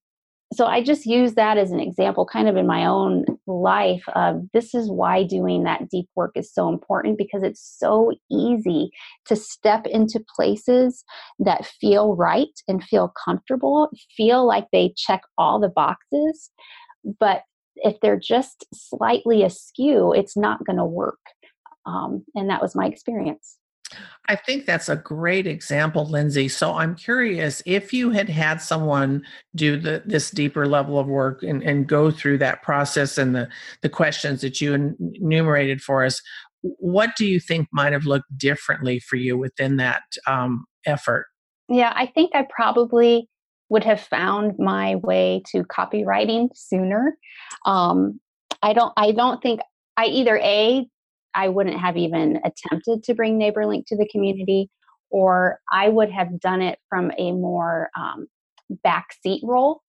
so 0.54 0.66
I 0.66 0.84
just 0.84 1.06
use 1.06 1.36
that 1.36 1.58
as 1.58 1.72
an 1.72 1.80
example, 1.80 2.26
kind 2.26 2.50
of 2.50 2.58
in 2.58 2.68
my 2.68 2.86
own 2.86 3.24
life 3.48 4.04
of 4.16 4.42
this 4.54 4.76
is 4.76 4.92
why 4.92 5.24
doing 5.24 5.64
that 5.64 5.90
deep 5.90 6.08
work 6.16 6.32
is 6.36 6.54
so 6.54 6.68
important 6.68 7.18
because 7.18 7.42
it's 7.42 7.76
so 7.80 8.12
easy 8.30 8.92
to 9.28 9.36
step 9.38 9.88
into 9.88 10.24
places 10.36 11.06
that 11.40 11.66
feel 11.66 12.18
right 12.18 12.50
and 12.68 12.84
feel 12.84 13.14
comfortable, 13.24 13.90
feel 14.16 14.46
like 14.46 14.68
they 14.74 14.94
check 14.98 15.22
all 15.38 15.58
the 15.60 15.70
boxes. 15.70 16.50
But 17.20 17.44
if 17.78 18.00
they're 18.02 18.20
just 18.20 18.66
slightly 18.74 19.44
askew, 19.44 20.14
it's 20.14 20.36
not 20.36 20.66
going 20.66 20.78
to 20.78 20.86
work. 20.86 21.20
Um, 21.86 22.26
and 22.36 22.50
that 22.50 22.62
was 22.62 22.76
my 22.76 22.88
experience. 22.88 23.58
I 24.28 24.36
think 24.36 24.66
that's 24.66 24.88
a 24.88 24.96
great 24.96 25.48
example, 25.48 26.06
Lindsay. 26.06 26.48
So 26.48 26.74
I'm 26.74 26.96
curious 26.96 27.62
if 27.66 27.92
you 27.92 28.12
had 28.12 28.30
had 28.30 28.62
someone 28.62 29.24
do 29.56 29.78
the, 29.78 30.04
this 30.06 30.32
deeper 30.32 30.68
level 30.68 31.00
of 31.00 31.08
work 31.08 31.44
and, 31.44 31.62
and 31.64 31.88
go 31.88 32.12
through 32.12 32.38
that 32.38 32.62
process 32.62 33.18
and 33.18 33.36
the, 33.36 33.50
the 33.82 33.90
questions 33.90 34.42
that 34.42 34.62
you 34.62 34.74
enumerated 34.74 35.82
for 35.82 36.06
us, 36.06 36.22
what 36.62 37.16
do 37.18 37.26
you 37.26 37.40
think 37.40 37.68
might 37.74 37.94
have 37.94 38.06
looked 38.06 38.38
differently 38.38 39.00
for 39.00 39.16
you 39.16 39.38
within 39.38 39.78
that 39.78 40.04
um, 40.28 40.66
effort? 40.86 41.26
Yeah, 41.68 41.92
I 41.96 42.06
think 42.06 42.32
I 42.36 42.46
probably 42.50 43.28
would 43.70 43.84
have 43.84 44.02
found 44.02 44.60
my 44.60 44.96
way 44.98 45.42
to 45.48 45.64
copywriting 45.64 46.50
sooner. 46.54 47.18
Um, 47.66 48.20
I 48.62 48.74
don't. 48.74 48.94
I 48.98 49.12
don't 49.12 49.42
think 49.42 49.62
I 49.98 50.06
either 50.06 50.38
a 50.38 50.86
I 51.36 51.50
wouldn't 51.50 51.80
have 51.80 51.98
even 51.98 52.40
attempted 52.44 53.04
to 53.04 53.14
bring 53.14 53.40
NeighborLink 53.40 53.86
to 53.88 53.98
the 53.98 54.08
community, 54.08 54.70
or 55.10 55.60
I 55.72 55.90
would 55.90 56.12
have 56.12 56.40
done 56.40 56.62
it 56.62 56.80
from 56.90 57.12
a 57.18 57.32
more 57.32 57.90
um, 57.98 58.28
backseat 58.86 59.42
role. 59.44 59.82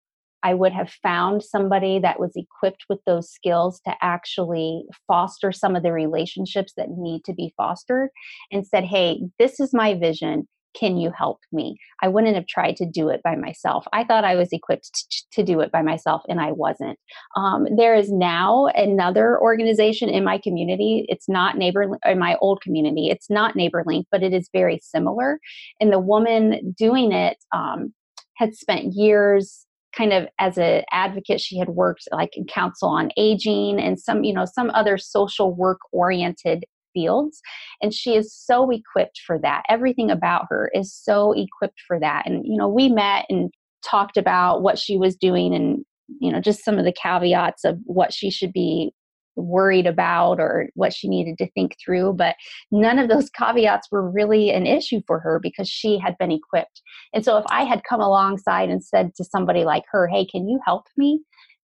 I 0.43 0.55
would 0.55 0.72
have 0.72 0.90
found 1.03 1.45
somebody 1.45 2.01
that 2.01 2.18
was 2.18 2.32
equipped 2.34 2.84
with 2.88 2.99
those 3.07 3.30
skills 3.30 3.80
to 3.86 3.95
actually 4.03 4.84
foster 5.07 5.53
some 5.53 5.76
of 5.76 5.84
the 5.84 5.93
relationships 5.93 6.72
that 6.76 6.90
need 6.90 7.24
to 7.24 7.32
be 7.32 7.55
fostered 7.57 8.11
and 8.51 8.66
said, 8.66 8.84
Hey, 8.84 9.22
this 9.38 9.61
is 9.61 9.72
my 9.72 9.95
vision 9.95 10.49
can 10.74 10.96
you 10.96 11.10
help 11.16 11.40
me? 11.52 11.76
I 12.02 12.08
wouldn't 12.08 12.34
have 12.34 12.46
tried 12.46 12.76
to 12.76 12.86
do 12.86 13.08
it 13.08 13.22
by 13.22 13.36
myself. 13.36 13.86
I 13.92 14.04
thought 14.04 14.24
I 14.24 14.34
was 14.34 14.52
equipped 14.52 15.10
to, 15.10 15.22
to 15.32 15.42
do 15.42 15.60
it 15.60 15.70
by 15.70 15.82
myself, 15.82 16.22
and 16.28 16.40
I 16.40 16.52
wasn't. 16.52 16.98
Um, 17.36 17.66
there 17.76 17.94
is 17.94 18.10
now 18.10 18.66
another 18.74 19.40
organization 19.40 20.08
in 20.08 20.24
my 20.24 20.38
community. 20.38 21.06
It's 21.08 21.28
not 21.28 21.56
neighbor 21.56 21.98
in 22.04 22.18
my 22.18 22.36
old 22.40 22.60
community. 22.62 23.08
It's 23.08 23.30
not 23.30 23.56
NeighborLink, 23.56 24.04
but 24.10 24.22
it 24.22 24.32
is 24.32 24.48
very 24.52 24.80
similar. 24.82 25.38
And 25.80 25.92
the 25.92 25.98
woman 25.98 26.74
doing 26.76 27.12
it 27.12 27.36
um, 27.52 27.92
had 28.36 28.54
spent 28.54 28.94
years 28.94 29.66
kind 29.96 30.12
of 30.12 30.26
as 30.38 30.56
an 30.56 30.82
advocate 30.90 31.40
she 31.40 31.58
had 31.58 31.68
worked 31.68 32.08
like 32.12 32.36
in 32.36 32.46
council 32.46 32.88
on 32.88 33.10
aging 33.16 33.78
and 33.78 34.00
some 34.00 34.24
you 34.24 34.32
know 34.32 34.46
some 34.46 34.70
other 34.70 34.96
social 34.96 35.54
work 35.54 35.80
oriented 35.92 36.64
fields. 36.93 37.40
And 37.80 37.93
she 37.93 38.14
is 38.14 38.34
so 38.34 38.70
equipped 38.70 39.20
for 39.26 39.38
that. 39.40 39.62
Everything 39.68 40.11
about 40.11 40.47
her 40.51 40.70
is 40.74 40.95
so 40.95 41.32
equipped 41.32 41.80
for 41.86 41.99
that. 42.01 42.26
And, 42.26 42.45
you 42.47 42.57
know, 42.57 42.68
we 42.68 42.88
met 42.88 43.26
and 43.28 43.53
talked 43.84 44.16
about 44.16 44.62
what 44.62 44.78
she 44.78 44.97
was 44.97 45.16
doing 45.16 45.55
and, 45.55 45.84
you 46.20 46.30
know, 46.30 46.40
just 46.40 46.64
some 46.64 46.78
of 46.78 46.84
the 46.84 46.93
caveats 46.93 47.64
of 47.64 47.78
what 47.84 48.12
she 48.12 48.30
should 48.30 48.53
be 48.53 48.93
worried 49.36 49.86
about 49.86 50.38
or 50.38 50.68
what 50.74 50.93
she 50.93 51.09
needed 51.09 51.38
to 51.38 51.51
think 51.53 51.76
through. 51.82 52.12
But 52.12 52.36
none 52.70 52.99
of 52.99 53.09
those 53.09 53.30
caveats 53.38 53.88
were 53.90 54.11
really 54.11 54.51
an 54.51 54.66
issue 54.66 55.01
for 55.07 55.20
her 55.20 55.38
because 55.43 55.68
she 55.68 55.99
had 55.99 56.16
been 56.18 56.32
equipped. 56.32 56.82
And 57.12 57.24
so 57.24 57.38
if 57.38 57.45
I 57.49 57.64
had 57.64 57.84
come 57.88 58.01
alongside 58.01 58.68
and 58.68 58.84
said 58.84 59.14
to 59.16 59.24
somebody 59.24 59.64
like 59.64 59.84
her, 59.90 60.07
hey, 60.07 60.26
can 60.26 60.49
you 60.49 60.61
help 60.64 60.86
me? 60.97 61.20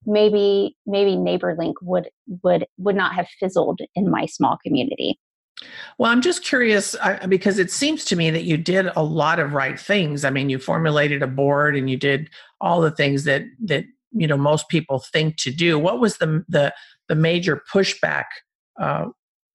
Maybe 0.08 0.74
maybe 0.86 1.12
neighborlink 1.12 1.74
would 1.82 2.08
would 2.42 2.66
would 2.78 2.96
not 2.96 3.14
have 3.14 3.28
fizzled 3.38 3.80
in 3.94 4.10
my 4.10 4.26
small 4.26 4.58
community. 4.64 5.20
Well 5.98 6.10
i'm 6.10 6.22
just 6.22 6.44
curious 6.44 6.96
I, 6.96 7.26
because 7.26 7.58
it 7.58 7.70
seems 7.70 8.04
to 8.06 8.16
me 8.16 8.30
that 8.30 8.44
you 8.44 8.56
did 8.56 8.88
a 8.96 9.02
lot 9.02 9.38
of 9.38 9.52
right 9.52 9.78
things. 9.78 10.24
I 10.24 10.30
mean 10.30 10.48
you 10.48 10.58
formulated 10.58 11.22
a 11.22 11.26
board 11.26 11.76
and 11.76 11.90
you 11.90 11.96
did 11.96 12.30
all 12.60 12.80
the 12.80 12.90
things 12.90 13.24
that 13.24 13.42
that 13.64 13.84
you 14.12 14.26
know 14.26 14.36
most 14.36 14.68
people 14.68 15.00
think 15.00 15.36
to 15.38 15.50
do. 15.50 15.78
What 15.78 16.00
was 16.00 16.16
the 16.16 16.44
the 16.48 16.74
the 17.08 17.14
major 17.14 17.62
pushback 17.72 18.24
uh, 18.80 19.06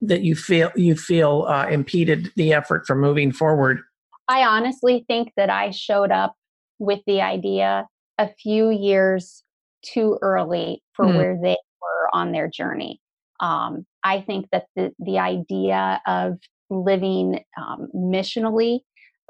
that 0.02 0.22
you 0.22 0.36
feel 0.36 0.72
you 0.76 0.96
feel 0.96 1.46
uh, 1.48 1.68
impeded 1.68 2.32
the 2.36 2.54
effort 2.54 2.86
from 2.86 3.02
moving 3.02 3.32
forward? 3.32 3.82
I 4.28 4.44
honestly 4.44 5.04
think 5.08 5.34
that 5.36 5.50
i 5.50 5.72
showed 5.72 6.12
up 6.12 6.36
with 6.80 7.00
the 7.08 7.22
idea 7.22 7.88
a 8.18 8.30
few 8.42 8.70
years 8.70 9.43
too 9.84 10.18
early 10.22 10.82
for 10.94 11.06
mm. 11.06 11.16
where 11.16 11.38
they 11.42 11.58
were 11.82 12.10
on 12.14 12.32
their 12.32 12.50
journey. 12.50 13.00
Um, 13.40 13.86
I 14.04 14.22
think 14.22 14.48
that 14.52 14.66
the, 14.76 14.92
the 15.00 15.20
idea 15.20 16.02
of 16.08 16.40
living 16.70 17.44
um, 17.58 17.90
missionally 17.96 18.80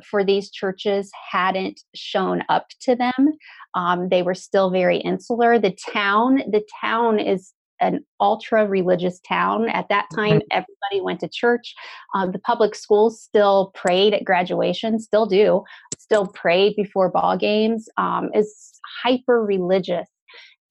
for 0.03 0.23
these 0.23 0.49
churches 0.49 1.11
hadn't 1.31 1.81
shown 1.95 2.43
up 2.49 2.67
to 2.81 2.95
them. 2.95 3.33
Um, 3.75 4.09
they 4.09 4.23
were 4.23 4.35
still 4.35 4.69
very 4.69 4.97
insular. 4.97 5.59
The 5.59 5.75
town, 5.91 6.37
the 6.51 6.63
town 6.81 7.19
is 7.19 7.53
an 7.79 8.05
ultra 8.19 8.65
religious 8.65 9.19
town. 9.27 9.67
At 9.69 9.89
that 9.89 10.07
time, 10.15 10.39
mm-hmm. 10.39 10.47
everybody 10.51 11.01
went 11.01 11.19
to 11.19 11.27
church. 11.27 11.73
Uh, 12.15 12.27
the 12.27 12.39
public 12.39 12.75
schools 12.75 13.21
still 13.21 13.71
prayed 13.75 14.13
at 14.13 14.23
graduation, 14.23 14.99
still 14.99 15.25
do, 15.25 15.63
still 15.97 16.27
prayed 16.27 16.75
before 16.75 17.09
ball 17.09 17.37
games. 17.37 17.89
Um, 17.97 18.29
is 18.33 18.79
hyper 19.03 19.43
religious 19.43 20.07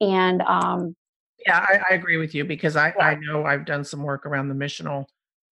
and 0.03 0.41
um, 0.41 0.95
yeah, 1.45 1.59
I, 1.59 1.79
I, 1.91 1.93
agree 1.95 2.17
with 2.17 2.35
you 2.35 2.45
because 2.45 2.75
I, 2.75 2.93
yeah. 2.97 3.07
I 3.07 3.15
know 3.15 3.45
I've 3.45 3.65
done 3.65 3.83
some 3.83 4.03
work 4.03 4.25
around 4.25 4.49
the 4.49 4.55
missional 4.55 5.05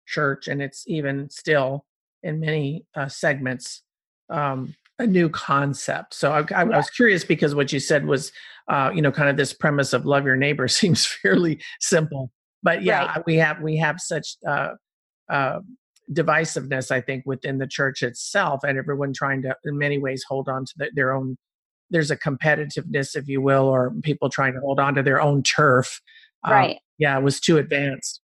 church, 0.05 0.47
and 0.47 0.61
it's 0.61 0.83
even 0.87 1.29
still 1.29 1.85
in 2.23 2.39
many 2.39 2.85
uh, 2.95 3.07
segments 3.07 3.83
um, 4.29 4.75
a 4.97 5.07
new 5.07 5.29
concept. 5.29 6.13
So 6.13 6.31
I, 6.31 6.39
I, 6.39 6.43
yeah. 6.63 6.73
I, 6.73 6.77
was 6.77 6.89
curious 6.89 7.23
because 7.23 7.55
what 7.55 7.71
you 7.71 7.79
said 7.79 8.05
was, 8.05 8.31
uh, 8.67 8.91
you 8.93 9.01
know, 9.01 9.11
kind 9.11 9.29
of 9.29 9.37
this 9.37 9.53
premise 9.53 9.93
of 9.93 10.05
love 10.05 10.25
your 10.25 10.35
neighbor 10.35 10.67
seems 10.67 11.05
fairly 11.05 11.61
simple, 11.79 12.31
but 12.63 12.83
yeah, 12.83 13.05
right. 13.05 13.25
we 13.25 13.35
have 13.35 13.61
we 13.61 13.77
have 13.77 13.99
such 13.99 14.35
uh, 14.47 14.71
uh, 15.29 15.59
divisiveness, 16.11 16.91
I 16.91 17.01
think, 17.01 17.23
within 17.25 17.57
the 17.57 17.67
church 17.67 18.03
itself, 18.03 18.63
and 18.63 18.77
everyone 18.77 19.13
trying 19.13 19.43
to, 19.43 19.55
in 19.63 19.77
many 19.77 19.97
ways, 19.97 20.23
hold 20.27 20.49
on 20.49 20.65
to 20.65 20.73
the, 20.77 20.91
their 20.95 21.13
own 21.13 21.37
there's 21.89 22.11
a 22.11 22.17
competitiveness, 22.17 23.15
if 23.15 23.27
you 23.27 23.41
will, 23.41 23.65
or 23.65 23.93
people 24.03 24.29
trying 24.29 24.53
to 24.53 24.59
hold 24.59 24.79
on 24.79 24.95
to 24.95 25.03
their 25.03 25.21
own 25.21 25.43
turf. 25.43 26.01
Um, 26.43 26.53
right. 26.53 26.77
yeah, 26.97 27.17
it 27.17 27.23
was 27.23 27.39
too 27.39 27.57
advanced. 27.57 28.21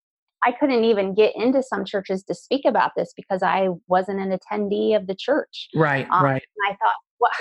I 0.45 0.51
couldn't 0.51 0.84
even 0.84 1.14
get 1.14 1.34
into 1.36 1.64
some 1.64 1.86
churches 1.86 2.24
to 2.24 2.36
speak 2.36 2.66
about 2.66 2.91
this 2.97 3.14
because 3.16 3.41
I 3.41 3.70
wasn't 3.88 4.20
an 4.20 4.38
attendee 4.38 4.95
of 4.95 5.07
the 5.07 5.16
church. 5.16 5.70
Right, 5.74 6.07
um, 6.11 6.24
right. 6.24 6.43
And 6.43 6.70
I 6.70 6.72
thought, 6.72 6.95
well, 7.20 7.32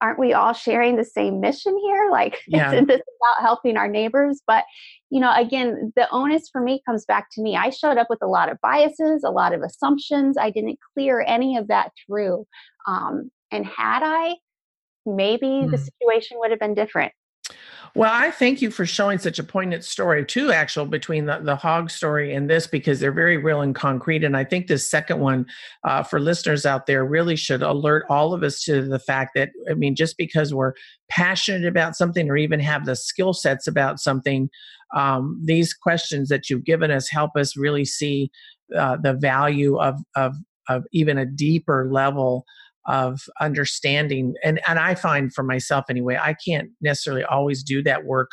aren't 0.00 0.18
we 0.18 0.32
all 0.32 0.52
sharing 0.52 0.96
the 0.96 1.04
same 1.04 1.40
mission 1.40 1.76
here? 1.78 2.08
Like, 2.14 2.42
yeah. 2.46 2.70
isn't 2.70 2.86
this 2.88 3.00
about 3.00 3.42
helping 3.42 3.76
our 3.76 3.88
neighbors? 3.88 4.40
But, 4.46 4.64
you 5.10 5.18
know, 5.18 5.34
again, 5.34 5.92
the 5.96 6.08
onus 6.10 6.48
for 6.52 6.60
me 6.60 6.80
comes 6.86 7.04
back 7.04 7.26
to 7.32 7.42
me. 7.42 7.56
I 7.56 7.70
showed 7.70 7.98
up 7.98 8.06
with 8.08 8.20
a 8.22 8.28
lot 8.28 8.52
of 8.52 8.60
biases, 8.62 9.24
a 9.24 9.30
lot 9.30 9.52
of 9.52 9.62
assumptions. 9.62 10.38
I 10.38 10.50
didn't 10.50 10.78
clear 10.94 11.24
any 11.26 11.56
of 11.56 11.66
that 11.68 11.90
through. 12.06 12.46
Um, 12.86 13.32
and 13.50 13.66
had 13.66 14.02
I, 14.04 14.36
maybe 15.06 15.46
mm. 15.46 15.70
the 15.70 15.78
situation 15.78 16.38
would 16.40 16.50
have 16.50 16.60
been 16.60 16.74
different. 16.74 17.12
Well, 17.96 18.10
I 18.12 18.32
thank 18.32 18.60
you 18.60 18.72
for 18.72 18.84
showing 18.84 19.18
such 19.18 19.38
a 19.38 19.44
poignant 19.44 19.84
story, 19.84 20.24
too, 20.24 20.50
actual, 20.50 20.84
between 20.84 21.26
the, 21.26 21.38
the 21.38 21.54
hog 21.54 21.90
story 21.90 22.34
and 22.34 22.50
this, 22.50 22.66
because 22.66 22.98
they're 22.98 23.12
very 23.12 23.36
real 23.36 23.60
and 23.60 23.72
concrete. 23.72 24.24
And 24.24 24.36
I 24.36 24.42
think 24.42 24.66
this 24.66 24.90
second 24.90 25.20
one, 25.20 25.46
uh, 25.84 26.02
for 26.02 26.18
listeners 26.18 26.66
out 26.66 26.86
there, 26.86 27.04
really 27.04 27.36
should 27.36 27.62
alert 27.62 28.04
all 28.08 28.34
of 28.34 28.42
us 28.42 28.64
to 28.64 28.82
the 28.82 28.98
fact 28.98 29.32
that, 29.36 29.50
I 29.70 29.74
mean, 29.74 29.94
just 29.94 30.16
because 30.16 30.52
we're 30.52 30.72
passionate 31.08 31.66
about 31.68 31.94
something 31.94 32.28
or 32.28 32.36
even 32.36 32.58
have 32.58 32.84
the 32.84 32.96
skill 32.96 33.32
sets 33.32 33.68
about 33.68 34.00
something, 34.00 34.50
um, 34.96 35.40
these 35.44 35.72
questions 35.72 36.30
that 36.30 36.50
you've 36.50 36.64
given 36.64 36.90
us 36.90 37.08
help 37.08 37.36
us 37.36 37.56
really 37.56 37.84
see 37.84 38.28
uh, 38.76 38.96
the 38.96 39.12
value 39.12 39.76
of, 39.76 40.00
of, 40.16 40.34
of 40.68 40.84
even 40.92 41.16
a 41.16 41.26
deeper 41.26 41.88
level 41.92 42.44
of 42.86 43.22
understanding 43.40 44.34
and 44.42 44.60
and 44.66 44.78
i 44.78 44.94
find 44.94 45.32
for 45.32 45.42
myself 45.42 45.84
anyway 45.88 46.18
i 46.20 46.34
can't 46.46 46.70
necessarily 46.80 47.24
always 47.24 47.62
do 47.62 47.82
that 47.82 48.04
work 48.04 48.30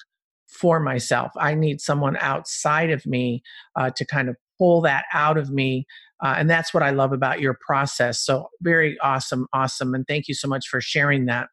for 0.52 0.80
myself. 0.80 1.32
I 1.38 1.56
need 1.56 1.82
someone 1.82 2.18
outside 2.18 2.92
of 2.92 3.06
me 3.06 3.42
uh, 3.76 3.90
to 3.96 4.06
kind 4.06 4.30
of 4.30 4.36
pull 4.60 4.82
that 4.82 5.06
out 5.14 5.38
of 5.38 5.50
me 5.50 5.88
uh, 6.24 6.36
and 6.38 6.48
that's 6.48 6.72
what 6.72 6.84
i 6.84 6.92
love 6.92 7.12
about 7.12 7.42
your 7.42 7.58
process 7.66 8.24
so 8.24 8.48
very 8.62 8.96
awesome 9.00 9.48
awesome 9.54 9.96
and 9.96 10.06
thank 10.08 10.28
you 10.28 10.36
so 10.36 10.48
much 10.48 10.68
for 10.68 10.80
sharing 10.80 11.26
that. 11.26 11.48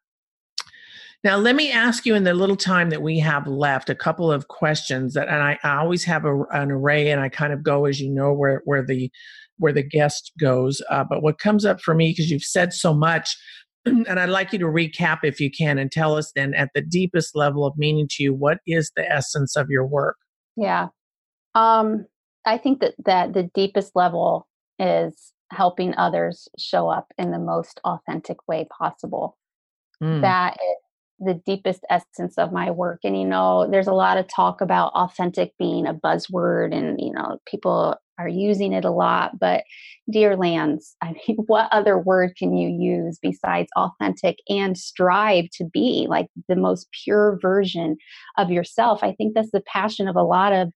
Now 1.23 1.37
let 1.37 1.55
me 1.55 1.71
ask 1.71 2.05
you 2.05 2.13
in 2.13 2.23
the 2.23 2.35
little 2.35 2.55
time 2.55 2.91
that 2.91 3.01
we 3.01 3.17
have 3.19 3.47
left 3.47 3.89
a 3.89 3.95
couple 3.95 4.31
of 4.31 4.47
questions 4.47 5.15
that 5.15 5.27
and 5.27 5.41
i, 5.41 5.57
I 5.63 5.77
always 5.77 6.03
have 6.03 6.25
a, 6.25 6.43
an 6.51 6.69
array 6.69 7.09
and 7.09 7.19
i 7.19 7.29
kind 7.29 7.51
of 7.51 7.63
go 7.63 7.85
as 7.85 7.99
you 7.99 8.11
know 8.11 8.31
where 8.31 8.61
where 8.65 8.85
the 8.85 9.11
where 9.59 9.73
the 9.73 9.83
guest 9.83 10.31
goes. 10.39 10.81
Uh, 10.89 11.03
but 11.07 11.21
what 11.21 11.37
comes 11.37 11.65
up 11.65 11.79
for 11.81 11.93
me, 11.93 12.11
because 12.11 12.31
you've 12.31 12.43
said 12.43 12.73
so 12.73 12.93
much, 12.93 13.37
and 13.85 14.19
I'd 14.19 14.29
like 14.29 14.51
you 14.51 14.59
to 14.59 14.65
recap 14.65 15.19
if 15.23 15.39
you 15.39 15.51
can 15.51 15.77
and 15.77 15.91
tell 15.91 16.15
us 16.15 16.31
then 16.35 16.53
at 16.53 16.69
the 16.73 16.81
deepest 16.81 17.35
level 17.35 17.65
of 17.65 17.77
meaning 17.77 18.07
to 18.11 18.23
you, 18.23 18.33
what 18.33 18.59
is 18.65 18.91
the 18.95 19.09
essence 19.09 19.55
of 19.55 19.69
your 19.69 19.85
work? 19.85 20.17
Yeah. 20.55 20.87
Um, 21.55 22.05
I 22.45 22.57
think 22.57 22.79
that, 22.81 22.95
that 23.05 23.33
the 23.33 23.49
deepest 23.53 23.95
level 23.95 24.47
is 24.79 25.33
helping 25.51 25.95
others 25.95 26.47
show 26.57 26.89
up 26.89 27.07
in 27.17 27.31
the 27.31 27.39
most 27.39 27.79
authentic 27.83 28.37
way 28.47 28.67
possible. 28.77 29.37
Mm. 30.01 30.21
That 30.21 30.53
is 30.53 30.77
the 31.19 31.41
deepest 31.45 31.85
essence 31.89 32.37
of 32.37 32.53
my 32.53 32.71
work. 32.71 32.99
And, 33.03 33.19
you 33.19 33.25
know, 33.25 33.67
there's 33.69 33.87
a 33.87 33.93
lot 33.93 34.17
of 34.17 34.27
talk 34.27 34.61
about 34.61 34.93
authentic 34.93 35.53
being 35.57 35.85
a 35.85 35.93
buzzword, 35.93 36.73
and, 36.73 36.99
you 36.99 37.11
know, 37.11 37.39
people 37.45 37.95
are 38.19 38.27
using 38.27 38.73
it 38.73 38.85
a 38.85 38.91
lot. 38.91 39.39
But 39.39 39.63
dear 40.11 40.35
lands, 40.35 40.95
I 41.01 41.13
mean, 41.13 41.37
what 41.47 41.69
other 41.71 41.97
word 41.97 42.35
can 42.37 42.55
you 42.55 42.69
use 42.69 43.17
besides 43.21 43.69
authentic 43.75 44.37
and 44.49 44.77
strive 44.77 45.45
to 45.53 45.65
be 45.65 46.05
like 46.09 46.27
the 46.47 46.55
most 46.55 46.87
pure 47.03 47.39
version 47.41 47.97
of 48.37 48.51
yourself? 48.51 49.03
I 49.03 49.13
think 49.13 49.33
that's 49.33 49.51
the 49.51 49.61
passion 49.61 50.07
of 50.07 50.15
a 50.15 50.23
lot 50.23 50.53
of 50.53 50.71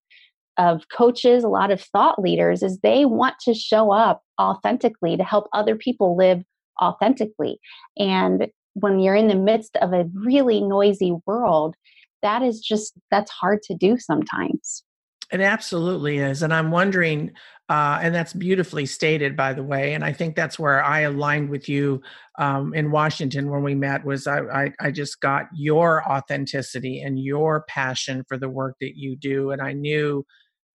of 0.58 0.84
coaches, 0.96 1.44
a 1.44 1.50
lot 1.50 1.72
of 1.72 1.82
thought 1.82 2.22
leaders 2.22 2.62
is 2.62 2.78
they 2.80 3.06
want 3.06 3.34
to 3.40 3.56
show 3.56 3.92
up 3.92 4.22
authentically 4.40 5.18
to 5.18 5.24
help 5.24 5.48
other 5.52 5.76
people 5.76 6.16
live 6.16 6.44
authentically. 6.80 7.60
And 7.98 8.48
when 8.74 9.00
you're 9.00 9.16
in 9.16 9.30
the 9.30 9.36
midst 9.36 9.76
of 9.78 9.94
a 9.94 10.06
really 10.14 10.62
noisy 10.62 11.16
world, 11.26 11.76
that 12.22 12.44
is 12.44 12.60
just 12.60 12.94
that's 13.10 13.32
hard 13.32 13.64
to 13.64 13.74
do 13.74 13.98
sometimes. 13.98 14.84
It 15.34 15.42
absolutely 15.42 16.20
is. 16.20 16.44
And 16.44 16.54
I'm 16.54 16.70
wondering, 16.70 17.32
uh, 17.68 17.98
and 18.04 18.14
that's 18.14 18.34
beautifully 18.34 18.86
stated, 18.86 19.36
by 19.36 19.54
the 19.54 19.64
way. 19.64 19.96
And 19.96 20.06
I 20.06 20.14
think 20.14 20.36
that's 20.36 20.60
where 20.60 20.84
I 20.84 21.00
aligned 21.02 21.50
with 21.50 21.68
you 21.68 22.04
um, 22.38 22.72
in 22.76 22.92
Washington 22.92 23.50
when 23.50 23.64
we 23.64 23.74
met 23.74 24.06
was 24.06 24.28
I, 24.28 24.42
I, 24.42 24.72
I 24.80 24.92
just 24.92 25.22
got 25.22 25.48
your 25.56 26.08
authenticity 26.08 27.02
and 27.02 27.18
your 27.18 27.66
passion 27.68 28.24
for 28.28 28.38
the 28.38 28.48
work 28.48 28.76
that 28.80 28.96
you 28.96 29.16
do. 29.16 29.50
And 29.50 29.60
I 29.60 29.74
knew, 29.74 30.24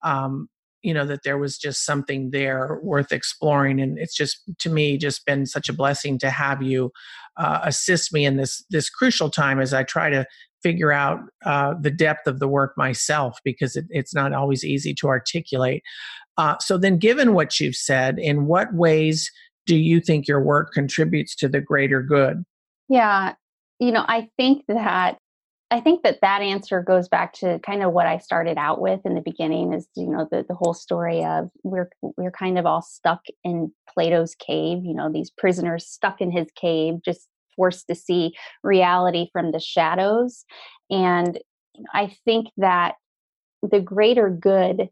um, 0.03 0.49
you 0.83 0.93
know, 0.93 1.07
that 1.07 1.23
there 1.23 1.39
was 1.39 1.57
just 1.57 1.85
something 1.85 2.31
there 2.33 2.81
worth 2.83 3.13
exploring. 3.13 3.81
And 3.81 3.97
it's 3.97 4.17
just, 4.17 4.43
to 4.59 4.71
me, 4.71 4.99
just 4.99 5.25
been 5.25 5.47
such 5.47 5.69
a 5.69 5.73
blessing 5.73 6.19
to 6.19 6.31
have 6.31 6.63
you 6.63 6.91
uh, 7.37 7.61
assist 7.63 8.13
me 8.13 8.25
in 8.25 8.39
this, 8.39 8.65
this 8.71 8.91
crucial 8.91 9.31
time 9.31 9.61
as 9.61 9.73
I 9.73 9.85
try 9.85 10.11
to 10.11 10.27
figure 10.63 10.93
out 10.93 11.21
uh, 11.45 11.75
the 11.81 11.91
depth 11.91 12.27
of 12.27 12.39
the 12.39 12.49
work 12.49 12.77
myself 12.77 13.39
because 13.45 13.77
it, 13.77 13.87
it's 13.91 14.15
not 14.15 14.33
always 14.33 14.65
easy 14.65 14.95
to 14.95 15.09
articulate. 15.09 15.83
Uh, 16.37 16.57
so, 16.59 16.79
then, 16.79 16.99
given 16.99 17.35
what 17.35 17.59
you've 17.59 17.77
said, 17.77 18.19
in 18.19 18.47
what 18.47 18.73
ways 18.73 19.31
do 19.67 19.77
you 19.77 20.01
think 20.01 20.27
your 20.27 20.43
work 20.43 20.73
contributes 20.73 21.35
to 21.37 21.49
the 21.49 21.61
greater 21.61 22.03
good? 22.03 22.45
Yeah, 22.89 23.35
you 23.79 23.93
know, 23.93 24.05
I 24.07 24.29
think 24.37 24.65
that 24.69 25.19
I 25.71 25.81
think 25.81 26.03
that 26.03 26.21
that 26.23 26.41
answer 26.41 26.83
goes 26.83 27.09
back 27.09 27.35
to 27.35 27.59
kind 27.59 27.83
of 27.83 27.93
what 27.93 28.07
I 28.07 28.19
started 28.19 28.57
out 28.57 28.81
with 28.81 29.01
in 29.05 29.15
the 29.15 29.21
beginning 29.21 29.75
is 29.75 29.87
you 29.95 30.07
know 30.07 30.27
the 30.31 30.45
the 30.49 30.55
whole 30.55 30.75
story 30.75 31.25
of 31.25 31.51
we're 31.63 31.91
we're 32.01 32.31
kind 32.31 32.59
of 32.59 32.67
all 32.67 32.83
stuck 32.83 33.23
in 33.45 33.73
Plato's 33.93 34.35
cave, 34.35 34.85
you 34.85 34.95
know, 34.95 35.11
these 35.13 35.31
prisoners 35.31 35.87
stuck 35.87 36.21
in 36.21 36.31
his 36.31 36.47
cave 36.55 37.03
just 37.05 37.29
forced 37.59 37.89
to 37.89 37.95
see 37.95 38.33
reality 38.63 39.29
from 39.33 39.53
the 39.53 39.61
shadows. 39.61 40.47
And 40.89 41.39
I 41.93 42.17
think 42.25 42.47
that 42.57 42.95
the 43.63 43.81
greater 43.81 44.31
good, 44.31 44.89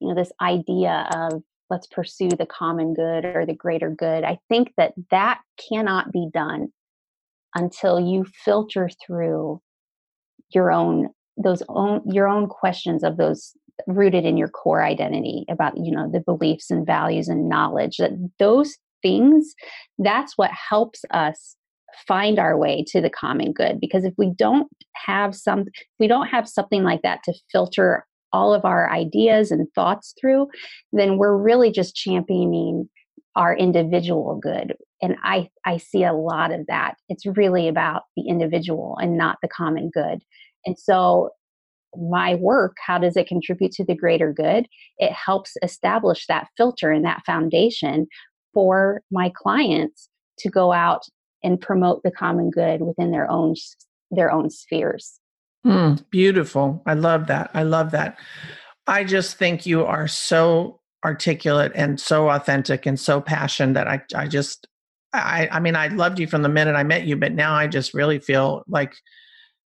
you 0.00 0.08
know, 0.08 0.14
this 0.14 0.32
idea 0.40 1.08
of 1.14 1.42
let's 1.68 1.86
pursue 1.86 2.28
the 2.28 2.46
common 2.46 2.94
good 2.94 3.24
or 3.24 3.44
the 3.44 3.54
greater 3.54 3.90
good, 3.90 4.24
I 4.24 4.38
think 4.48 4.72
that 4.76 4.94
that 5.10 5.40
cannot 5.68 6.12
be 6.12 6.28
done 6.32 6.68
until 7.54 8.00
you 8.00 8.24
filter 8.44 8.88
through 9.04 9.60
your 10.54 10.70
own 10.72 11.08
those 11.36 11.62
own 11.68 12.02
your 12.06 12.28
own 12.28 12.46
questions 12.46 13.02
of 13.02 13.16
those 13.16 13.52
rooted 13.86 14.24
in 14.24 14.36
your 14.36 14.48
core 14.48 14.82
identity 14.82 15.44
about 15.48 15.76
you 15.76 15.90
know 15.90 16.10
the 16.10 16.20
beliefs 16.20 16.70
and 16.70 16.86
values 16.86 17.28
and 17.28 17.48
knowledge 17.48 17.96
that 17.96 18.10
those 18.38 18.76
things 19.02 19.54
that's 19.98 20.36
what 20.36 20.50
helps 20.50 21.04
us 21.12 21.56
find 22.06 22.38
our 22.38 22.56
way 22.56 22.84
to 22.86 23.00
the 23.00 23.10
common 23.10 23.52
good 23.52 23.80
because 23.80 24.04
if 24.04 24.14
we 24.16 24.32
don't 24.36 24.68
have 24.94 25.34
some 25.34 25.64
we 25.98 26.06
don't 26.06 26.28
have 26.28 26.48
something 26.48 26.82
like 26.82 27.02
that 27.02 27.20
to 27.24 27.34
filter 27.50 28.06
all 28.32 28.54
of 28.54 28.64
our 28.64 28.90
ideas 28.90 29.50
and 29.50 29.66
thoughts 29.74 30.14
through 30.20 30.46
then 30.92 31.18
we're 31.18 31.36
really 31.36 31.70
just 31.70 31.96
championing 31.96 32.88
our 33.36 33.56
individual 33.56 34.38
good. 34.42 34.76
And 35.02 35.16
i 35.22 35.48
i 35.64 35.76
see 35.76 36.04
a 36.04 36.12
lot 36.12 36.52
of 36.52 36.66
that. 36.66 36.94
It's 37.08 37.26
really 37.26 37.68
about 37.68 38.02
the 38.16 38.28
individual 38.28 38.96
and 39.00 39.16
not 39.16 39.38
the 39.42 39.48
common 39.48 39.90
good. 39.90 40.22
And 40.66 40.78
so 40.78 41.30
my 41.96 42.36
work 42.36 42.76
how 42.84 42.98
does 42.98 43.16
it 43.16 43.26
contribute 43.26 43.72
to 43.72 43.84
the 43.84 43.94
greater 43.94 44.32
good? 44.32 44.66
It 44.98 45.12
helps 45.12 45.56
establish 45.62 46.26
that 46.26 46.48
filter 46.56 46.90
and 46.90 47.04
that 47.04 47.22
foundation 47.24 48.06
for 48.52 49.02
my 49.10 49.32
clients 49.34 50.08
to 50.38 50.50
go 50.50 50.72
out 50.72 51.04
and 51.42 51.60
promote 51.60 52.02
the 52.02 52.10
common 52.10 52.50
good 52.50 52.80
within 52.80 53.10
their 53.10 53.30
own 53.30 53.54
their 54.10 54.30
own 54.30 54.50
spheres. 54.50 55.20
Mm, 55.64 56.02
beautiful. 56.10 56.82
I 56.86 56.94
love 56.94 57.26
that. 57.28 57.50
I 57.54 57.62
love 57.62 57.90
that. 57.92 58.18
I 58.86 59.04
just 59.04 59.36
think 59.36 59.66
you 59.66 59.84
are 59.84 60.08
so 60.08 60.80
articulate 61.04 61.72
and 61.74 62.00
so 62.00 62.28
authentic 62.28 62.86
and 62.86 62.98
so 62.98 63.20
passionate 63.20 63.74
that 63.74 63.88
I 63.88 64.02
I 64.14 64.26
just 64.26 64.66
I 65.12 65.48
I 65.50 65.60
mean 65.60 65.76
I 65.76 65.88
loved 65.88 66.18
you 66.18 66.26
from 66.26 66.42
the 66.42 66.48
minute 66.48 66.74
I 66.74 66.82
met 66.82 67.06
you, 67.06 67.16
but 67.16 67.32
now 67.32 67.54
I 67.54 67.66
just 67.66 67.94
really 67.94 68.18
feel 68.18 68.64
like 68.68 68.94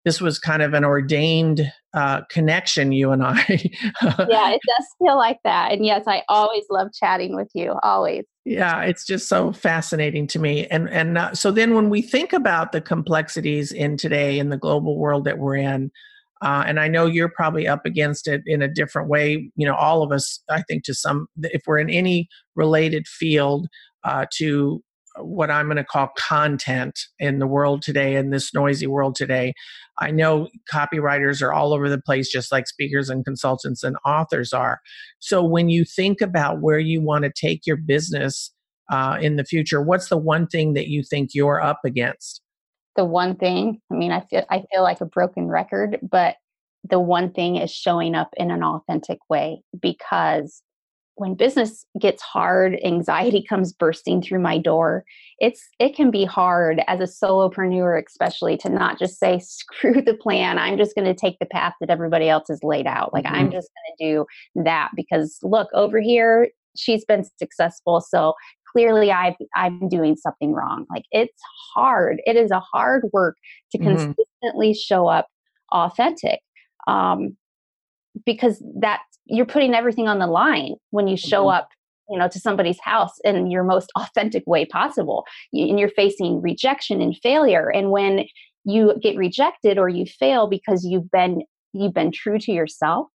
this 0.04 0.20
was 0.20 0.38
kind 0.38 0.62
of 0.62 0.74
an 0.74 0.84
ordained 0.84 1.72
uh, 1.94 2.22
connection, 2.28 2.92
you 2.92 3.12
and 3.12 3.22
I. 3.22 3.36
yeah, 3.48 4.50
it 4.50 4.60
does 4.66 4.86
feel 4.98 5.16
like 5.16 5.38
that. 5.44 5.72
And 5.72 5.86
yes, 5.86 6.04
I 6.06 6.22
always 6.28 6.64
love 6.70 6.88
chatting 6.92 7.36
with 7.36 7.50
you, 7.54 7.74
always. 7.82 8.24
Yeah, 8.44 8.82
it's 8.82 9.06
just 9.06 9.28
so 9.28 9.52
fascinating 9.52 10.26
to 10.28 10.38
me. 10.38 10.66
And 10.66 10.90
and 10.90 11.16
uh, 11.16 11.34
so 11.34 11.50
then 11.50 11.74
when 11.74 11.88
we 11.88 12.02
think 12.02 12.32
about 12.32 12.72
the 12.72 12.80
complexities 12.80 13.72
in 13.72 13.96
today 13.96 14.38
in 14.38 14.50
the 14.50 14.58
global 14.58 14.98
world 14.98 15.24
that 15.24 15.38
we're 15.38 15.56
in, 15.56 15.90
uh, 16.42 16.64
and 16.66 16.78
I 16.78 16.88
know 16.88 17.06
you're 17.06 17.30
probably 17.30 17.66
up 17.66 17.86
against 17.86 18.28
it 18.28 18.42
in 18.44 18.60
a 18.60 18.68
different 18.68 19.08
way. 19.08 19.50
You 19.56 19.66
know, 19.66 19.74
all 19.74 20.02
of 20.02 20.12
us, 20.12 20.42
I 20.50 20.62
think, 20.62 20.84
to 20.84 20.94
some, 20.94 21.26
if 21.42 21.62
we're 21.66 21.78
in 21.78 21.88
any 21.88 22.28
related 22.54 23.06
field 23.06 23.68
uh, 24.02 24.26
to 24.34 24.82
what 25.18 25.50
I'm 25.50 25.66
going 25.66 25.76
to 25.76 25.84
call 25.84 26.08
content 26.18 26.98
in 27.18 27.38
the 27.38 27.46
world 27.46 27.82
today, 27.82 28.16
in 28.16 28.30
this 28.30 28.52
noisy 28.52 28.86
world 28.86 29.14
today. 29.14 29.54
I 29.98 30.10
know 30.10 30.48
copywriters 30.72 31.42
are 31.42 31.52
all 31.52 31.72
over 31.72 31.88
the 31.88 32.00
place, 32.00 32.28
just 32.30 32.50
like 32.50 32.66
speakers 32.66 33.08
and 33.08 33.24
consultants 33.24 33.82
and 33.82 33.96
authors 34.04 34.52
are. 34.52 34.80
So, 35.20 35.44
when 35.44 35.68
you 35.68 35.84
think 35.84 36.20
about 36.20 36.60
where 36.60 36.78
you 36.78 37.00
want 37.00 37.24
to 37.24 37.32
take 37.32 37.66
your 37.66 37.76
business 37.76 38.52
uh, 38.90 39.18
in 39.20 39.36
the 39.36 39.44
future, 39.44 39.80
what's 39.80 40.08
the 40.08 40.16
one 40.16 40.46
thing 40.46 40.74
that 40.74 40.88
you 40.88 41.02
think 41.02 41.30
you're 41.32 41.62
up 41.62 41.80
against? 41.84 42.42
The 42.96 43.04
one 43.04 43.36
thing, 43.36 43.80
I 43.90 43.94
mean, 43.94 44.12
I 44.12 44.20
feel 44.20 44.44
I 44.50 44.64
feel 44.72 44.82
like 44.82 45.00
a 45.00 45.06
broken 45.06 45.48
record, 45.48 45.98
but 46.02 46.36
the 46.88 47.00
one 47.00 47.32
thing 47.32 47.56
is 47.56 47.70
showing 47.70 48.14
up 48.14 48.30
in 48.36 48.50
an 48.50 48.62
authentic 48.62 49.18
way 49.30 49.62
because 49.80 50.62
when 51.16 51.34
business 51.34 51.86
gets 52.00 52.22
hard, 52.22 52.76
anxiety 52.84 53.44
comes 53.48 53.72
bursting 53.72 54.20
through 54.20 54.40
my 54.40 54.58
door. 54.58 55.04
It's 55.38 55.62
it 55.78 55.94
can 55.94 56.10
be 56.10 56.24
hard 56.24 56.82
as 56.88 57.00
a 57.00 57.24
solopreneur, 57.24 58.02
especially 58.06 58.56
to 58.58 58.68
not 58.68 58.98
just 58.98 59.18
say 59.18 59.38
screw 59.38 60.02
the 60.02 60.14
plan. 60.14 60.58
I'm 60.58 60.76
just 60.76 60.94
going 60.94 61.06
to 61.06 61.14
take 61.14 61.38
the 61.38 61.46
path 61.46 61.74
that 61.80 61.90
everybody 61.90 62.28
else 62.28 62.48
has 62.48 62.62
laid 62.62 62.86
out. 62.86 63.12
Like 63.12 63.24
mm-hmm. 63.24 63.34
I'm 63.34 63.50
just 63.50 63.70
going 63.70 63.96
to 63.98 64.14
do 64.14 64.64
that 64.64 64.90
because 64.96 65.38
look 65.42 65.68
over 65.72 66.00
here, 66.00 66.48
she's 66.76 67.04
been 67.04 67.24
successful, 67.38 68.00
so 68.00 68.34
clearly 68.72 69.12
I've 69.12 69.36
I'm 69.54 69.88
doing 69.88 70.16
something 70.16 70.52
wrong. 70.52 70.84
Like 70.90 71.04
it's 71.12 71.40
hard. 71.74 72.20
It 72.26 72.36
is 72.36 72.50
a 72.50 72.60
hard 72.60 73.04
work 73.12 73.36
to 73.70 73.78
mm-hmm. 73.78 73.88
consistently 73.88 74.74
show 74.74 75.06
up 75.06 75.28
authentic. 75.72 76.40
Um, 76.86 77.36
because 78.24 78.62
that 78.80 79.00
you're 79.26 79.46
putting 79.46 79.74
everything 79.74 80.08
on 80.08 80.18
the 80.18 80.26
line 80.26 80.74
when 80.90 81.08
you 81.08 81.16
show 81.16 81.42
mm-hmm. 81.42 81.56
up 81.56 81.68
you 82.10 82.18
know 82.18 82.28
to 82.28 82.38
somebody's 82.38 82.80
house 82.80 83.18
in 83.24 83.50
your 83.50 83.64
most 83.64 83.90
authentic 83.96 84.44
way 84.46 84.64
possible. 84.64 85.24
And 85.52 85.78
you're 85.78 85.88
facing 85.88 86.42
rejection 86.42 87.00
and 87.00 87.16
failure. 87.16 87.70
And 87.70 87.90
when 87.90 88.26
you 88.64 88.94
get 89.02 89.16
rejected 89.16 89.78
or 89.78 89.88
you 89.88 90.06
fail 90.06 90.46
because 90.46 90.84
you've 90.84 91.10
been 91.10 91.42
you've 91.72 91.94
been 91.94 92.12
true 92.12 92.38
to 92.38 92.52
yourself 92.52 93.08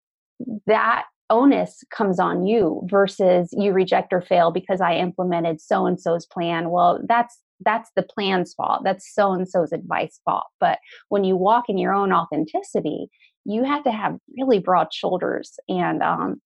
that 0.65 1.05
onus 1.29 1.83
comes 1.91 2.19
on 2.19 2.45
you 2.45 2.81
versus 2.89 3.49
you 3.51 3.71
reject 3.73 4.13
or 4.13 4.21
fail 4.21 4.51
because 4.51 4.79
i 4.79 4.95
implemented 4.95 5.59
so 5.61 5.85
and 5.85 5.99
so's 5.99 6.25
plan. 6.25 6.69
Well 6.69 7.01
that's 7.07 7.39
that's 7.65 7.89
the 7.95 8.03
plan's 8.03 8.53
fault. 8.53 8.83
That's 8.83 9.11
so 9.13 9.31
and 9.31 9.49
so's 9.49 9.71
advice 9.71 10.19
fault. 10.23 10.45
But 10.59 10.77
when 11.09 11.23
you 11.23 11.35
walk 11.35 11.69
in 11.69 11.77
your 11.79 11.93
own 11.93 12.13
authenticity 12.13 13.07
you 13.47 13.63
have 13.63 13.83
to 13.85 13.91
have 13.91 14.17
really 14.37 14.59
broad 14.59 14.93
shoulders 14.93 15.57
and 15.69 16.03
um, 16.03 16.41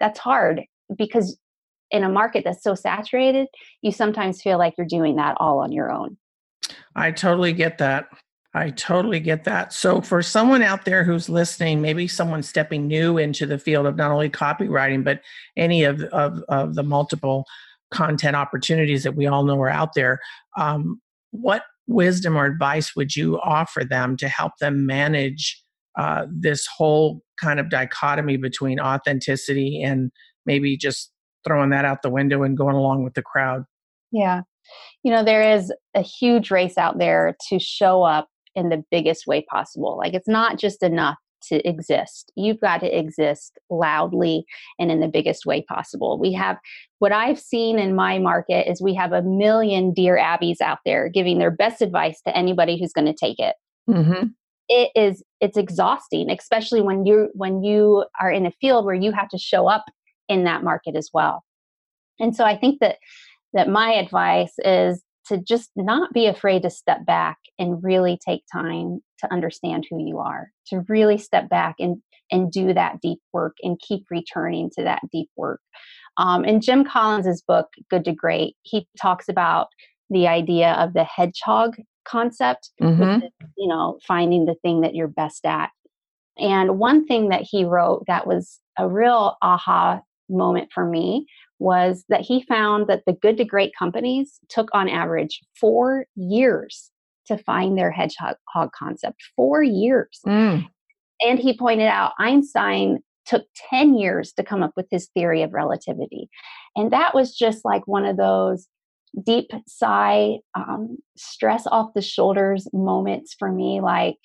that's 0.00 0.18
hard 0.18 0.62
because 0.96 1.36
in 1.90 2.04
a 2.04 2.08
market 2.08 2.44
that's 2.44 2.62
so 2.62 2.74
saturated 2.74 3.48
you 3.82 3.90
sometimes 3.92 4.40
feel 4.40 4.56
like 4.56 4.74
you're 4.78 4.86
doing 4.86 5.16
that 5.16 5.36
all 5.38 5.58
on 5.58 5.72
your 5.72 5.90
own. 5.90 6.16
I 6.94 7.10
totally 7.10 7.52
get 7.52 7.78
that. 7.78 8.08
I 8.54 8.70
totally 8.70 9.20
get 9.20 9.44
that. 9.44 9.72
So 9.72 10.00
for 10.00 10.22
someone 10.22 10.62
out 10.62 10.84
there 10.84 11.04
who's 11.04 11.28
listening 11.28 11.82
maybe 11.82 12.08
someone 12.08 12.42
stepping 12.42 12.86
new 12.86 13.18
into 13.18 13.44
the 13.44 13.58
field 13.58 13.86
of 13.86 13.96
not 13.96 14.12
only 14.12 14.30
copywriting 14.30 15.04
but 15.04 15.20
any 15.56 15.84
of, 15.84 16.02
of, 16.04 16.42
of 16.48 16.74
the 16.74 16.82
multiple 16.84 17.44
content 17.90 18.36
opportunities 18.36 19.02
that 19.02 19.16
we 19.16 19.26
all 19.26 19.44
know 19.44 19.60
are 19.60 19.68
out 19.68 19.94
there 19.94 20.20
um, 20.56 21.00
what 21.30 21.62
wisdom 21.86 22.36
or 22.36 22.46
advice 22.46 22.96
would 22.96 23.14
you 23.14 23.38
offer 23.40 23.84
them 23.84 24.16
to 24.16 24.28
help 24.28 24.52
them 24.60 24.86
manage 24.86 25.62
uh, 25.96 26.26
this 26.30 26.66
whole 26.66 27.22
kind 27.40 27.60
of 27.60 27.70
dichotomy 27.70 28.36
between 28.36 28.80
authenticity 28.80 29.82
and 29.82 30.10
maybe 30.44 30.76
just 30.76 31.10
throwing 31.46 31.70
that 31.70 31.84
out 31.84 32.02
the 32.02 32.10
window 32.10 32.42
and 32.42 32.56
going 32.56 32.76
along 32.76 33.04
with 33.04 33.14
the 33.14 33.22
crowd. 33.22 33.64
Yeah. 34.12 34.42
You 35.02 35.12
know, 35.12 35.24
there 35.24 35.54
is 35.56 35.72
a 35.94 36.02
huge 36.02 36.50
race 36.50 36.76
out 36.76 36.98
there 36.98 37.36
to 37.48 37.58
show 37.58 38.02
up 38.02 38.28
in 38.54 38.68
the 38.68 38.82
biggest 38.90 39.26
way 39.26 39.44
possible. 39.48 39.96
Like, 39.96 40.14
it's 40.14 40.28
not 40.28 40.58
just 40.58 40.82
enough 40.82 41.16
to 41.48 41.66
exist. 41.68 42.32
You've 42.34 42.60
got 42.60 42.80
to 42.80 42.98
exist 42.98 43.58
loudly 43.70 44.44
and 44.78 44.90
in 44.90 45.00
the 45.00 45.08
biggest 45.08 45.46
way 45.46 45.62
possible. 45.62 46.18
We 46.18 46.32
have 46.32 46.56
what 46.98 47.12
I've 47.12 47.38
seen 47.38 47.78
in 47.78 47.94
my 47.94 48.18
market 48.18 48.68
is 48.68 48.82
we 48.82 48.94
have 48.94 49.12
a 49.12 49.22
million 49.22 49.92
dear 49.92 50.18
Abbeys 50.18 50.60
out 50.60 50.78
there 50.84 51.08
giving 51.08 51.38
their 51.38 51.50
best 51.50 51.82
advice 51.82 52.20
to 52.22 52.36
anybody 52.36 52.78
who's 52.78 52.92
going 52.92 53.06
to 53.06 53.14
take 53.14 53.38
it. 53.38 53.54
Mm-hmm 53.88 54.26
it 54.68 54.90
is 54.94 55.22
it's 55.40 55.56
exhausting 55.56 56.30
especially 56.30 56.80
when 56.80 57.04
you 57.04 57.28
when 57.34 57.62
you 57.62 58.04
are 58.20 58.30
in 58.30 58.46
a 58.46 58.52
field 58.60 58.84
where 58.84 58.94
you 58.94 59.12
have 59.12 59.28
to 59.28 59.38
show 59.38 59.68
up 59.68 59.84
in 60.28 60.44
that 60.44 60.64
market 60.64 60.96
as 60.96 61.10
well. 61.12 61.44
And 62.18 62.34
so 62.34 62.44
i 62.44 62.56
think 62.56 62.80
that 62.80 62.96
that 63.52 63.68
my 63.68 63.92
advice 63.94 64.54
is 64.58 65.02
to 65.28 65.38
just 65.38 65.70
not 65.76 66.12
be 66.12 66.26
afraid 66.26 66.62
to 66.62 66.70
step 66.70 67.04
back 67.04 67.38
and 67.58 67.82
really 67.82 68.18
take 68.24 68.42
time 68.52 69.00
to 69.18 69.32
understand 69.32 69.86
who 69.88 70.04
you 70.06 70.18
are 70.18 70.50
to 70.68 70.84
really 70.88 71.18
step 71.18 71.48
back 71.48 71.76
and 71.78 72.02
and 72.32 72.50
do 72.50 72.74
that 72.74 73.00
deep 73.00 73.20
work 73.32 73.56
and 73.62 73.80
keep 73.80 74.04
returning 74.10 74.68
to 74.76 74.82
that 74.82 75.00
deep 75.12 75.28
work. 75.36 75.60
Um, 76.16 76.44
in 76.44 76.60
jim 76.60 76.84
collins's 76.84 77.42
book 77.42 77.68
good 77.90 78.04
to 78.06 78.12
great 78.12 78.56
he 78.62 78.88
talks 79.00 79.28
about 79.28 79.68
the 80.08 80.26
idea 80.28 80.72
of 80.72 80.94
the 80.94 81.04
hedgehog 81.04 81.76
concept, 82.06 82.70
mm-hmm. 82.80 83.24
is, 83.24 83.32
you 83.56 83.68
know, 83.68 83.98
finding 84.06 84.46
the 84.46 84.56
thing 84.62 84.80
that 84.80 84.94
you're 84.94 85.08
best 85.08 85.44
at. 85.44 85.70
And 86.38 86.78
one 86.78 87.06
thing 87.06 87.30
that 87.30 87.42
he 87.42 87.64
wrote 87.64 88.04
that 88.06 88.26
was 88.26 88.60
a 88.78 88.88
real 88.88 89.36
aha 89.42 90.00
moment 90.28 90.70
for 90.72 90.84
me 90.84 91.26
was 91.58 92.04
that 92.08 92.20
he 92.20 92.42
found 92.42 92.86
that 92.88 93.02
the 93.06 93.12
good 93.12 93.38
to 93.38 93.44
great 93.44 93.72
companies 93.78 94.38
took 94.48 94.68
on 94.74 94.88
average 94.88 95.40
four 95.58 96.06
years 96.14 96.90
to 97.26 97.38
find 97.38 97.76
their 97.76 97.90
hedgehog 97.90 98.36
concept. 98.74 99.22
Four 99.34 99.62
years. 99.62 100.20
Mm. 100.26 100.66
And 101.22 101.38
he 101.38 101.56
pointed 101.56 101.88
out 101.88 102.12
Einstein 102.18 102.98
took 103.24 103.44
10 103.70 103.98
years 103.98 104.32
to 104.34 104.44
come 104.44 104.62
up 104.62 104.72
with 104.76 104.86
his 104.90 105.08
theory 105.14 105.42
of 105.42 105.52
relativity. 105.52 106.28
And 106.76 106.92
that 106.92 107.14
was 107.14 107.34
just 107.34 107.64
like 107.64 107.86
one 107.86 108.04
of 108.04 108.16
those 108.16 108.68
deep 109.24 109.50
sigh, 109.66 110.38
um, 110.54 110.98
stress 111.16 111.66
off 111.66 111.94
the 111.94 112.02
shoulders 112.02 112.68
moments 112.72 113.34
for 113.38 113.50
me. 113.50 113.80
Like, 113.80 114.16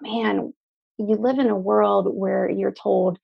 man, 0.00 0.52
you 0.98 1.16
live 1.16 1.38
in 1.38 1.48
a 1.48 1.56
world 1.56 2.08
where 2.12 2.50
you're 2.50 2.72
told, 2.72 3.18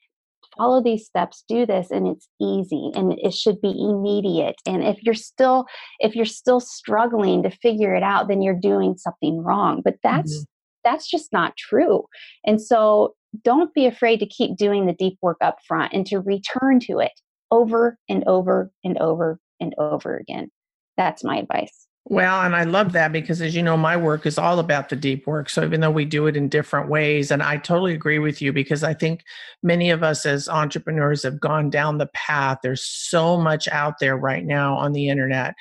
follow 0.56 0.82
these 0.82 1.04
steps 1.04 1.44
do 1.48 1.66
this 1.66 1.90
and 1.90 2.06
it's 2.06 2.28
easy 2.40 2.90
and 2.94 3.12
it 3.18 3.34
should 3.34 3.60
be 3.60 3.70
immediate 3.70 4.56
and 4.66 4.82
if 4.82 5.02
you're 5.02 5.14
still 5.14 5.66
if 5.98 6.14
you're 6.14 6.24
still 6.24 6.60
struggling 6.60 7.42
to 7.42 7.50
figure 7.50 7.94
it 7.94 8.02
out 8.02 8.28
then 8.28 8.42
you're 8.42 8.54
doing 8.54 8.96
something 8.96 9.42
wrong 9.42 9.82
but 9.84 9.96
that's 10.02 10.34
mm-hmm. 10.34 10.44
that's 10.84 11.10
just 11.10 11.32
not 11.32 11.56
true 11.56 12.04
and 12.44 12.60
so 12.60 13.14
don't 13.44 13.74
be 13.74 13.86
afraid 13.86 14.18
to 14.18 14.26
keep 14.26 14.56
doing 14.56 14.86
the 14.86 14.94
deep 14.94 15.18
work 15.20 15.36
up 15.40 15.58
front 15.66 15.92
and 15.92 16.06
to 16.06 16.20
return 16.20 16.80
to 16.80 16.98
it 16.98 17.12
over 17.50 17.98
and 18.08 18.24
over 18.26 18.70
and 18.84 18.96
over 18.98 19.38
and 19.60 19.74
over 19.78 20.16
again 20.16 20.48
that's 20.96 21.24
my 21.24 21.38
advice. 21.38 21.86
Well, 22.08 22.42
and 22.42 22.54
I 22.54 22.62
love 22.62 22.92
that 22.92 23.10
because, 23.10 23.42
as 23.42 23.56
you 23.56 23.64
know, 23.64 23.76
my 23.76 23.96
work 23.96 24.26
is 24.26 24.38
all 24.38 24.60
about 24.60 24.90
the 24.90 24.96
deep 24.96 25.26
work. 25.26 25.50
So, 25.50 25.64
even 25.64 25.80
though 25.80 25.90
we 25.90 26.04
do 26.04 26.28
it 26.28 26.36
in 26.36 26.48
different 26.48 26.88
ways, 26.88 27.32
and 27.32 27.42
I 27.42 27.56
totally 27.56 27.94
agree 27.94 28.20
with 28.20 28.40
you 28.40 28.52
because 28.52 28.84
I 28.84 28.94
think 28.94 29.24
many 29.64 29.90
of 29.90 30.04
us 30.04 30.24
as 30.24 30.48
entrepreneurs 30.48 31.24
have 31.24 31.40
gone 31.40 31.68
down 31.68 31.98
the 31.98 32.08
path. 32.14 32.58
There's 32.62 32.84
so 32.84 33.36
much 33.36 33.66
out 33.68 33.94
there 33.98 34.16
right 34.16 34.44
now 34.44 34.76
on 34.76 34.92
the 34.92 35.08
internet, 35.08 35.54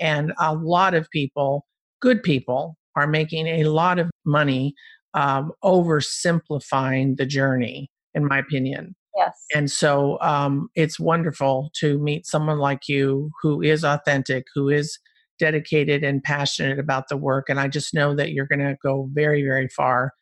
and 0.00 0.32
a 0.38 0.54
lot 0.54 0.94
of 0.94 1.10
people, 1.10 1.66
good 2.00 2.22
people, 2.22 2.76
are 2.94 3.08
making 3.08 3.48
a 3.48 3.64
lot 3.64 3.98
of 3.98 4.08
money 4.24 4.74
um, 5.14 5.50
oversimplifying 5.64 7.16
the 7.16 7.26
journey, 7.26 7.90
in 8.14 8.24
my 8.24 8.38
opinion. 8.38 8.94
Yes. 9.18 9.44
And 9.52 9.68
so 9.68 10.18
um, 10.20 10.70
it's 10.76 11.00
wonderful 11.00 11.70
to 11.80 11.98
meet 11.98 12.24
someone 12.24 12.58
like 12.58 12.88
you 12.88 13.32
who 13.42 13.60
is 13.60 13.84
authentic, 13.84 14.44
who 14.54 14.68
is 14.68 14.96
dedicated 15.40 16.04
and 16.04 16.22
passionate 16.22 16.78
about 16.78 17.08
the 17.08 17.16
work. 17.16 17.48
And 17.48 17.58
I 17.58 17.66
just 17.66 17.92
know 17.92 18.14
that 18.14 18.32
you're 18.32 18.46
going 18.46 18.60
to 18.60 18.76
go 18.80 19.08
very, 19.12 19.42
very 19.42 19.68
far. 19.68 20.12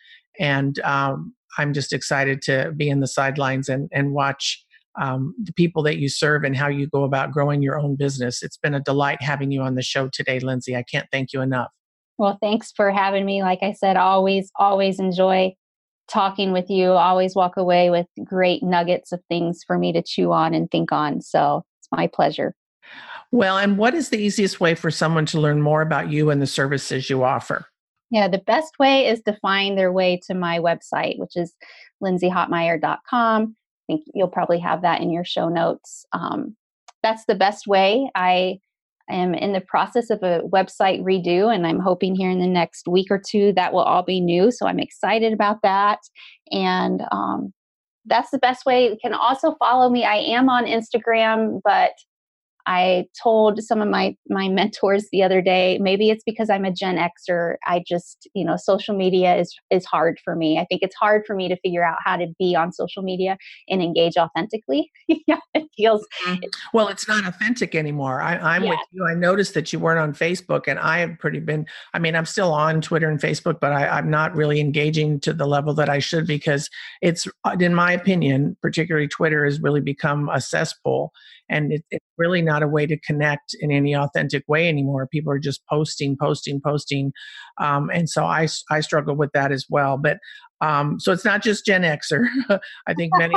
And 0.41 0.79
um, 0.81 1.35
I'm 1.59 1.75
just 1.75 1.93
excited 1.93 2.41
to 2.43 2.73
be 2.75 2.89
in 2.89 3.01
the 3.01 3.07
sidelines 3.07 3.69
and, 3.69 3.91
and 3.93 4.13
watch 4.13 4.65
um, 4.99 5.35
the 5.43 5.53
people 5.53 5.83
that 5.83 5.99
you 5.99 6.09
serve 6.09 6.43
and 6.43 6.57
how 6.57 6.69
you 6.69 6.87
go 6.87 7.05
about 7.05 7.33
growing 7.33 7.61
your 7.61 7.79
own 7.79 7.97
business. 7.97 8.43
It's 8.43 8.57
been 8.57 8.75
a 8.75 8.81
delight 8.81 9.21
having 9.21 9.51
you 9.51 9.61
on 9.61 9.75
the 9.75 9.83
show 9.83 10.09
today, 10.09 10.41
Lindsay. 10.41 10.75
I 10.75 10.83
can't 10.83 11.07
thank 11.13 11.35
you 11.35 11.43
enough. 11.43 11.69
Well, 12.17 12.39
thanks 12.41 12.73
for 12.75 12.91
having 12.91 13.27
me. 13.27 13.43
Like 13.43 13.59
I 13.61 13.73
said, 13.73 13.99
always, 13.99 14.51
always 14.59 14.99
enjoy 14.99 15.55
talking 16.09 16.53
with 16.53 16.71
you. 16.71 16.93
Always 16.93 17.35
walk 17.35 17.57
away 17.57 17.91
with 17.91 18.07
great 18.25 18.63
nuggets 18.63 19.13
of 19.13 19.23
things 19.29 19.63
for 19.67 19.79
me 19.79 19.93
to 19.93 20.03
chew 20.03 20.33
on 20.33 20.55
and 20.55 20.71
think 20.71 20.93
on. 20.93 21.21
So 21.21 21.65
it's 21.81 21.89
my 21.91 22.07
pleasure. 22.07 22.55
Well, 23.33 23.59
and 23.59 23.77
what 23.77 23.95
is 23.95 24.11
the 24.11 24.19
easiest 24.19 24.61
way 24.61 24.75
for 24.75 24.91
someone 24.91 25.27
to 25.27 25.41
learn 25.41 25.61
more 25.61 25.83
about 25.83 26.11
you 26.11 26.31
and 26.31 26.41
the 26.41 26.47
services 26.47 27.11
you 27.11 27.25
offer? 27.25 27.67
Yeah, 28.11 28.29
the 28.29 28.39
best 28.39 28.79
way 28.79 29.09
is 29.09 29.21
to 29.23 29.37
find 29.43 29.77
their 29.77 29.93
way 29.93 30.21
to 30.29 30.35
my 30.35 30.61
website, 30.61 31.19
which 31.19 31.37
is 31.37 31.53
lindsayhotmire.com. 32.03 33.57
I 33.89 33.93
think 33.93 34.07
you'll 34.15 34.29
probably 34.29 34.61
have 34.61 34.83
that 34.83 35.01
in 35.01 35.11
your 35.13 35.25
show 35.25 35.49
notes. 35.49 36.07
Um, 36.13 36.57
that's 37.03 37.25
the 37.27 37.35
best 37.35 37.67
way. 37.67 38.11
I 38.15 38.61
am 39.11 39.35
in 39.35 39.53
the 39.53 39.61
process 39.61 40.11
of 40.11 40.23
a 40.23 40.41
website 40.43 41.03
redo, 41.03 41.55
and 41.55 41.67
I'm 41.67 41.81
hoping 41.81 42.15
here 42.15 42.31
in 42.31 42.41
the 42.41 42.47
next 42.47 42.89
week 42.89 43.09
or 43.11 43.21
two 43.25 43.53
that 43.55 43.73
will 43.73 43.81
all 43.81 44.03
be 44.03 44.21
new. 44.21 44.51
So 44.51 44.67
I'm 44.67 44.81
excited 44.81 45.33
about 45.33 45.63
that. 45.63 46.01
And 46.51 47.03
um, 47.13 47.53
that's 48.05 48.31
the 48.31 48.39
best 48.39 48.67
way. 48.67 48.89
You 48.89 48.97
can 49.01 49.15
also 49.15 49.57
follow 49.59 49.91
me. 49.91 50.05
I 50.05 50.17
am 50.17 50.49
on 50.49 50.65
Instagram, 50.65 51.61
but 51.65 51.93
I 52.67 53.07
told 53.23 53.63
some 53.63 53.81
of 53.81 53.89
my 53.89 54.17
my 54.29 54.49
mentors 54.49 55.07
the 55.13 55.23
other 55.23 55.41
day, 55.41 55.79
maybe 55.81 56.11
it's 56.11 56.25
because 56.25 56.51
I'm 56.51 56.65
a 56.65 56.73
Gen 56.73 56.97
Xer. 56.97 57.57
I 57.65 57.83
just, 57.87 58.29
you 58.35 58.45
know, 58.45 58.57
social 58.57 58.97
media 58.97 59.37
is 59.37 59.57
is 59.71 59.85
hard 59.85 60.19
for 60.25 60.35
me. 60.35 60.59
I 60.59 60.65
think 60.65 60.83
it's 60.83 60.97
hard 60.97 61.25
for 61.27 61.37
me 61.37 61.49
to 61.49 61.57
figure 61.61 61.85
out 61.85 61.99
how 62.05 62.17
to 62.17 62.27
be 62.39 62.57
on 62.57 62.73
social 62.73 63.03
media 63.03 63.39
and 63.69 63.81
engage 63.81 64.17
authentically. 64.17 64.91
yeah, 65.09 65.39
it 65.55 65.69
feels 65.77 66.07
mm-hmm. 66.27 66.43
well. 66.73 66.89
It's 66.89 67.07
not 67.07 67.25
authentic 67.27 67.75
anymore. 67.75 68.21
I, 68.21 68.57
am 68.57 68.65
yeah. 68.65 68.71
with 68.71 68.81
you. 68.91 69.07
I 69.07 69.15
noticed 69.15 69.55
that 69.55 69.73
you 69.73 69.79
weren't 69.79 70.01
on 70.01 70.13
Facebook, 70.13 70.65
and 70.67 70.79
I 70.79 70.99
have 70.99 71.19
pretty 71.19 71.39
been. 71.39 71.67
I 71.95 72.01
mean, 72.01 72.17
I'm 72.17 72.27
still 72.27 72.53
on 72.53 72.81
Twitter 72.81 73.09
and 73.09 73.21
Facebook, 73.21 73.61
but 73.61 73.73
I, 73.73 73.87
I'm 73.87 74.11
not 74.11 74.35
really 74.35 74.61
engaging 74.61 75.21
to 75.21 75.33
the 75.33 75.47
level 75.47 75.73
that 75.75 75.89
I 75.89 76.01
should 76.01 76.27
because 76.27 76.69
it's, 77.01 77.29
in 77.61 77.75
my 77.75 77.93
opinion, 77.93 78.57
particularly 78.61 79.09
Twitter 79.09 79.45
has 79.45 79.61
really 79.61 79.81
become 79.81 80.29
a 80.29 80.41
cesspool 80.41 81.13
and 81.49 81.73
it, 81.73 81.85
it's 81.91 82.05
really 82.19 82.43
not 82.43 82.63
a 82.63 82.69
way 82.69 82.87
to 82.87 82.99
connect 83.01 83.57
in 83.61 83.71
any 83.71 83.95
authentic 83.95 84.45
way 84.49 84.69
anymore 84.69 85.07
people 85.07 85.33
are 85.33 85.39
just 85.39 85.63
posting 85.69 86.17
posting 86.21 86.61
posting 86.65 87.13
um, 87.61 87.91
and 87.93 88.09
so 88.09 88.25
I, 88.25 88.49
I 88.71 88.81
struggle 88.81 89.15
with 89.17 89.31
that 89.33 89.53
as 89.53 89.67
well 89.69 89.99
but 89.99 90.19
um, 90.61 90.99
so 90.99 91.13
it's 91.13 91.25
not 91.25 91.43
just 91.43 91.67
gen 91.67 91.83
xer 91.83 92.27
i 92.87 92.95
think 92.95 93.13
many 93.17 93.35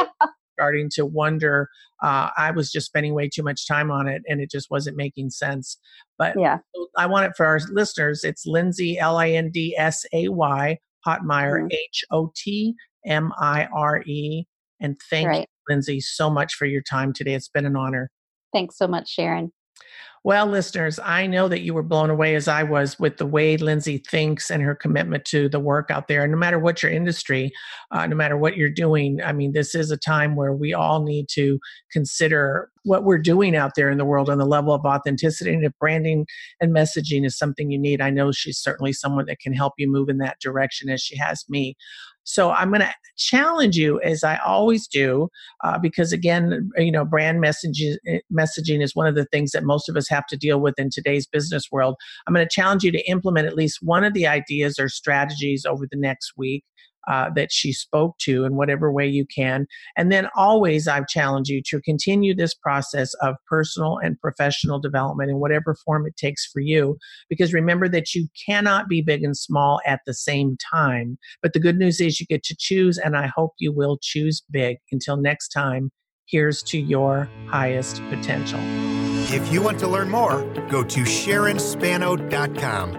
starting 0.54 0.90
to 0.94 1.06
wonder 1.06 1.70
uh, 2.04 2.30
i 2.38 2.52
was 2.52 2.72
just 2.72 2.88
spending 2.88 3.14
way 3.14 3.30
too 3.30 3.44
much 3.44 3.68
time 3.68 3.92
on 3.92 4.08
it 4.08 4.22
and 4.28 4.42
it 4.42 4.50
just 4.50 4.72
wasn't 4.72 4.96
making 4.98 5.30
sense 5.30 5.78
but 6.18 6.34
yeah 6.38 6.58
i 6.98 7.06
want 7.06 7.26
it 7.26 7.34
for 7.36 7.46
our 7.46 7.60
listeners 7.72 8.24
it's 8.24 8.46
lindsay 8.46 8.98
l-i-n-d-s-a-y 8.98 10.78
hotmire 11.08 11.60
mm-hmm. 11.60 11.68
h-o-t-m-i-r-e 11.72 12.76
and 14.82 14.98
thank 15.10 15.28
right. 15.28 15.42
you 15.42 15.46
Lindsay, 15.70 16.00
so 16.00 16.30
much 16.30 16.56
for 16.56 16.66
your 16.66 16.82
time 16.82 17.14
today. 17.14 17.34
It's 17.34 17.50
been 17.50 17.66
an 17.66 17.76
honor. 17.76 18.10
Thanks 18.54 18.78
so 18.78 18.88
much, 18.88 19.10
Sharon. 19.10 19.52
Well, 20.26 20.48
listeners, 20.48 21.00
I 21.02 21.28
know 21.28 21.48
that 21.48 21.62
you 21.62 21.74
were 21.74 21.84
blown 21.84 22.10
away 22.10 22.36
as 22.36 22.50
I 22.50 22.64
was 22.64 23.00
with 23.00 23.18
the 23.18 23.26
way 23.26 23.56
Lindsay 23.56 24.00
thinks 24.00 24.52
and 24.52 24.62
her 24.62 24.76
commitment 24.76 25.24
to 25.26 25.48
the 25.48 25.62
work 25.62 25.90
out 25.90 26.10
there. 26.10 26.24
And 26.24 26.32
no 26.34 26.38
matter 26.38 26.60
what 26.60 26.84
your 26.84 26.92
industry, 26.92 27.54
uh, 27.92 28.06
no 28.06 28.18
matter 28.18 28.36
what 28.36 28.58
you're 28.58 28.70
doing, 28.70 29.22
I 29.24 29.32
mean, 29.32 29.54
this 29.54 29.74
is 29.76 29.92
a 29.92 29.98
time 29.98 30.36
where 30.36 30.52
we 30.52 30.74
all 30.74 31.04
need 31.04 31.28
to 31.30 31.58
consider 31.94 32.70
what 32.84 33.06
we're 33.06 33.18
doing 33.18 33.56
out 33.56 33.76
there 33.76 33.90
in 33.90 33.98
the 33.98 34.04
world 34.04 34.30
on 34.30 34.40
the 34.40 34.46
level 34.46 34.74
of 34.74 34.84
authenticity. 34.84 35.54
And 35.54 35.64
if 35.64 35.72
branding 35.80 36.26
and 36.60 36.76
messaging 36.76 37.26
is 37.26 37.38
something 37.38 37.72
you 37.72 37.80
need, 37.80 38.02
I 38.02 38.10
know 38.10 38.34
she's 38.34 38.60
certainly 38.60 38.92
someone 38.92 39.26
that 39.28 39.40
can 39.40 39.54
help 39.54 39.74
you 39.78 39.90
move 39.90 40.10
in 40.10 40.18
that 40.18 40.42
direction 40.42 40.90
as 40.90 41.02
she 41.02 41.16
has 41.18 41.46
me. 41.48 41.78
So 42.30 42.52
I'm 42.52 42.70
going 42.70 42.82
to 42.82 42.94
challenge 43.18 43.76
you, 43.76 44.00
as 44.02 44.24
I 44.24 44.38
always 44.46 44.88
do, 44.88 45.30
uh, 45.64 45.80
because 45.80 46.14
again, 46.14 46.70
you 46.78 46.92
know, 46.92 47.04
brand 47.04 47.44
eh, 47.44 48.20
messaging 48.32 48.84
is 48.84 48.96
one 48.96 49.08
of 49.08 49.16
the 49.16 49.26
things 49.26 49.50
that 49.52 49.64
most 49.64 49.90
of 49.90 49.98
us 49.98 50.08
have 50.10 50.28
to 50.28 50.38
deal 50.38 50.62
with 50.62 50.76
in 50.78 50.92
today's 50.92 51.26
business 51.26 51.72
world. 51.72 51.96
I'm 52.28 52.36
going 52.36 52.46
to 52.46 52.54
challenge 52.54 52.84
you 52.84 52.92
to 52.92 53.10
implement 53.10 53.48
at 53.48 53.56
least 53.56 53.80
one 53.82 54.04
of 54.04 54.14
the 54.14 54.28
ideas 54.28 54.78
or 54.78 54.90
strategies 54.90 55.66
over 55.66 55.88
the 55.90 55.98
next 55.98 56.34
week 56.38 56.64
uh, 57.08 57.30
that 57.36 57.52
she 57.52 57.72
spoke 57.74 58.18
to 58.20 58.46
in 58.46 58.56
whatever 58.56 58.92
way 58.92 59.08
you 59.08 59.26
can. 59.26 59.66
And 59.96 60.12
then 60.12 60.28
always, 60.36 60.88
I 60.88 61.02
challenge 61.02 61.50
you 61.50 61.62
to 61.68 61.82
continue 61.82 62.36
this 62.36 62.54
process 62.54 63.14
of 63.16 63.36
personal 63.48 63.98
and 63.98 64.20
professional 64.20 64.80
development 64.80 65.30
in 65.30 65.40
whatever 65.40 65.76
form 65.86 66.06
it 66.06 66.18
takes 66.18 66.46
for 66.46 66.60
you. 66.60 66.98
Because 67.30 67.54
remember 67.54 67.88
that 67.90 68.14
you 68.14 68.28
cannot 68.46 68.88
be 68.88 69.02
big 69.02 69.24
and 69.24 69.38
small 69.38 69.80
at 69.86 70.02
the 70.06 70.14
same 70.14 70.58
time. 70.72 71.18
But 71.42 71.54
the 71.54 71.60
good 71.60 71.78
news 71.78 72.02
is 72.02 72.20
you 72.20 72.26
get 72.26 72.44
to 72.44 72.56
choose, 72.58 72.98
and 72.98 73.16
I 73.18 73.28
hope 73.28 73.54
you 73.60 73.72
will 73.72 73.98
choose 74.02 74.44
big. 74.52 74.78
Until 74.92 75.18
next 75.18 75.50
time, 75.50 75.92
here's 76.28 76.62
to 76.64 76.78
your 76.80 77.30
highest 77.48 78.02
potential. 78.10 78.60
If 79.32 79.52
you 79.52 79.62
want 79.62 79.80
to 79.80 79.88
learn 79.88 80.10
more, 80.10 80.44
go 80.70 80.84
to 80.84 81.02
SharonSpano.com. 81.02 82.92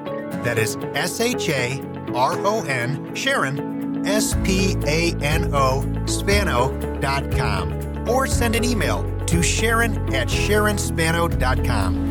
That 0.42 0.58
is 0.58 0.76
S 0.94 1.20
H 1.20 1.48
A 1.48 1.82
R 2.14 2.38
O 2.46 2.62
N, 2.62 3.14
Sharon 3.14 3.79
S 4.04 4.34
P 4.44 4.76
A 4.86 5.14
N 5.20 5.50
O, 5.54 5.84
spano.com, 6.06 8.08
or 8.08 8.26
send 8.26 8.56
an 8.56 8.64
email 8.64 9.04
to 9.26 9.42
Sharon 9.42 10.14
at 10.14 10.28
SharonSpano.com. 10.28 12.09